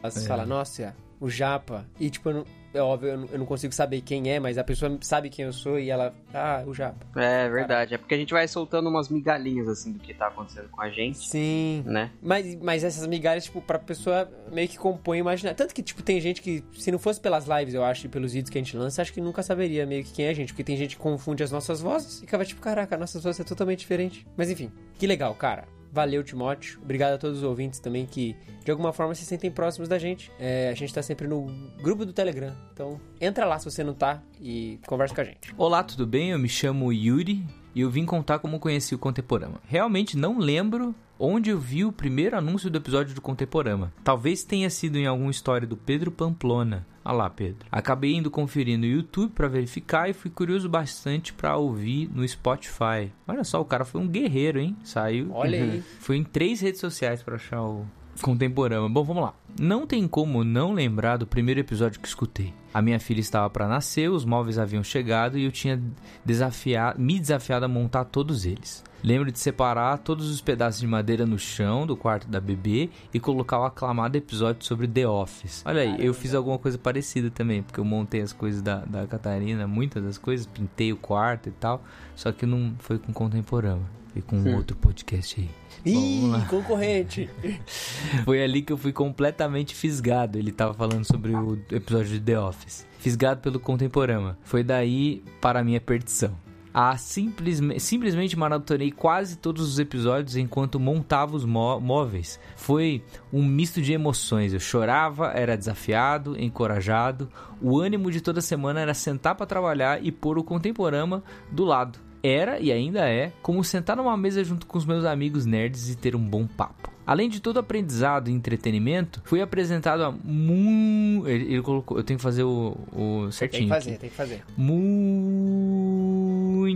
Você 0.02 0.18
É. 0.20 0.28
fala, 0.28 0.44
nossa, 0.44 0.94
o 1.18 1.28
Japa. 1.30 1.86
E 1.98 2.10
tipo, 2.10 2.28
eu 2.28 2.34
não- 2.34 2.44
é 2.74 2.80
óbvio, 2.80 3.10
eu 3.10 3.18
não, 3.18 3.28
eu 3.32 3.38
não 3.38 3.46
consigo 3.46 3.72
saber 3.74 4.00
quem 4.00 4.30
é, 4.30 4.38
mas 4.38 4.58
a 4.58 4.64
pessoa 4.64 4.96
sabe 5.00 5.30
quem 5.30 5.44
eu 5.44 5.52
sou 5.52 5.78
e 5.78 5.90
ela. 5.90 6.14
Ah, 6.32 6.62
o 6.66 6.74
Japa. 6.74 7.06
É 7.20 7.48
verdade. 7.48 7.94
É 7.94 7.98
porque 7.98 8.14
a 8.14 8.18
gente 8.18 8.32
vai 8.32 8.46
soltando 8.46 8.88
umas 8.88 9.08
migalhinhas 9.08 9.68
assim 9.68 9.92
do 9.92 9.98
que 9.98 10.12
tá 10.12 10.28
acontecendo 10.28 10.68
com 10.68 10.80
a 10.82 10.90
gente, 10.90 11.18
Sim. 11.18 11.82
né? 11.86 12.10
Mas, 12.22 12.54
mas 12.56 12.84
essas 12.84 13.06
migalhas, 13.06 13.44
tipo, 13.44 13.60
pra 13.60 13.78
pessoa 13.78 14.30
meio 14.52 14.68
que 14.68 14.78
compõe 14.78 15.18
o 15.18 15.20
imaginário. 15.20 15.56
Tanto 15.56 15.74
que, 15.74 15.82
tipo, 15.82 16.02
tem 16.02 16.20
gente 16.20 16.42
que, 16.42 16.64
se 16.72 16.90
não 16.90 16.98
fosse 16.98 17.20
pelas 17.20 17.46
lives, 17.46 17.74
eu 17.74 17.84
acho, 17.84 18.06
e 18.06 18.08
pelos 18.08 18.32
vídeos 18.32 18.50
que 18.50 18.58
a 18.58 18.62
gente 18.62 18.76
lança, 18.76 19.02
acho 19.02 19.12
que 19.12 19.20
nunca 19.20 19.42
saberia 19.42 19.86
meio 19.86 20.04
que 20.04 20.12
quem 20.12 20.26
é 20.26 20.30
a 20.30 20.34
gente. 20.34 20.52
Porque 20.52 20.64
tem 20.64 20.76
gente 20.76 20.96
que 20.96 21.02
confunde 21.02 21.42
as 21.42 21.50
nossas 21.50 21.80
vozes 21.80 22.20
e 22.22 22.24
acaba, 22.24 22.44
tipo, 22.44 22.60
caraca, 22.60 22.96
nossas 22.96 23.22
vozes 23.22 23.40
é 23.40 23.44
totalmente 23.44 23.80
diferente. 23.80 24.26
Mas 24.36 24.50
enfim, 24.50 24.70
que 24.98 25.06
legal, 25.06 25.34
cara. 25.34 25.75
Valeu, 25.92 26.22
Timóteo. 26.22 26.78
Obrigado 26.82 27.14
a 27.14 27.18
todos 27.18 27.38
os 27.38 27.42
ouvintes 27.42 27.80
também 27.80 28.06
que, 28.06 28.36
de 28.64 28.70
alguma 28.70 28.92
forma, 28.92 29.14
se 29.14 29.24
sentem 29.24 29.50
próximos 29.50 29.88
da 29.88 29.98
gente. 29.98 30.30
É, 30.38 30.68
a 30.68 30.74
gente 30.74 30.92
tá 30.92 31.02
sempre 31.02 31.26
no 31.26 31.46
grupo 31.82 32.04
do 32.04 32.12
Telegram. 32.12 32.54
Então, 32.72 33.00
entra 33.20 33.44
lá 33.46 33.58
se 33.58 33.64
você 33.64 33.82
não 33.82 33.94
tá 33.94 34.22
e 34.40 34.78
conversa 34.86 35.14
com 35.14 35.20
a 35.20 35.24
gente. 35.24 35.54
Olá, 35.56 35.82
tudo 35.82 36.06
bem? 36.06 36.30
Eu 36.30 36.38
me 36.38 36.48
chamo 36.48 36.92
Yuri 36.92 37.44
e 37.74 37.80
eu 37.80 37.90
vim 37.90 38.04
contar 38.04 38.38
como 38.38 38.58
conheci 38.58 38.94
o 38.94 38.98
Contemporama. 38.98 39.60
Realmente 39.66 40.16
não 40.16 40.38
lembro 40.38 40.94
onde 41.18 41.50
eu 41.50 41.58
vi 41.58 41.84
o 41.84 41.92
primeiro 41.92 42.36
anúncio 42.36 42.70
do 42.70 42.78
episódio 42.78 43.14
do 43.14 43.20
Contemporama. 43.20 43.92
Talvez 44.02 44.44
tenha 44.44 44.70
sido 44.70 44.98
em 44.98 45.06
alguma 45.06 45.30
história 45.30 45.66
do 45.66 45.76
Pedro 45.76 46.10
Pamplona. 46.10 46.86
Ah 47.04 47.12
lá, 47.12 47.30
Pedro. 47.30 47.66
Acabei 47.70 48.14
indo 48.14 48.30
conferir 48.30 48.76
no 48.76 48.84
YouTube 48.84 49.30
pra 49.32 49.46
verificar 49.46 50.10
e 50.10 50.12
fui 50.12 50.28
curioso 50.28 50.68
bastante 50.68 51.32
pra 51.32 51.56
ouvir 51.56 52.10
no 52.12 52.26
Spotify. 52.26 53.12
Olha 53.28 53.44
só, 53.44 53.60
o 53.60 53.64
cara 53.64 53.84
foi 53.84 54.00
um 54.00 54.08
guerreiro, 54.08 54.58
hein? 54.58 54.76
Saiu. 54.82 55.30
Olha 55.32 55.62
aí. 55.62 55.82
Foi 56.00 56.16
em 56.16 56.24
três 56.24 56.60
redes 56.60 56.80
sociais 56.80 57.22
pra 57.22 57.36
achar 57.36 57.62
o 57.62 57.86
Contemporama. 58.20 58.88
Bom, 58.88 59.04
vamos 59.04 59.22
lá. 59.22 59.34
Não 59.60 59.86
tem 59.86 60.06
como 60.08 60.44
não 60.44 60.72
lembrar 60.72 61.16
do 61.16 61.26
primeiro 61.26 61.60
episódio 61.60 62.00
que 62.00 62.08
escutei. 62.08 62.52
A 62.74 62.82
minha 62.82 62.98
filha 62.98 63.20
estava 63.20 63.48
para 63.48 63.68
nascer, 63.68 64.10
os 64.10 64.24
móveis 64.24 64.58
haviam 64.58 64.82
chegado 64.82 65.38
e 65.38 65.44
eu 65.44 65.52
tinha 65.52 65.80
desafiado, 66.24 67.00
me 67.00 67.18
desafiado 67.18 67.64
a 67.64 67.68
montar 67.68 68.04
todos 68.04 68.44
eles. 68.44 68.84
Lembro 69.06 69.30
de 69.30 69.38
separar 69.38 69.98
todos 69.98 70.28
os 70.28 70.40
pedaços 70.40 70.80
de 70.80 70.86
madeira 70.88 71.24
no 71.24 71.38
chão 71.38 71.86
do 71.86 71.96
quarto 71.96 72.26
da 72.26 72.40
bebê 72.40 72.90
e 73.14 73.20
colocar 73.20 73.60
o 73.60 73.64
aclamado 73.64 74.18
episódio 74.18 74.66
sobre 74.66 74.88
The 74.88 75.06
Office. 75.06 75.62
Olha 75.64 75.82
aí, 75.82 76.04
eu 76.04 76.12
fiz 76.12 76.34
alguma 76.34 76.58
coisa 76.58 76.76
parecida 76.76 77.30
também, 77.30 77.62
porque 77.62 77.78
eu 77.78 77.84
montei 77.84 78.20
as 78.20 78.32
coisas 78.32 78.60
da, 78.60 78.84
da 78.84 79.06
Catarina, 79.06 79.64
muitas 79.64 80.02
das 80.02 80.18
coisas, 80.18 80.44
pintei 80.48 80.92
o 80.92 80.96
quarto 80.96 81.48
e 81.48 81.52
tal, 81.52 81.84
só 82.16 82.32
que 82.32 82.44
não 82.44 82.74
foi 82.80 82.98
com 82.98 83.12
Contemporama, 83.12 83.88
foi 84.12 84.22
com 84.22 84.56
outro 84.56 84.76
podcast 84.76 85.40
aí. 85.40 85.50
Ih, 85.84 86.32
concorrente. 86.50 87.30
Foi 88.24 88.42
ali 88.42 88.60
que 88.60 88.72
eu 88.72 88.76
fui 88.76 88.92
completamente 88.92 89.72
fisgado. 89.72 90.36
Ele 90.36 90.50
tava 90.50 90.74
falando 90.74 91.04
sobre 91.04 91.32
o 91.32 91.56
episódio 91.70 92.08
de 92.08 92.20
The 92.20 92.40
Office. 92.40 92.86
Fisgado 92.98 93.40
pelo 93.40 93.60
Contemporama. 93.60 94.36
Foi 94.42 94.64
daí 94.64 95.22
para 95.40 95.60
a 95.60 95.62
minha 95.62 95.80
perdição. 95.80 96.34
Ah, 96.78 96.98
simplesmente, 96.98 97.80
simplesmente 97.80 98.38
maratonei 98.38 98.90
quase 98.92 99.38
todos 99.38 99.66
os 99.66 99.78
episódios 99.78 100.36
enquanto 100.36 100.78
montava 100.78 101.34
os 101.34 101.42
mó- 101.42 101.80
móveis. 101.80 102.38
Foi 102.54 103.02
um 103.32 103.42
misto 103.42 103.80
de 103.80 103.94
emoções. 103.94 104.52
Eu 104.52 104.60
chorava, 104.60 105.28
era 105.28 105.56
desafiado, 105.56 106.38
encorajado. 106.38 107.30
O 107.62 107.78
ânimo 107.80 108.10
de 108.10 108.20
toda 108.20 108.42
semana 108.42 108.78
era 108.80 108.92
sentar 108.92 109.34
para 109.34 109.46
trabalhar 109.46 110.04
e 110.04 110.12
pôr 110.12 110.36
o 110.36 110.44
Contemporama 110.44 111.24
do 111.50 111.64
lado. 111.64 111.98
Era 112.22 112.60
e 112.60 112.70
ainda 112.70 113.08
é 113.08 113.32
como 113.40 113.64
sentar 113.64 113.96
numa 113.96 114.14
mesa 114.16 114.44
junto 114.44 114.66
com 114.66 114.76
os 114.76 114.84
meus 114.84 115.06
amigos 115.06 115.46
nerds 115.46 115.88
e 115.88 115.96
ter 115.96 116.14
um 116.14 116.20
bom 116.28 116.46
papo. 116.46 116.92
Além 117.06 117.28
de 117.28 117.40
todo 117.40 117.58
aprendizado 117.60 118.28
e 118.28 118.32
entretenimento, 118.32 119.22
fui 119.24 119.40
apresentado 119.40 120.02
a 120.02 120.10
mu... 120.10 121.22
Ele, 121.28 121.44
ele 121.54 121.62
colocou, 121.62 121.96
eu 121.96 122.02
tenho 122.02 122.16
que 122.18 122.22
fazer 122.22 122.42
o, 122.42 122.76
o 122.92 123.20
Tem 123.22 123.30
certinho. 123.30 123.62
que 123.68 123.68
fazer, 123.68 123.90
aqui. 123.90 123.98
tem 124.00 124.10
que 124.10 124.16
fazer. 124.16 124.42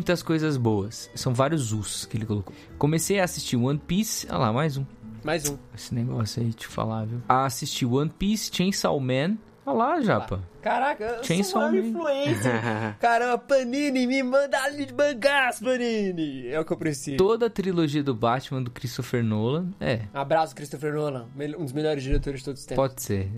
Muitas 0.00 0.22
coisas 0.22 0.56
boas. 0.56 1.10
São 1.14 1.34
vários 1.34 1.74
us 1.74 2.06
que 2.06 2.16
ele 2.16 2.24
colocou. 2.24 2.54
Comecei 2.78 3.20
a 3.20 3.24
assistir 3.24 3.58
One 3.58 3.78
Piece. 3.78 4.26
Olha 4.30 4.38
lá, 4.38 4.52
mais 4.52 4.78
um. 4.78 4.86
Mais 5.22 5.46
um. 5.46 5.58
Esse 5.74 5.94
negócio 5.94 6.42
aí, 6.42 6.54
te 6.54 6.66
falar, 6.66 7.04
viu? 7.04 7.20
A 7.28 7.44
assistir 7.44 7.84
One 7.84 8.08
Piece, 8.08 8.50
Chainsaw 8.50 8.98
Man. 8.98 9.36
Olha 9.66 9.76
lá, 9.76 10.00
Japa. 10.00 10.40
Caraca, 10.62 11.04
eu 11.04 11.22
Chainsaw 11.22 11.60
sou 11.60 11.60
uma 11.60 11.70
Man. 11.72 11.86
influência. 11.86 12.96
Caramba, 12.98 13.36
Panini, 13.36 14.06
me 14.06 14.22
manda 14.22 14.58
ali 14.62 14.86
de 14.86 14.94
mangás, 14.94 15.60
Panini. 15.60 16.48
É 16.48 16.58
o 16.58 16.64
que 16.64 16.72
eu 16.72 16.78
preciso. 16.78 17.18
Toda 17.18 17.44
a 17.44 17.50
trilogia 17.50 18.02
do 18.02 18.14
Batman 18.14 18.62
do 18.62 18.70
Christopher 18.70 19.22
Nolan. 19.22 19.68
É, 19.78 20.00
Abraço, 20.14 20.54
Christopher 20.56 20.94
Nolan, 20.94 21.26
um 21.58 21.64
dos 21.64 21.74
melhores 21.74 22.02
diretores 22.02 22.40
de 22.40 22.46
todos 22.46 22.60
os 22.62 22.66
tempos. 22.66 22.82
Pode 22.88 23.02
ser, 23.02 23.30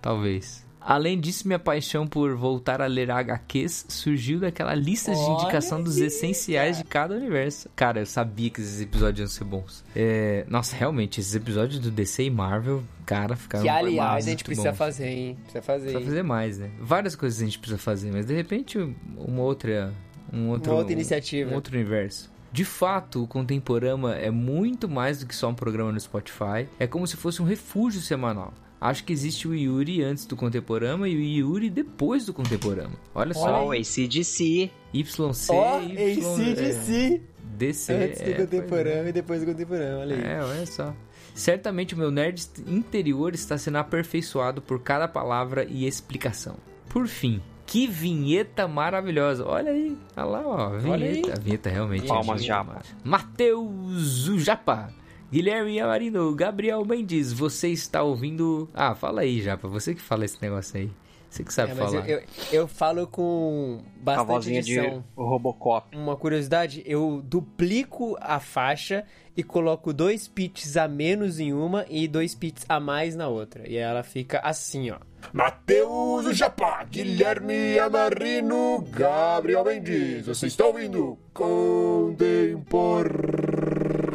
talvez. 0.00 0.65
Além 0.86 1.18
disso, 1.18 1.48
minha 1.48 1.58
paixão 1.58 2.06
por 2.06 2.36
voltar 2.36 2.80
a 2.80 2.86
ler 2.86 3.10
HQs 3.10 3.86
surgiu 3.88 4.38
daquela 4.38 4.72
lista 4.72 5.12
de 5.12 5.18
Olha 5.18 5.42
indicação 5.42 5.82
dos 5.82 5.96
aí, 5.96 6.04
essenciais 6.04 6.78
de 6.78 6.84
cada 6.84 7.16
universo. 7.16 7.68
Cara, 7.74 7.98
eu 8.00 8.06
sabia 8.06 8.48
que 8.50 8.60
esses 8.60 8.80
episódios 8.80 9.18
iam 9.18 9.26
ser 9.28 9.44
bons. 9.44 9.84
É, 9.96 10.44
Nossa, 10.48 10.76
realmente, 10.76 11.18
esses 11.20 11.34
episódios 11.34 11.80
do 11.80 11.90
DC 11.90 12.22
e 12.22 12.30
Marvel, 12.30 12.84
cara, 13.04 13.34
ficaram 13.34 13.64
Que, 13.64 13.68
aliás, 13.68 14.10
a 14.10 14.12
muito 14.12 14.24
gente 14.26 14.44
precisa 14.44 14.70
bons. 14.70 14.78
fazer, 14.78 15.08
hein? 15.08 15.36
Precisa 15.42 15.62
fazer. 15.62 15.80
Precisa 15.82 15.98
hein? 15.98 16.06
fazer 16.06 16.22
mais, 16.22 16.58
né? 16.58 16.70
Várias 16.80 17.16
coisas 17.16 17.42
a 17.42 17.44
gente 17.44 17.58
precisa 17.58 17.78
fazer, 17.78 18.12
mas 18.12 18.24
de 18.24 18.34
repente 18.34 18.78
uma 19.16 19.42
outra... 19.42 19.92
Um 20.32 20.50
outro, 20.50 20.70
Uma 20.70 20.78
outra 20.78 20.92
iniciativa. 20.92 21.50
Um 21.50 21.54
outro 21.54 21.74
universo. 21.74 22.30
De 22.52 22.64
fato, 22.64 23.24
o 23.24 23.26
Contemporama 23.26 24.14
é 24.14 24.30
muito 24.30 24.88
mais 24.88 25.18
do 25.18 25.26
que 25.26 25.34
só 25.34 25.48
um 25.48 25.54
programa 25.54 25.92
no 25.92 26.00
Spotify. 26.00 26.68
É 26.78 26.86
como 26.86 27.06
se 27.06 27.16
fosse 27.16 27.42
um 27.42 27.44
refúgio 27.44 28.00
semanal. 28.00 28.54
Acho 28.86 29.02
que 29.02 29.12
existe 29.12 29.48
o 29.48 29.54
Yuri 29.54 30.00
antes 30.04 30.26
do 30.26 30.36
Contemporama 30.36 31.08
e 31.08 31.16
o 31.16 31.20
Yuri 31.20 31.68
depois 31.68 32.24
do 32.24 32.32
Contemporama. 32.32 32.94
Olha 33.12 33.34
só. 33.34 33.64
Ó, 33.64 33.66
o 33.66 33.72
ACDC. 33.72 34.70
YC, 34.94 35.20
Ó, 35.50 35.80
Y, 35.80 36.20
ACDC. 36.20 37.14
é, 37.14 37.20
DC. 37.56 37.92
Antes 37.92 38.20
do 38.20 38.30
é, 38.30 38.34
contemporâneo 38.34 39.08
e 39.08 39.12
depois 39.12 39.40
do 39.40 39.46
contemporâneo, 39.46 39.98
olha 39.98 40.14
aí. 40.16 40.24
É, 40.24 40.40
olha 40.40 40.66
só. 40.66 40.94
Certamente 41.34 41.94
o 41.94 41.98
meu 41.98 42.12
nerd 42.12 42.40
interior 42.66 43.34
está 43.34 43.58
sendo 43.58 43.78
aperfeiçoado 43.78 44.62
por 44.62 44.80
cada 44.80 45.08
palavra 45.08 45.64
e 45.64 45.84
explicação. 45.84 46.56
Por 46.88 47.08
fim, 47.08 47.42
que 47.66 47.88
vinheta 47.88 48.68
maravilhosa. 48.68 49.44
Olha 49.44 49.72
aí, 49.72 49.98
olha 50.16 50.26
lá, 50.26 50.46
ó. 50.46 50.68
Vinheta. 50.78 50.88
Olha 50.90 51.06
aí. 51.06 51.32
A 51.32 51.40
vinheta 51.40 51.68
realmente. 51.68 52.06
Palmas, 52.06 52.40
é 52.40 52.44
Japa. 52.44 52.82
Matheus 53.02 54.28
o 54.28 54.38
Japa. 54.38 54.92
Guilherme 55.30 55.80
Amarino, 55.80 56.34
Gabriel 56.34 56.84
Mendes, 56.84 57.32
você 57.32 57.68
está 57.68 58.02
ouvindo. 58.02 58.68
Ah, 58.72 58.94
fala 58.94 59.22
aí, 59.22 59.42
Japa. 59.42 59.66
Você 59.68 59.94
que 59.94 60.00
fala 60.00 60.24
esse 60.24 60.40
negócio 60.40 60.78
aí. 60.78 60.90
Você 61.28 61.42
que 61.42 61.52
sabe 61.52 61.72
É, 61.72 61.74
mas 61.74 61.92
eu, 61.92 62.00
falar. 62.00 62.10
eu, 62.12 62.22
eu 62.52 62.68
falo 62.68 63.06
com 63.06 63.80
A 64.00 64.04
bastante 64.04 64.26
vozinha 64.26 64.62
de 64.62 64.78
edição. 64.78 65.04
Robocop. 65.16 65.96
Uma 65.96 66.16
curiosidade, 66.16 66.82
eu 66.86 67.20
duplico 67.22 68.16
a 68.20 68.38
faixa 68.38 69.04
e 69.36 69.42
coloco 69.42 69.92
dois 69.92 70.28
pitches 70.28 70.76
a 70.76 70.88
menos 70.88 71.38
em 71.38 71.52
uma 71.52 71.84
e 71.90 72.08
dois 72.08 72.34
pitches 72.34 72.64
a 72.68 72.80
mais 72.80 73.14
na 73.16 73.28
outra. 73.28 73.68
E 73.68 73.76
ela 73.76 74.02
fica 74.02 74.38
assim, 74.38 74.90
ó. 74.90 74.96
Matheus 75.32 76.34
Japá, 76.36 76.84
Guilherme 76.84 77.78
Amarino, 77.80 78.80
Gabriel 78.90 79.64
Mendes. 79.64 80.26
Você 80.26 80.46
está 80.46 80.64
ouvindo 80.64 81.18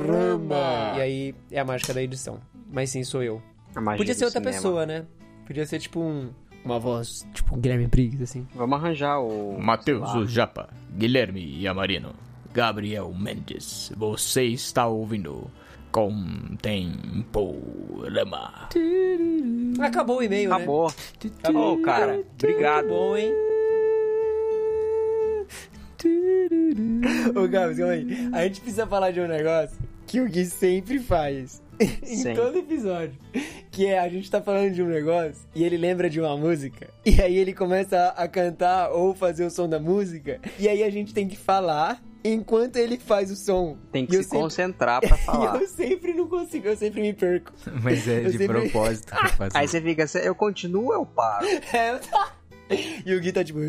Contemporama. 0.01 0.93
E 0.97 1.01
aí 1.01 1.35
é 1.51 1.59
a 1.59 1.65
mágica 1.65 1.93
da 1.93 2.01
edição. 2.01 2.39
Mas 2.71 2.89
sim, 2.89 3.03
sou 3.03 3.21
eu. 3.23 3.41
Podia 3.97 4.13
ser 4.13 4.25
outra 4.25 4.39
cinema. 4.39 4.55
pessoa, 4.57 4.85
né? 4.85 5.05
Podia 5.45 5.65
ser 5.65 5.79
tipo 5.79 5.99
um, 5.99 6.29
uma 6.63 6.79
voz, 6.79 7.25
tipo 7.33 7.55
um 7.55 7.59
Guilherme 7.59 7.87
Briggs, 7.87 8.23
assim. 8.23 8.47
Vamos 8.55 8.77
arranjar 8.77 9.19
o. 9.19 9.57
Matheus 9.59 10.13
o 10.13 10.25
Japa, 10.25 10.69
Guilherme 10.91 11.67
Amarino, 11.67 12.13
Gabriel 12.53 13.13
Mendes, 13.13 13.91
você 13.95 14.43
está 14.45 14.87
ouvindo 14.87 15.49
Contemporama. 15.91 16.89
Acabou 19.81 20.19
o 20.19 20.23
e-mail, 20.23 20.49
né? 20.49 20.55
Acabou. 20.55 20.93
Acabou, 21.39 21.81
cara. 21.81 22.23
Obrigado. 22.35 22.87
Bom, 22.87 23.17
hein? 23.17 23.33
Ô, 27.35 27.47
Gabs, 27.47 27.77
calma 27.77 27.93
aí. 27.93 28.29
A 28.33 28.43
gente 28.43 28.61
precisa 28.61 28.87
falar 28.87 29.11
de 29.11 29.21
um 29.21 29.27
negócio 29.27 29.77
que 30.11 30.19
o 30.19 30.25
Gui 30.27 30.45
sempre 30.45 30.99
faz. 30.99 31.61
em 31.79 32.35
todo 32.35 32.57
episódio. 32.59 33.13
Que 33.71 33.87
é, 33.87 33.97
a 33.99 34.07
gente 34.09 34.29
tá 34.29 34.41
falando 34.41 34.71
de 34.73 34.83
um 34.83 34.87
negócio 34.87 35.41
e 35.55 35.63
ele 35.63 35.77
lembra 35.77 36.09
de 36.09 36.19
uma 36.19 36.35
música. 36.37 36.89
E 37.05 37.19
aí 37.21 37.37
ele 37.37 37.53
começa 37.53 37.97
a, 37.97 38.23
a 38.23 38.27
cantar 38.27 38.91
ou 38.91 39.15
fazer 39.15 39.45
o 39.45 39.49
som 39.49 39.67
da 39.67 39.79
música. 39.79 40.39
E 40.59 40.67
aí 40.67 40.83
a 40.83 40.89
gente 40.91 41.13
tem 41.13 41.27
que 41.27 41.35
falar 41.37 41.99
enquanto 42.23 42.75
ele 42.75 42.97
faz 42.99 43.31
o 43.31 43.35
som. 43.35 43.77
Tem 43.91 44.05
que 44.05 44.17
se 44.17 44.23
sempre- 44.25 44.39
concentrar 44.39 44.99
pra 45.01 45.15
E 45.17 45.19
falar. 45.21 45.61
eu 45.61 45.67
sempre 45.67 46.13
não 46.13 46.27
consigo, 46.27 46.67
eu 46.67 46.75
sempre 46.77 47.01
me 47.01 47.13
perco. 47.13 47.51
Mas 47.81 48.07
é 48.07 48.19
Eu 48.25 48.31
de 48.31 48.37
sempre- 48.37 48.47
propósito 48.69 49.15
que 49.15 49.25
eu 49.25 49.29
faço 49.29 49.57
Aí 49.57 49.67
você 49.67 49.81
fica, 49.81 50.05
eu 50.23 50.35
continuo 50.35 50.87
ou 50.87 50.93
eu 50.93 51.05
paro? 51.05 51.47
É, 51.47 51.99
e 53.05 53.15
o 53.15 53.19
Gui 53.21 53.31
tá 53.31 53.43
tipo. 53.43 53.59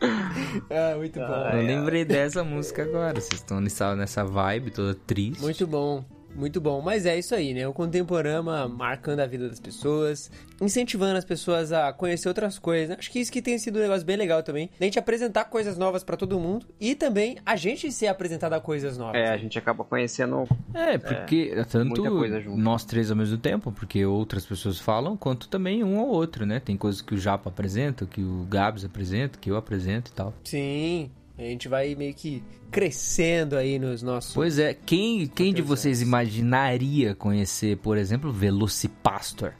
ah, 0.70 0.96
muito 0.96 1.18
bom. 1.18 1.50
Eu 1.52 1.62
lembrei 1.62 2.04
dessa 2.04 2.42
música 2.42 2.82
agora. 2.82 3.20
Vocês 3.20 3.40
estão 3.40 3.60
nessa 3.96 4.24
vibe 4.24 4.70
toda 4.70 4.94
triste. 4.94 5.40
Muito 5.42 5.66
bom, 5.66 6.04
muito 6.34 6.60
bom. 6.60 6.80
Mas 6.80 7.06
é 7.06 7.18
isso 7.18 7.34
aí, 7.34 7.54
né? 7.54 7.66
O 7.66 7.72
Contemporama 7.72 8.68
marcando 8.68 9.20
a 9.20 9.26
vida 9.26 9.48
das 9.48 9.60
pessoas, 9.60 10.30
incentivando 10.60 11.16
as 11.16 11.24
pessoas 11.24 11.72
a 11.72 11.92
conhecer 11.92 12.28
outras 12.28 12.58
coisas. 12.58 12.90
né? 12.90 12.96
Acho 12.98 13.10
que 13.10 13.18
isso 13.18 13.32
que 13.32 13.42
tem 13.42 13.58
sido 13.58 13.78
um 13.78 13.82
negócio 13.82 14.04
bem 14.06 14.16
legal 14.16 14.42
também. 14.42 14.70
Da 14.78 14.86
gente 14.86 14.98
apresentar 14.98 15.44
coisas 15.44 15.76
novas 15.76 16.04
pra 16.04 16.16
todo 16.16 16.38
mundo 16.38 16.66
e 16.80 16.94
também 16.94 17.38
a 17.44 17.56
gente 17.56 17.90
ser 17.92 18.06
apresentado 18.06 18.52
a 18.54 18.60
coisas 18.60 18.96
novas. 18.96 19.16
É, 19.16 19.28
a 19.28 19.36
gente 19.36 19.58
acaba 19.58 19.84
conhecendo. 19.84 20.46
É, 20.74 20.98
porque 20.98 21.52
tanto 21.70 21.88
muita 21.88 22.10
coisa 22.10 22.40
junto. 22.40 22.56
nós 22.58 22.84
três 22.84 23.10
ao 23.10 23.16
mesmo 23.16 23.38
tempo, 23.38 23.72
porque 23.72 24.04
outras 24.04 24.44
pessoas 24.46 24.78
falam, 24.78 25.16
quanto 25.16 25.48
também 25.48 25.82
um 25.84 25.98
ou 25.98 26.08
outro, 26.08 26.46
né? 26.46 26.60
Tem 26.60 26.76
coisas 26.76 27.00
que 27.00 27.14
o 27.14 27.18
Japa 27.18 27.50
apresenta, 27.50 28.06
que 28.06 28.22
o 28.22 28.46
Gabs 28.48 28.84
apresenta, 28.84 29.38
que 29.38 29.50
eu 29.50 29.56
apresento 29.56 30.10
e 30.10 30.14
tal. 30.14 30.34
Sim, 30.44 31.10
a 31.44 31.46
gente 31.46 31.68
vai 31.68 31.94
meio 31.94 32.12
que 32.14 32.42
crescendo 32.70 33.56
aí 33.56 33.78
nos 33.78 34.02
nossos. 34.02 34.34
Pois 34.34 34.58
é, 34.58 34.74
quem, 34.74 35.26
quem 35.26 35.52
de 35.54 35.62
vocês 35.62 36.02
imaginaria 36.02 37.14
conhecer, 37.14 37.76
por 37.78 37.96
exemplo, 37.96 38.30
Velocipastor? 38.30 39.52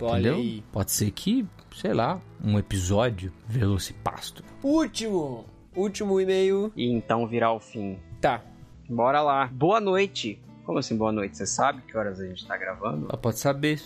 Olha 0.00 0.18
entendeu? 0.20 0.34
aí. 0.36 0.64
Pode 0.72 0.90
ser 0.90 1.10
que, 1.10 1.46
sei 1.76 1.92
lá, 1.92 2.20
um 2.42 2.58
episódio 2.58 3.32
Velocipastor. 3.46 4.44
Último, 4.62 5.44
último 5.76 6.20
e-mail. 6.20 6.72
E 6.74 6.90
então 6.90 7.26
virar 7.26 7.52
o 7.52 7.60
fim. 7.60 7.98
Tá. 8.20 8.42
Bora 8.88 9.20
lá. 9.20 9.46
Boa 9.52 9.80
noite. 9.80 10.40
Como 10.64 10.78
assim, 10.78 10.96
boa 10.96 11.12
noite? 11.12 11.36
Você 11.36 11.46
sabe 11.46 11.82
que 11.82 11.96
horas 11.96 12.18
a 12.18 12.26
gente 12.26 12.46
tá 12.46 12.56
gravando? 12.56 13.06
Ah, 13.10 13.16
Pode 13.18 13.38
saber. 13.38 13.78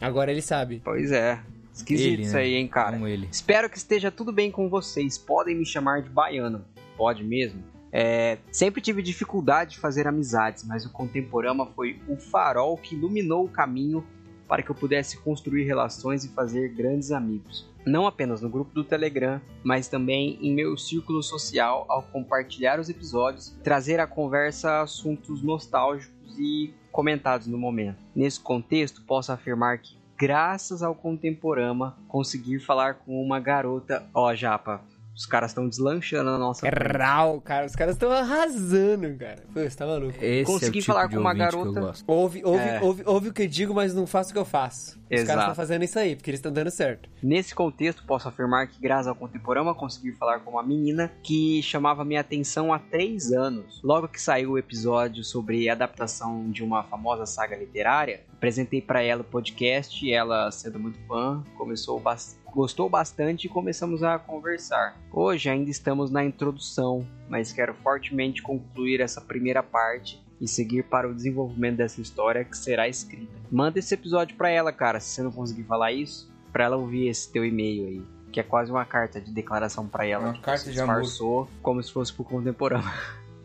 Agora 0.00 0.30
ele 0.30 0.42
sabe. 0.42 0.80
Pois 0.84 1.10
é. 1.10 1.40
Esquisito 1.76 2.06
Ele, 2.06 2.22
isso 2.22 2.32
né? 2.32 2.40
aí, 2.40 2.54
hein, 2.54 2.66
cara. 2.66 2.98
Espero 3.30 3.68
que 3.68 3.76
esteja 3.76 4.10
tudo 4.10 4.32
bem 4.32 4.50
com 4.50 4.68
vocês. 4.68 5.18
Podem 5.18 5.54
me 5.54 5.66
chamar 5.66 6.02
de 6.02 6.08
baiano. 6.08 6.64
Pode 6.96 7.22
mesmo? 7.22 7.62
É, 7.92 8.38
sempre 8.50 8.80
tive 8.80 9.02
dificuldade 9.02 9.72
de 9.72 9.78
fazer 9.78 10.08
amizades, 10.08 10.64
mas 10.64 10.86
o 10.86 10.90
Contemporama 10.90 11.66
foi 11.66 12.00
o 12.08 12.16
farol 12.16 12.76
que 12.76 12.94
iluminou 12.94 13.44
o 13.44 13.48
caminho 13.48 14.04
para 14.48 14.62
que 14.62 14.70
eu 14.70 14.74
pudesse 14.74 15.18
construir 15.18 15.64
relações 15.64 16.24
e 16.24 16.28
fazer 16.28 16.68
grandes 16.70 17.10
amigos. 17.10 17.68
Não 17.84 18.06
apenas 18.06 18.40
no 18.40 18.48
grupo 18.48 18.72
do 18.72 18.82
Telegram, 18.82 19.40
mas 19.62 19.86
também 19.86 20.38
em 20.40 20.54
meu 20.54 20.76
círculo 20.76 21.22
social 21.22 21.84
ao 21.88 22.02
compartilhar 22.02 22.80
os 22.80 22.88
episódios, 22.88 23.56
trazer 23.62 24.00
à 24.00 24.06
conversa 24.06 24.82
assuntos 24.82 25.42
nostálgicos 25.42 26.38
e 26.38 26.72
comentados 26.90 27.46
no 27.46 27.58
momento. 27.58 27.98
Nesse 28.14 28.40
contexto, 28.40 29.02
posso 29.02 29.30
afirmar 29.30 29.78
que, 29.78 29.96
graças 30.16 30.82
ao 30.82 30.94
Contemporama, 30.94 31.96
conseguir 32.08 32.58
falar 32.58 32.94
com 32.94 33.22
uma 33.22 33.38
garota. 33.38 34.04
Ó, 34.14 34.34
Japa, 34.34 34.80
os 35.16 35.24
caras 35.26 35.50
estão 35.52 35.66
deslanchando 35.68 36.30
na 36.30 36.38
nossa. 36.38 36.60
frente. 36.60 36.96
Rau, 36.98 37.40
cara. 37.40 37.64
Os 37.66 37.74
caras 37.74 37.94
estão 37.94 38.12
arrasando, 38.12 39.16
cara. 39.16 39.42
Pô, 39.52 39.60
você 39.60 39.76
tá 39.76 39.86
maluco. 39.86 40.14
Esse 40.22 40.44
Consegui 40.44 40.66
é 40.66 40.80
o 40.80 40.82
tipo 40.82 40.92
falar 40.92 41.06
de 41.06 41.14
com 41.14 41.20
uma 41.20 41.34
garota. 41.34 41.94
Ouve, 42.06 42.42
ouve, 42.44 42.62
É. 42.62 42.80
ouve, 42.82 43.02
ouve 43.06 43.28
o 43.28 43.32
que 43.32 43.42
eu 43.42 43.48
digo, 43.48 43.74
mas 43.74 43.94
não 43.94 44.06
faço 44.06 44.30
o 44.30 44.32
que 44.34 44.38
eu 44.38 44.44
faço. 44.44 44.98
Os 44.98 45.10
Exato. 45.10 45.26
caras 45.26 45.42
estão 45.44 45.54
fazendo 45.54 45.84
isso 45.84 45.98
aí, 45.98 46.14
porque 46.16 46.30
eles 46.30 46.38
estão 46.38 46.52
dando 46.52 46.70
certo. 46.70 47.08
Nesse 47.22 47.54
contexto, 47.54 48.04
posso 48.06 48.28
afirmar 48.28 48.66
que, 48.66 48.80
graças 48.80 49.06
ao 49.06 49.14
Contemporama, 49.14 49.74
consegui 49.74 50.12
falar 50.12 50.40
com 50.40 50.50
uma 50.52 50.62
menina 50.62 51.10
que 51.22 51.62
chamava 51.62 52.04
minha 52.04 52.20
atenção 52.20 52.72
há 52.72 52.78
três 52.78 53.32
anos. 53.32 53.80
Logo 53.82 54.08
que 54.08 54.20
saiu 54.20 54.52
o 54.52 54.58
episódio 54.58 55.24
sobre 55.24 55.68
a 55.68 55.72
adaptação 55.72 56.50
de 56.50 56.62
uma 56.62 56.82
famosa 56.84 57.24
saga 57.24 57.56
literária, 57.56 58.20
apresentei 58.32 58.82
para 58.82 59.00
ela 59.02 59.22
o 59.22 59.24
podcast 59.24 60.04
e 60.04 60.12
ela, 60.12 60.50
sendo 60.50 60.78
muito 60.78 60.98
fã, 61.06 61.42
começou 61.56 61.98
bas- 61.98 62.38
gostou 62.56 62.88
bastante 62.88 63.44
e 63.44 63.50
começamos 63.50 64.02
a 64.02 64.18
conversar. 64.18 64.96
Hoje 65.12 65.50
ainda 65.50 65.68
estamos 65.68 66.10
na 66.10 66.24
introdução, 66.24 67.06
mas 67.28 67.52
quero 67.52 67.74
fortemente 67.74 68.40
concluir 68.40 69.02
essa 69.02 69.20
primeira 69.20 69.62
parte 69.62 70.24
e 70.40 70.48
seguir 70.48 70.84
para 70.84 71.06
o 71.06 71.14
desenvolvimento 71.14 71.76
dessa 71.76 72.00
história 72.00 72.42
que 72.46 72.56
será 72.56 72.88
escrita. 72.88 73.30
Manda 73.52 73.78
esse 73.78 73.92
episódio 73.92 74.38
para 74.38 74.48
ela, 74.48 74.72
cara, 74.72 75.00
se 75.00 75.10
você 75.10 75.22
não 75.22 75.30
conseguir 75.30 75.64
falar 75.64 75.92
isso, 75.92 76.32
para 76.50 76.64
ela 76.64 76.78
ouvir 76.78 77.08
esse 77.08 77.30
teu 77.30 77.44
e-mail 77.44 77.88
aí, 77.88 78.02
que 78.32 78.40
é 78.40 78.42
quase 78.42 78.70
uma 78.70 78.86
carta 78.86 79.20
de 79.20 79.30
declaração 79.32 79.86
para 79.86 80.06
ela. 80.06 80.24
Uma 80.24 80.32
que 80.32 80.40
carta 80.40 80.64
você 80.64 80.72
de 80.72 80.80
amor. 80.80 81.02
disfarçou 81.02 81.48
como 81.60 81.82
se 81.82 81.92
fosse 81.92 82.10
pro 82.10 82.24
contemporâneo. 82.24 82.90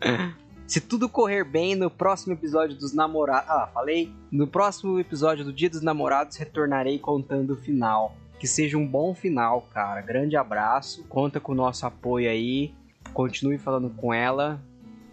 Se 0.64 0.80
tudo 0.80 1.06
correr 1.06 1.44
bem, 1.44 1.74
no 1.74 1.90
próximo 1.90 2.32
episódio 2.32 2.74
dos 2.78 2.94
namorados. 2.94 3.50
Ah, 3.50 3.68
falei? 3.74 4.10
No 4.30 4.46
próximo 4.46 4.98
episódio 4.98 5.44
do 5.44 5.52
Dia 5.52 5.68
dos 5.68 5.82
Namorados, 5.82 6.38
retornarei 6.38 6.98
contando 6.98 7.52
o 7.52 7.56
final. 7.56 8.16
Que 8.42 8.48
seja 8.48 8.76
um 8.76 8.84
bom 8.84 9.14
final, 9.14 9.68
cara. 9.72 10.00
Grande 10.00 10.36
abraço. 10.36 11.04
Conta 11.04 11.38
com 11.38 11.52
o 11.52 11.54
nosso 11.54 11.86
apoio 11.86 12.28
aí. 12.28 12.74
Continue 13.14 13.56
falando 13.56 13.88
com 13.90 14.12
ela. 14.12 14.60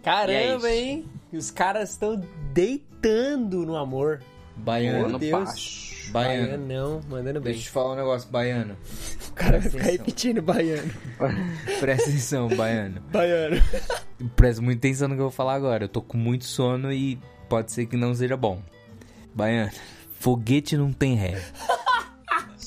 Caramba, 0.02 0.68
E 0.68 0.72
é 0.72 0.80
hein? 0.80 1.04
E 1.32 1.36
os 1.36 1.48
caras 1.48 1.90
estão 1.90 2.20
deitando 2.52 3.64
no 3.64 3.76
amor. 3.76 4.20
Baiano. 4.56 4.98
Voando 5.02 5.18
Deus. 5.20 5.44
baixo. 5.44 6.10
Baiano. 6.10 6.66
não, 6.66 7.00
mandando 7.08 7.40
bem. 7.40 7.52
Deixa 7.52 7.60
eu 7.60 7.62
te 7.66 7.70
falar 7.70 7.92
um 7.92 7.96
negócio, 7.98 8.28
baiano. 8.28 8.76
O 9.28 9.32
cara 9.32 9.60
vai 9.60 9.70
ficar 9.70 9.84
repetindo 9.84 10.42
baiano. 10.42 10.92
Presta 11.78 12.10
atenção, 12.10 12.48
baiano. 12.48 13.00
Baiano. 13.12 13.62
Presta 14.34 14.60
muita 14.60 14.88
atenção 14.88 15.06
no 15.06 15.14
que 15.14 15.20
eu 15.20 15.26
vou 15.26 15.30
falar 15.30 15.54
agora. 15.54 15.84
Eu 15.84 15.88
tô 15.88 16.02
com 16.02 16.18
muito 16.18 16.46
sono 16.46 16.92
e 16.92 17.16
pode 17.48 17.70
ser 17.70 17.86
que 17.86 17.96
não 17.96 18.12
seja 18.12 18.36
bom. 18.36 18.60
Baiano, 19.32 19.70
foguete 20.18 20.76
não 20.76 20.92
tem 20.92 21.14
ré. 21.14 21.40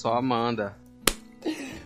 Só 0.03 0.21
manda. 0.21 0.75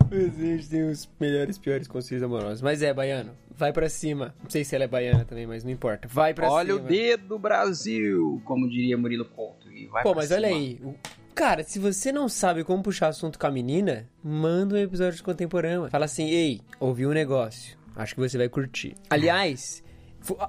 Meu 0.10 0.28
Deus, 0.28 0.68
tem 0.68 0.90
os 0.90 1.08
melhores, 1.20 1.60
piores 1.60 1.88
conselhos 1.88 2.24
amorosos. 2.24 2.64
Mas 2.64 2.82
é, 2.82 2.92
baiano. 2.92 3.30
Vai 3.56 3.72
pra 3.72 3.88
cima. 3.88 4.34
Não 4.42 4.50
sei 4.50 4.64
se 4.64 4.74
ela 4.74 4.86
é 4.86 4.88
baiana 4.88 5.24
também, 5.24 5.46
mas 5.46 5.64
não 5.64 5.70
importa. 5.70 6.08
Vai 6.08 6.34
pra 6.34 6.50
Olha 6.50 6.74
cima. 6.74 6.84
o 6.84 6.88
dedo, 6.90 7.38
Brasil! 7.38 8.42
Como 8.44 8.68
diria 8.68 8.98
Murilo 8.98 9.24
Couto. 9.26 9.72
E 9.72 9.86
vai 9.86 10.02
Pô, 10.02 10.16
mas 10.16 10.32
olha 10.32 10.48
cima. 10.48 10.60
aí. 10.60 10.80
o- 10.84 10.96
Cara, 11.36 11.62
se 11.64 11.78
você 11.78 12.12
não 12.12 12.28
sabe 12.28 12.64
como 12.64 12.82
puxar 12.82 13.10
assunto 13.10 13.38
com 13.38 13.46
a 13.46 13.52
menina, 13.52 14.10
manda 14.24 14.74
um 14.74 14.80
episódio 14.80 15.16
de 15.18 15.22
contemporâneo. 15.22 15.88
Fala 15.92 16.06
assim, 16.06 16.28
ei, 16.28 16.62
ouvi 16.80 17.06
um 17.06 17.12
negócio. 17.12 17.78
Acho 17.96 18.16
que 18.16 18.20
você 18.20 18.36
vai 18.36 18.50
curtir. 18.50 18.96
Aliás, 19.12 19.84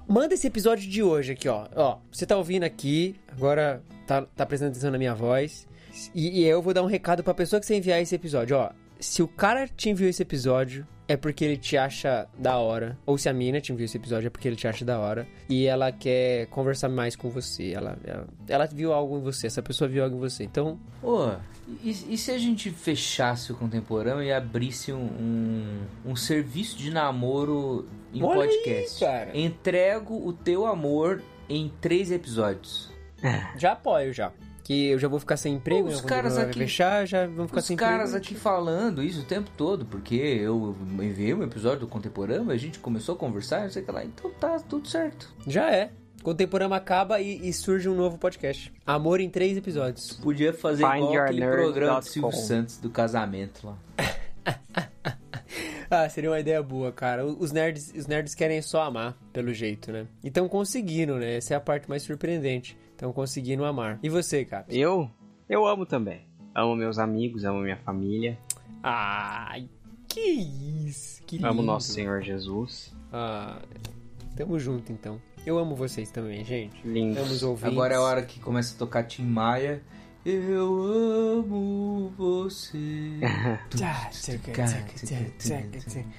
manda 0.09 0.33
esse 0.33 0.47
episódio 0.47 0.89
de 0.89 1.03
hoje 1.03 1.33
aqui, 1.33 1.47
ó. 1.51 1.69
Ó, 1.77 1.99
você 2.11 2.25
tá 2.25 2.35
ouvindo 2.39 2.62
aqui, 2.64 3.14
agora 3.31 3.83
tá, 4.07 4.23
tá 4.23 4.47
prestando 4.47 4.71
atenção 4.71 4.91
na 4.91 4.97
minha 4.97 5.14
voz. 5.14 5.68
E, 6.14 6.40
e 6.40 6.44
eu 6.44 6.62
vou 6.62 6.72
dar 6.74 6.82
um 6.82 6.86
recado 6.86 7.22
pra 7.22 7.34
pessoa 7.34 7.61
que 7.61 7.66
você 7.66 7.76
enviar 7.76 8.01
esse 8.01 8.14
episódio, 8.14 8.57
ó. 8.57 8.70
Se 9.01 9.22
o 9.22 9.28
cara 9.28 9.68
te 9.68 9.90
enviou 9.90 10.11
esse 10.11 10.22
episódio, 10.22 10.86
é 11.07 11.16
porque 11.16 11.44
ele 11.44 11.57
te 11.57 11.76
acha 11.76 12.26
da 12.36 12.59
hora. 12.59 12.99
Ou 13.07 13.16
se 13.16 13.28
a 13.28 13.32
mina 13.32 13.61
te 13.61 13.72
enviou 13.72 13.84
esse 13.86 13.96
episódio, 13.96 14.26
é 14.26 14.30
porque 14.30 14.46
ele 14.46 14.57
te 14.57 14.68
acha 14.68 14.84
da 14.84 14.99
hora. 14.99 15.26
E 15.49 15.66
ela 15.66 15.90
quer 15.90 16.46
conversar 16.49 16.88
mais 16.88 17.16
com 17.16 17.30
você. 17.30 17.72
Ela, 17.72 17.96
ela, 18.05 18.26
ela 18.46 18.66
viu 18.66 18.92
algo 18.92 19.16
em 19.18 19.22
você, 19.22 19.46
essa 19.46 19.62
pessoa 19.62 19.88
viu 19.88 20.03
algo 20.05 20.16
em 20.16 20.20
você. 20.20 20.44
Então, 20.44 20.78
Pô, 21.01 21.30
e, 21.82 21.90
e 21.90 22.18
se 22.18 22.30
a 22.30 22.38
gente 22.38 22.70
fechasse 22.70 23.53
o 23.53 23.55
contemporâneo 23.57 24.22
e 24.22 24.32
abrisse 24.32 24.92
um, 24.92 24.99
um, 25.01 26.11
um 26.11 26.16
serviço 26.16 26.76
de 26.76 26.90
namoro 26.90 27.88
em 28.12 28.22
Olha 28.22 28.42
aí, 28.42 28.57
podcast? 28.57 29.01
cara. 29.01 29.38
Entrego 29.38 30.26
o 30.26 30.32
teu 30.32 30.66
amor 30.66 31.22
em 31.49 31.72
três 31.80 32.11
episódios. 32.11 32.90
já 33.57 33.72
apoio 33.72 34.12
já. 34.12 34.32
Que 34.69 34.89
eu 34.89 34.99
já 34.99 35.09
vou 35.09 35.19
ficar 35.19 35.39
sem 35.39 35.55
emprego, 35.55 35.89
Os 35.89 36.03
né? 36.03 36.07
Caras 36.07 36.35
vai 36.35 36.45
aqui- 36.45 36.59
fechar, 36.59 37.07
já 37.07 37.27
vão 37.27 37.47
ficar 37.49 37.61
Os 37.61 37.64
sem 37.66 37.75
caras 37.75 38.11
emprego. 38.11 38.27
aqui 38.27 38.35
falando 38.35 39.03
isso 39.03 39.23
o 39.23 39.25
tempo 39.25 39.51
todo, 39.57 39.87
porque 39.87 40.14
eu 40.14 40.77
enviei 41.01 41.33
um 41.33 41.43
episódio 41.43 41.81
do 41.81 41.87
Contemporâneo, 41.87 42.51
a 42.51 42.57
gente 42.59 42.79
começou 42.79 43.14
a 43.14 43.19
conversar, 43.19 43.62
não 43.62 43.71
sei 43.71 43.81
o 43.83 43.87
que 43.87 43.91
lá, 43.91 44.05
então 44.05 44.31
tá 44.39 44.59
tudo 44.61 44.87
certo. 44.87 45.33
Já 45.47 45.71
é. 45.75 45.91
Contemporâneo 46.23 46.75
acaba 46.75 47.19
e, 47.19 47.49
e 47.49 47.53
surge 47.55 47.89
um 47.89 47.95
novo 47.95 48.19
podcast. 48.19 48.71
Amor 48.87 49.21
em 49.21 49.31
três 49.31 49.57
episódios. 49.57 50.12
Podia 50.23 50.53
fazer 50.53 50.83
igual 50.85 51.14
aquele 51.16 51.47
programa 51.47 52.01
do 52.01 52.05
Silvio 52.07 52.33
Santos 52.33 52.77
do 52.77 52.91
casamento 52.91 53.66
lá. 53.69 53.79
Ah, 55.91 56.07
seria 56.11 56.29
uma 56.31 56.39
ideia 56.39 56.62
boa, 56.62 56.93
cara. 56.93 57.25
Os 57.25 57.51
nerds, 57.51 57.95
os 57.97 58.07
nerds 58.07 58.35
querem 58.35 58.61
só 58.61 58.83
amar, 58.83 59.16
pelo 59.33 59.55
jeito, 59.55 59.91
né? 59.91 60.07
E 60.23 60.29
estão 60.29 60.47
conseguindo, 60.47 61.14
né? 61.16 61.37
Essa 61.39 61.55
é 61.55 61.57
a 61.57 61.61
parte 61.61 61.89
mais 61.89 62.03
surpreendente. 62.03 62.77
Estão 62.99 63.12
conseguindo 63.12 63.64
amar. 63.64 64.01
E 64.03 64.09
você, 64.09 64.44
cara? 64.44 64.66
Eu? 64.68 65.09
Eu 65.49 65.64
amo 65.64 65.86
também. 65.86 66.22
Amo 66.53 66.74
meus 66.74 66.99
amigos, 66.99 67.44
amo 67.44 67.61
minha 67.61 67.76
família. 67.76 68.36
Ai, 68.82 69.68
que 70.09 70.18
isso. 70.20 71.22
Que 71.22 71.36
lindo. 71.36 71.46
Amo 71.46 71.62
nosso 71.62 71.92
Senhor 71.92 72.20
Jesus. 72.22 72.92
Ah, 73.12 73.62
tamo 74.34 74.59
junto, 74.59 74.90
então. 74.90 75.22
Eu 75.46 75.61
amo 75.61 75.76
vocês 75.76 76.11
também, 76.11 76.44
gente. 76.44 76.76
Lindos. 76.84 77.18
Amo 77.18 77.30
os 77.30 77.42
ouvintes. 77.44 77.72
Agora 77.72 77.94
é 77.94 77.96
a 77.99 78.01
hora 78.01 78.22
que 78.22 78.40
começa 78.40 78.74
a 78.74 78.78
tocar 78.78 79.05
Tim 79.05 79.22
Maia. 79.22 79.80
Eu 80.24 80.82
amo 80.82 82.12
você. 82.18 83.20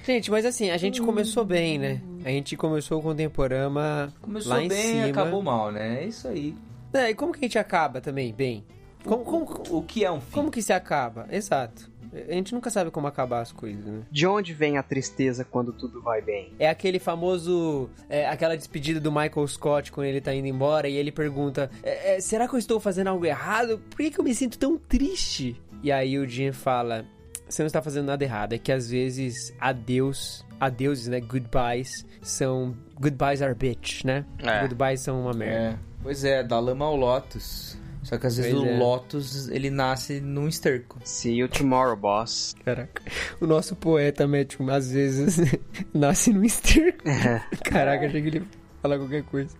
Gente, 0.06 0.30
mas 0.30 0.46
assim, 0.46 0.70
a 0.70 0.78
gente 0.78 1.02
começou 1.02 1.44
bem, 1.44 1.78
né? 1.78 2.00
A 2.24 2.30
gente 2.30 2.56
começou 2.56 3.02
com 3.02 3.08
o 3.08 3.10
Contemporama 3.10 4.14
Começou 4.22 4.50
lá 4.54 4.62
em 4.62 4.68
bem 4.68 4.94
cima. 4.94 5.06
e 5.08 5.10
acabou 5.10 5.42
mal, 5.42 5.70
né? 5.70 6.04
É 6.04 6.06
isso 6.06 6.26
aí. 6.26 6.56
É, 6.92 7.10
e 7.10 7.14
como 7.14 7.32
que 7.32 7.38
a 7.38 7.42
gente 7.42 7.58
acaba 7.58 8.00
também 8.00 8.32
bem? 8.32 8.64
Como, 9.04 9.24
como, 9.24 9.46
O 9.70 9.82
que 9.82 10.04
é 10.04 10.10
um 10.10 10.20
fim? 10.20 10.32
como 10.32 10.50
que 10.50 10.60
se 10.60 10.72
acaba? 10.72 11.26
Exato. 11.30 11.90
A 12.12 12.32
gente 12.32 12.52
nunca 12.52 12.70
sabe 12.70 12.90
como 12.90 13.06
acabar 13.06 13.40
as 13.40 13.52
coisas, 13.52 13.84
né? 13.84 14.02
De 14.10 14.26
onde 14.26 14.52
vem 14.52 14.76
a 14.76 14.82
tristeza 14.82 15.44
quando 15.44 15.72
tudo 15.72 16.02
vai 16.02 16.20
bem? 16.20 16.52
É 16.58 16.68
aquele 16.68 16.98
famoso. 16.98 17.88
é, 18.08 18.26
aquela 18.26 18.56
despedida 18.56 18.98
do 18.98 19.12
Michael 19.12 19.46
Scott 19.46 19.92
quando 19.92 20.08
ele 20.08 20.20
tá 20.20 20.34
indo 20.34 20.48
embora 20.48 20.88
e 20.88 20.96
ele 20.96 21.12
pergunta: 21.12 21.70
é, 21.84 22.16
é, 22.16 22.20
Será 22.20 22.48
que 22.48 22.54
eu 22.54 22.58
estou 22.58 22.80
fazendo 22.80 23.06
algo 23.08 23.24
errado? 23.24 23.78
Por 23.90 23.98
que, 23.98 24.10
que 24.10 24.18
eu 24.20 24.24
me 24.24 24.34
sinto 24.34 24.58
tão 24.58 24.76
triste? 24.76 25.60
E 25.84 25.92
aí 25.92 26.18
o 26.18 26.28
Jim 26.28 26.50
fala: 26.50 27.06
Você 27.48 27.62
não 27.62 27.68
está 27.68 27.80
fazendo 27.80 28.06
nada 28.06 28.24
errado. 28.24 28.54
É 28.54 28.58
que 28.58 28.72
às 28.72 28.90
vezes 28.90 29.54
adeus. 29.60 30.44
Adeuses, 30.58 31.06
né? 31.06 31.20
Goodbyes 31.20 32.04
são. 32.20 32.76
Goodbyes 33.00 33.40
are 33.40 33.54
bitch, 33.54 34.04
né? 34.04 34.26
É. 34.42 34.62
Goodbyes 34.62 35.00
são 35.00 35.22
uma 35.22 35.32
merda. 35.32 35.78
É, 35.78 35.78
pois 36.02 36.24
é, 36.24 36.42
da 36.42 36.58
lama 36.58 36.84
ao 36.84 36.96
Lotus. 36.96 37.78
Só 38.02 38.16
que 38.16 38.26
às 38.26 38.36
vezes 38.36 38.52
Pois 38.52 38.64
o 38.64 38.66
é. 38.66 38.78
Lotus, 38.78 39.48
ele 39.48 39.70
nasce 39.70 40.20
num 40.20 40.48
esterco. 40.48 40.98
See 41.04 41.36
you 41.36 41.48
tomorrow, 41.48 41.96
boss. 41.96 42.54
Caraca. 42.64 43.02
O 43.40 43.46
nosso 43.46 43.76
poeta, 43.76 44.26
médico, 44.26 44.68
às 44.70 44.90
vezes 44.90 45.38
nasce 45.92 46.32
no 46.32 46.44
esterco. 46.44 47.04
Caraca, 47.64 48.06
achei 48.06 48.22
que 48.22 48.28
ele 48.28 48.38
ia 48.38 48.46
falar 48.80 48.98
qualquer 48.98 49.22
coisa. 49.24 49.54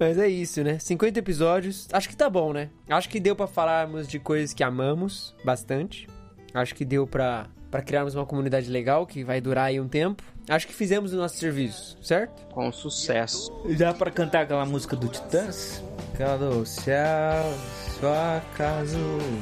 Mas 0.00 0.18
é 0.18 0.28
isso, 0.28 0.62
né? 0.64 0.78
50 0.78 1.18
episódios. 1.20 1.88
Acho 1.92 2.08
que 2.08 2.16
tá 2.16 2.28
bom, 2.28 2.52
né? 2.52 2.70
Acho 2.88 3.08
que 3.08 3.20
deu 3.20 3.36
pra 3.36 3.46
falarmos 3.46 4.08
de 4.08 4.18
coisas 4.18 4.52
que 4.52 4.64
amamos 4.64 5.34
bastante. 5.44 6.08
Acho 6.52 6.74
que 6.74 6.84
deu 6.84 7.06
pra 7.06 7.46
criarmos 7.84 8.14
uma 8.14 8.26
comunidade 8.26 8.68
legal 8.68 9.06
que 9.06 9.22
vai 9.22 9.40
durar 9.40 9.66
aí 9.66 9.80
um 9.80 9.88
tempo. 9.88 10.22
Acho 10.48 10.66
que 10.66 10.72
fizemos 10.72 11.12
o 11.12 11.16
nosso 11.16 11.36
serviço, 11.36 11.98
certo? 12.00 12.46
Com 12.52 12.70
sucesso. 12.70 13.52
Dá 13.76 13.92
pra 13.92 14.10
cantar 14.10 14.42
aquela 14.42 14.64
música 14.64 14.94
do 14.94 15.08
Titãs? 15.08 15.82
Aquela 16.14 16.38
do 16.38 16.64
céu, 16.64 17.52
só 18.00 18.14
acaso 18.36 18.96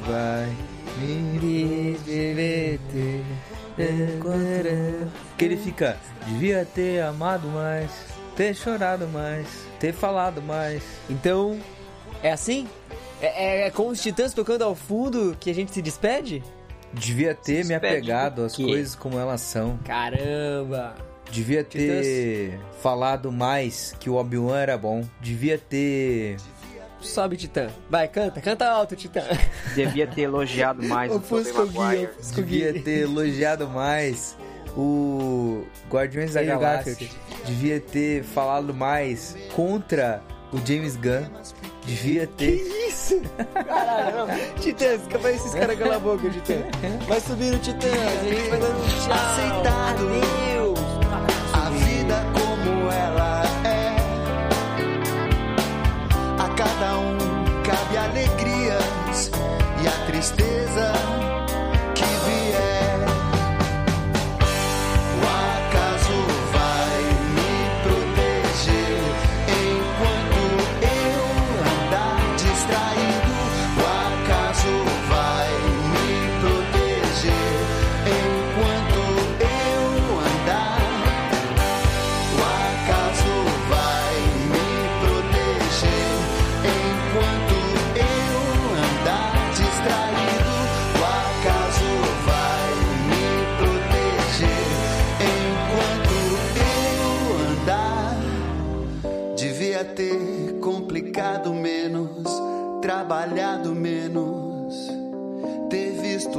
vai 0.07 0.49
me 0.99 1.95
Que 5.37 5.45
ele 5.45 5.57
fica, 5.57 5.97
devia 6.25 6.65
ter 6.65 7.01
amado 7.01 7.47
mais, 7.49 7.91
ter 8.35 8.55
chorado 8.55 9.07
mais, 9.07 9.47
ter 9.79 9.93
falado 9.93 10.41
mais. 10.41 10.81
Então, 11.09 11.59
é 12.23 12.31
assim? 12.31 12.67
É, 13.21 13.63
é- 13.63 13.67
é 13.67 13.71
com 13.71 13.87
os 13.87 14.01
titãs 14.01 14.33
tocando 14.33 14.63
ao 14.63 14.75
fundo 14.75 15.35
que 15.39 15.49
a 15.49 15.53
gente 15.53 15.71
se 15.73 15.81
despede? 15.81 16.43
Devia 16.95 17.35
ter 17.35 17.65
me 17.65 17.73
apegado 17.73 18.35
do 18.41 18.45
às 18.45 18.55
coisas 18.55 18.95
como 18.95 19.19
elas 19.19 19.41
são. 19.41 19.77
Caramba! 19.85 20.95
Devia 21.31 21.63
ter 21.63 22.59
falado 22.81 23.31
mais 23.31 23.93
que 23.99 24.09
o 24.09 24.15
Obi-Wan 24.15 24.57
era 24.57 24.77
bom. 24.77 25.03
Devia 25.19 25.57
ter. 25.57 26.37
Sobe, 27.01 27.37
Titã. 27.37 27.69
Vai, 27.89 28.07
canta, 28.07 28.41
canta 28.41 28.67
alto, 28.67 28.95
Titã. 28.95 29.21
Devia 29.75 30.07
ter 30.07 30.21
elogiado 30.21 30.81
mais 30.83 31.11
o 31.11 31.19
Tobey 31.19 31.41
Ofusca 31.41 31.61
o 31.61 31.67
Gui, 31.67 31.77
Maguire. 31.77 32.09
ofusca 32.17 32.41
o 32.41 32.43
Devia 32.43 32.81
ter 32.81 32.99
elogiado 33.01 33.67
mais 33.69 34.37
o 34.75 35.63
Guardiões 35.89 36.33
da 36.33 36.43
Galáxia. 36.43 37.09
Devia 37.45 37.79
ter 37.79 38.23
falado 38.23 38.73
mais 38.73 39.35
contra 39.55 40.21
o 40.51 40.57
James 40.65 40.95
Gunn. 40.95 41.25
Devia 41.85 42.27
ter. 42.37 42.55
Isso! 42.87 43.21
Caralho, 43.53 44.27
não. 44.27 44.61
Titãs, 44.61 45.01
capaz 45.07 45.35
esses 45.35 45.53
caras 45.53 45.77
calam 45.77 45.95
a 45.95 45.99
boca, 45.99 46.29
Titã. 46.29 46.55
Vai 47.07 47.19
subir 47.19 47.53
o 47.53 47.59
Titã, 47.59 47.87
a 47.87 48.23
gente 48.23 48.49
vai 48.49 48.59
dando 48.59 48.79
um 48.79 48.87
tchau. 48.87 49.13
Aceitado. 49.13 50.07
Adeus. 50.07 50.79
A 51.53 51.69
vida 51.69 52.15
como 52.33 52.91
ela 52.91 53.43
é. 53.65 53.95
A 56.39 56.49
cada 56.55 56.97
um 56.97 57.17
cabe 57.63 57.97
alegrias 57.97 59.31
e 59.83 59.87
a 59.87 60.05
tristeza 60.07 60.64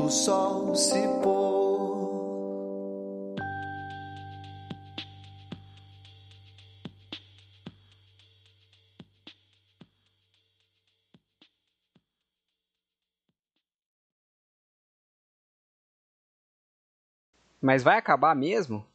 o 0.06 0.10
sol 0.10 0.72
se 0.76 1.02
pôr. 1.20 1.66
Mas 17.60 17.82
vai 17.82 17.98
acabar 17.98 18.36
mesmo? 18.36 18.86